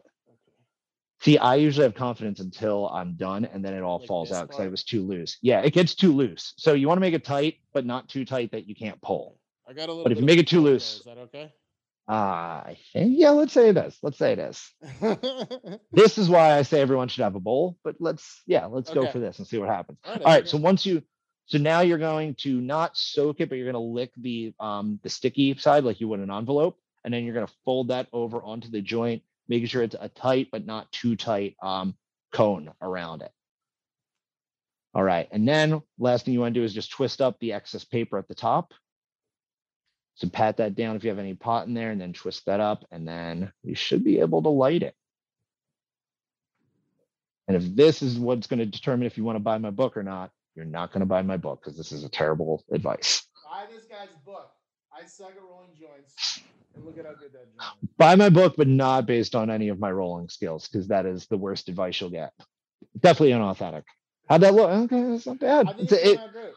See, 1.22 1.38
I 1.38 1.56
usually 1.56 1.84
have 1.86 1.96
confidence 1.96 2.40
until 2.42 2.90
I'm 2.90 3.16
done 3.16 3.46
and 3.46 3.64
then 3.64 3.74
it 3.74 3.82
all 3.82 4.00
Like 4.00 4.08
falls 4.08 4.32
out 4.32 4.48
because 4.48 4.60
I 4.60 4.68
was 4.68 4.84
too 4.84 5.04
loose. 5.04 5.38
Yeah, 5.42 5.62
it 5.62 5.74
gets 5.74 5.96
too 5.96 6.12
loose. 6.12 6.54
So 6.58 6.74
you 6.74 6.88
want 6.88 6.98
to 6.98 7.02
make 7.02 7.14
it 7.14 7.24
tight, 7.24 7.60
but 7.74 7.86
not 7.86 8.10
too 8.10 8.26
tight 8.26 8.52
that 8.52 8.68
you 8.68 8.76
can't 8.76 9.02
pull. 9.02 9.40
I 9.68 9.72
got 9.74 9.88
a 9.88 9.94
little. 9.94 10.04
But 10.04 10.12
if 10.12 10.20
you 10.20 10.26
make 10.26 10.40
it 10.40 10.48
too 10.48 10.60
loose- 10.60 11.00
is 11.00 11.06
that 11.06 11.18
okay? 11.20 11.54
Uh, 12.10 12.12
I 12.12 12.78
think, 12.92 13.14
yeah, 13.18 13.30
let's 13.30 13.54
say 13.54 13.70
it 13.70 13.78
is. 13.78 13.98
Let's 14.02 14.18
say 14.18 14.34
it 14.34 14.40
is. 14.40 14.74
This 15.94 16.18
is 16.18 16.28
why 16.28 16.58
I 16.58 16.64
say 16.64 16.82
everyone 16.82 17.08
should 17.08 17.24
have 17.24 17.36
a 17.36 17.40
bowl, 17.40 17.78
but 17.84 17.96
let's, 18.00 18.42
yeah, 18.46 18.66
let's 18.66 18.90
go 18.90 19.06
for 19.06 19.20
this 19.20 19.38
and 19.40 19.48
see 19.48 19.58
what 19.60 19.70
happens. 19.70 20.00
All 20.04 20.12
right. 20.14 20.26
All 20.26 20.34
right, 20.34 20.48
so 20.48 20.58
once 20.58 20.86
you, 20.86 21.02
so 21.46 21.58
now 21.58 21.82
you're 21.82 21.98
going 21.98 22.36
to 22.36 22.62
not 22.62 22.98
soak 22.98 23.42
it, 23.42 23.50
but 23.50 23.56
you're 23.56 23.72
going 23.72 23.74
to 23.74 23.80
lick 23.80 24.12
the 24.18 24.54
um 24.60 25.00
the 25.04 25.10
sticky 25.10 25.56
side 25.58 25.84
like 25.84 26.00
you 26.00 26.08
would 26.08 26.20
an 26.20 26.32
envelope, 26.32 26.78
and 27.04 27.14
then 27.14 27.24
you're 27.26 27.34
going 27.34 27.48
to 27.48 27.54
fold 27.66 27.90
that 27.90 28.08
over 28.14 28.42
onto 28.42 28.70
the 28.70 28.82
joint, 28.82 29.24
making 29.48 29.68
sure 29.68 29.84
it's 29.84 29.96
a 30.00 30.10
tight 30.10 30.50
but 30.52 30.66
not 30.66 30.92
too 30.92 31.16
tight 31.16 31.56
um 31.62 31.96
cone 32.32 32.72
around 32.82 33.22
it. 33.22 33.32
All 34.96 35.04
right, 35.04 35.28
and 35.32 35.48
then 35.48 35.82
last 35.98 36.26
thing 36.26 36.34
you 36.34 36.40
want 36.40 36.54
to 36.54 36.60
do 36.60 36.64
is 36.64 36.74
just 36.74 36.92
twist 36.92 37.22
up 37.22 37.40
the 37.40 37.54
excess 37.54 37.84
paper 37.84 38.18
at 38.18 38.28
the 38.28 38.36
top. 38.36 38.74
So 40.16 40.30
pat 40.30 40.58
that 40.58 40.76
down 40.76 40.96
if 40.96 41.04
you 41.04 41.10
have 41.10 41.20
any 41.20 41.34
pot 41.34 41.68
in 41.68 41.74
there, 41.74 41.92
and 41.92 42.00
then 42.00 42.14
twist 42.14 42.46
that 42.46 42.60
up, 42.60 42.86
and 42.92 43.08
then 43.08 43.52
you 43.64 43.76
should 43.76 44.04
be 44.04 44.20
able 44.20 44.44
to 44.44 44.50
light 44.50 44.84
it. 44.84 44.96
And 47.48 47.58
if 47.58 47.76
this 47.76 48.02
is 48.02 48.18
what's 48.18 48.48
going 48.48 48.60
to 48.60 48.66
determine 48.66 49.08
if 49.08 49.18
you 49.18 49.24
want 49.24 49.36
to 49.36 49.42
buy 49.42 49.58
my 49.58 49.72
book 49.72 49.98
or 49.98 50.04
not, 50.04 50.32
you're 50.56 50.66
not 50.66 50.92
going 50.92 51.00
to 51.02 51.06
buy 51.06 51.22
my 51.22 51.38
book 51.38 51.62
because 51.64 51.78
this 51.78 51.92
is 51.92 52.04
a 52.04 52.10
terrible 52.10 52.64
advice. 52.72 53.28
Buy 53.50 53.66
this 53.74 53.86
guy's 53.86 54.10
book. 54.26 54.52
I 54.96 55.06
suck 55.06 55.32
at 55.32 55.42
rolling 55.42 55.70
joints, 55.80 56.42
and 56.76 56.86
look 56.86 56.98
at 56.98 57.06
how 57.06 57.14
good 57.14 57.34
that 57.34 57.46
joint. 57.58 57.74
is. 57.84 57.90
Buy 57.98 58.16
my 58.16 58.30
book, 58.30 58.56
but 58.58 58.68
not 58.68 59.06
based 59.06 59.36
on 59.36 59.50
any 59.50 59.70
of 59.70 59.80
my 59.80 59.92
rolling 59.92 60.30
skills 60.30 60.68
because 60.68 60.88
that 60.90 61.06
is 61.06 61.26
the 61.28 61.38
worst 61.38 61.68
advice 61.70 62.00
you'll 62.00 62.10
get. 62.12 62.32
Definitely 63.00 63.34
unauthentic. 63.34 63.86
How'd 64.30 64.42
that 64.42 64.54
look? 64.54 64.70
Okay, 64.70 65.02
that's 65.12 65.26
not 65.26 65.40
bad. 65.40 65.68
I 65.68 65.74
think 65.74 65.84
It's 65.84 65.92
a- 65.94 65.96
it's 65.96 66.06
it- 66.06 66.16
turned 66.18 66.28
out 66.28 66.34
great. 66.34 66.54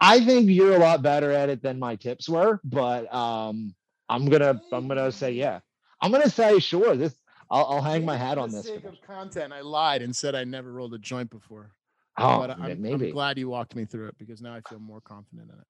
I 0.00 0.20
think 0.24 0.48
you're 0.50 0.76
a 0.76 0.78
lot 0.78 1.02
better 1.02 1.32
at 1.32 1.48
it 1.48 1.60
than 1.62 1.78
my 1.80 1.96
tips 1.96 2.28
were, 2.28 2.60
but 2.62 3.12
um, 3.12 3.74
I'm 4.08 4.26
gonna 4.26 4.60
I'm 4.70 4.86
gonna 4.86 5.10
say 5.10 5.32
yeah. 5.32 5.58
I'm 6.00 6.12
gonna 6.12 6.30
say 6.30 6.60
sure. 6.60 6.94
This 6.94 7.18
I'll, 7.50 7.64
I'll 7.64 7.82
hang 7.82 8.04
my 8.04 8.16
hat 8.16 8.38
on 8.38 8.52
this. 8.52 8.68
For 8.68 8.74
Sake 8.74 8.84
of 8.84 9.00
content, 9.04 9.52
I 9.52 9.60
lied 9.62 10.02
and 10.02 10.14
said 10.14 10.34
I 10.36 10.44
never 10.44 10.70
rolled 10.72 10.94
a 10.94 10.98
joint 10.98 11.30
before. 11.30 11.72
Oh, 12.20 12.38
but 12.38 12.50
I'm, 12.50 12.80
maybe. 12.82 13.06
I'm 13.06 13.12
glad 13.12 13.38
you 13.38 13.48
walked 13.48 13.74
me 13.76 13.84
through 13.84 14.08
it 14.08 14.18
because 14.18 14.40
now 14.42 14.54
I 14.54 14.60
feel 14.68 14.78
more 14.78 15.00
confident 15.00 15.50
in 15.52 15.58
it. 15.58 15.64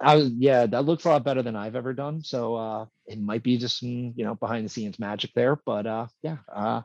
I 0.00 0.14
was 0.16 0.30
yeah, 0.30 0.66
that 0.66 0.84
looks 0.84 1.04
a 1.04 1.08
lot 1.08 1.24
better 1.24 1.42
than 1.42 1.56
I've 1.56 1.76
ever 1.76 1.92
done. 1.92 2.22
So 2.22 2.54
uh 2.54 2.86
it 3.06 3.20
might 3.20 3.42
be 3.42 3.58
just 3.58 3.78
some, 3.80 4.12
you 4.16 4.24
know, 4.24 4.34
behind 4.34 4.64
the 4.64 4.68
scenes 4.68 4.98
magic 4.98 5.32
there. 5.34 5.56
But 5.66 5.86
uh 5.86 6.06
yeah. 6.22 6.38
Uh 6.54 6.82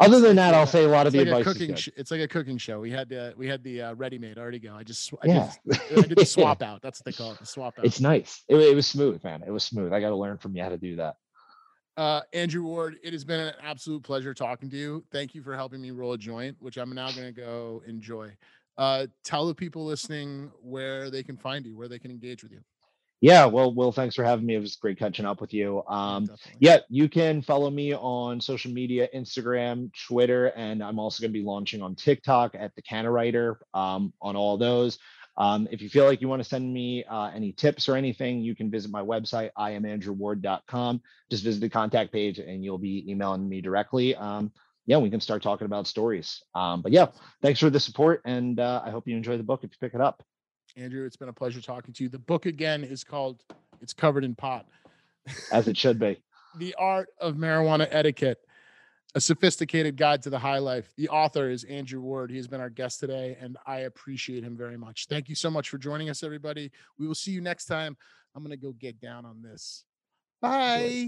other 0.00 0.20
than 0.20 0.36
that, 0.36 0.54
I'll 0.54 0.64
say 0.66 0.84
a 0.84 0.88
lot 0.88 1.08
of 1.08 1.14
It's 1.14 1.24
the 1.24 1.30
like 1.32 1.40
advice. 1.40 1.56
is 1.56 1.60
cooking. 1.60 1.74
Sh- 1.76 1.88
it's 1.96 2.10
like 2.12 2.20
a 2.20 2.28
cooking 2.28 2.56
show. 2.56 2.78
We 2.80 2.90
had 2.92 3.08
the 3.08 3.34
we 3.36 3.48
had 3.48 3.64
the 3.64 3.82
uh, 3.82 3.94
ready 3.94 4.16
made 4.18 4.38
already 4.38 4.60
go. 4.60 4.74
I 4.74 4.84
just 4.84 5.12
I, 5.22 5.26
Yeah. 5.26 5.50
did, 5.66 5.98
I 5.98 6.02
did 6.02 6.18
the 6.18 6.24
swap 6.36 6.62
out. 6.62 6.82
That's 6.82 7.00
what 7.00 7.04
they 7.06 7.12
call 7.12 7.32
it. 7.32 7.40
The 7.40 7.46
swap 7.46 7.74
out. 7.78 7.84
It's 7.84 8.00
nice. 8.00 8.44
It, 8.48 8.56
it 8.56 8.74
was 8.76 8.86
smooth, 8.86 9.24
man. 9.24 9.42
It 9.44 9.50
was 9.50 9.64
smooth. 9.64 9.92
I 9.92 9.98
got 10.00 10.10
to 10.10 10.16
learn 10.16 10.38
from 10.38 10.54
you 10.54 10.62
how 10.62 10.68
to 10.68 10.78
do 10.78 10.96
that. 10.96 11.16
Uh, 11.98 12.20
Andrew 12.32 12.62
Ward, 12.62 12.96
it 13.02 13.12
has 13.12 13.24
been 13.24 13.40
an 13.40 13.54
absolute 13.60 14.04
pleasure 14.04 14.32
talking 14.32 14.70
to 14.70 14.76
you. 14.76 15.04
Thank 15.10 15.34
you 15.34 15.42
for 15.42 15.56
helping 15.56 15.82
me 15.82 15.90
roll 15.90 16.12
a 16.12 16.18
joint, 16.18 16.56
which 16.60 16.76
I'm 16.76 16.94
now 16.94 17.10
going 17.10 17.26
to 17.26 17.32
go 17.32 17.82
enjoy. 17.88 18.30
Uh, 18.76 19.08
tell 19.24 19.48
the 19.48 19.54
people 19.54 19.84
listening 19.84 20.52
where 20.62 21.10
they 21.10 21.24
can 21.24 21.36
find 21.36 21.66
you, 21.66 21.76
where 21.76 21.88
they 21.88 21.98
can 21.98 22.12
engage 22.12 22.44
with 22.44 22.52
you. 22.52 22.60
Yeah, 23.20 23.46
well, 23.46 23.74
Will, 23.74 23.90
thanks 23.90 24.14
for 24.14 24.22
having 24.22 24.46
me. 24.46 24.54
It 24.54 24.60
was 24.60 24.76
great 24.76 24.96
catching 24.96 25.26
up 25.26 25.40
with 25.40 25.52
you. 25.52 25.82
Um, 25.88 26.26
Definitely. 26.26 26.52
yeah, 26.60 26.78
you 26.88 27.08
can 27.08 27.42
follow 27.42 27.68
me 27.68 27.92
on 27.92 28.40
social 28.40 28.70
media, 28.70 29.08
Instagram, 29.12 29.90
Twitter, 30.06 30.52
and 30.54 30.84
I'm 30.84 31.00
also 31.00 31.20
going 31.20 31.32
to 31.32 31.38
be 31.40 31.44
launching 31.44 31.82
on 31.82 31.96
TikTok 31.96 32.54
at 32.56 32.72
the 32.76 32.82
Canna 32.82 33.10
Writer 33.10 33.58
um, 33.74 34.12
on 34.22 34.36
all 34.36 34.56
those. 34.56 35.00
Um, 35.38 35.68
if 35.70 35.80
you 35.80 35.88
feel 35.88 36.04
like 36.04 36.20
you 36.20 36.28
want 36.28 36.42
to 36.42 36.48
send 36.48 36.72
me 36.72 37.04
uh, 37.04 37.30
any 37.32 37.52
tips 37.52 37.88
or 37.88 37.96
anything, 37.96 38.40
you 38.40 38.56
can 38.56 38.70
visit 38.70 38.90
my 38.90 39.00
website, 39.00 39.50
iamandrewward.com. 39.56 41.00
Just 41.30 41.44
visit 41.44 41.60
the 41.60 41.68
contact 41.68 42.12
page 42.12 42.40
and 42.40 42.64
you'll 42.64 42.76
be 42.76 43.08
emailing 43.10 43.48
me 43.48 43.60
directly. 43.60 44.16
Um, 44.16 44.52
yeah, 44.86 44.96
we 44.96 45.10
can 45.10 45.20
start 45.20 45.42
talking 45.42 45.66
about 45.66 45.86
stories. 45.86 46.42
Um, 46.54 46.82
but 46.82 46.92
yeah, 46.92 47.06
thanks 47.40 47.60
for 47.60 47.70
the 47.70 47.78
support, 47.78 48.22
and 48.24 48.58
uh, 48.58 48.82
I 48.84 48.90
hope 48.90 49.06
you 49.06 49.14
enjoy 49.16 49.36
the 49.36 49.42
book 49.42 49.62
if 49.62 49.70
you 49.70 49.76
pick 49.78 49.94
it 49.94 50.00
up. 50.00 50.24
Andrew, 50.76 51.04
it's 51.04 51.16
been 51.16 51.28
a 51.28 51.32
pleasure 51.32 51.60
talking 51.60 51.92
to 51.92 52.04
you. 52.04 52.08
The 52.08 52.18
book 52.18 52.46
again 52.46 52.82
is 52.84 53.04
called 53.04 53.42
It's 53.82 53.92
Covered 53.92 54.24
in 54.24 54.34
Pot. 54.34 54.66
As 55.52 55.68
it 55.68 55.76
should 55.76 55.98
be. 55.98 56.20
The 56.56 56.74
Art 56.76 57.10
of 57.20 57.34
Marijuana 57.34 57.86
Etiquette, 57.90 58.38
a 59.14 59.20
sophisticated 59.20 59.96
guide 59.96 60.22
to 60.22 60.30
the 60.30 60.38
high 60.38 60.58
life. 60.58 60.92
The 60.96 61.08
author 61.08 61.50
is 61.50 61.64
Andrew 61.64 62.00
Ward. 62.00 62.30
He 62.30 62.36
has 62.36 62.46
been 62.46 62.60
our 62.60 62.70
guest 62.70 63.00
today, 63.00 63.36
and 63.40 63.56
I 63.66 63.80
appreciate 63.80 64.44
him 64.44 64.56
very 64.56 64.76
much. 64.76 65.06
Thank 65.08 65.28
you 65.28 65.34
so 65.34 65.50
much 65.50 65.70
for 65.70 65.78
joining 65.78 66.10
us, 66.10 66.22
everybody. 66.22 66.70
We 66.98 67.06
will 67.06 67.14
see 67.14 67.30
you 67.30 67.40
next 67.40 67.66
time. 67.66 67.96
I'm 68.34 68.42
going 68.42 68.50
to 68.50 68.62
go 68.62 68.72
get 68.72 69.00
down 69.00 69.24
on 69.24 69.42
this. 69.42 69.84
Bye. 70.40 71.06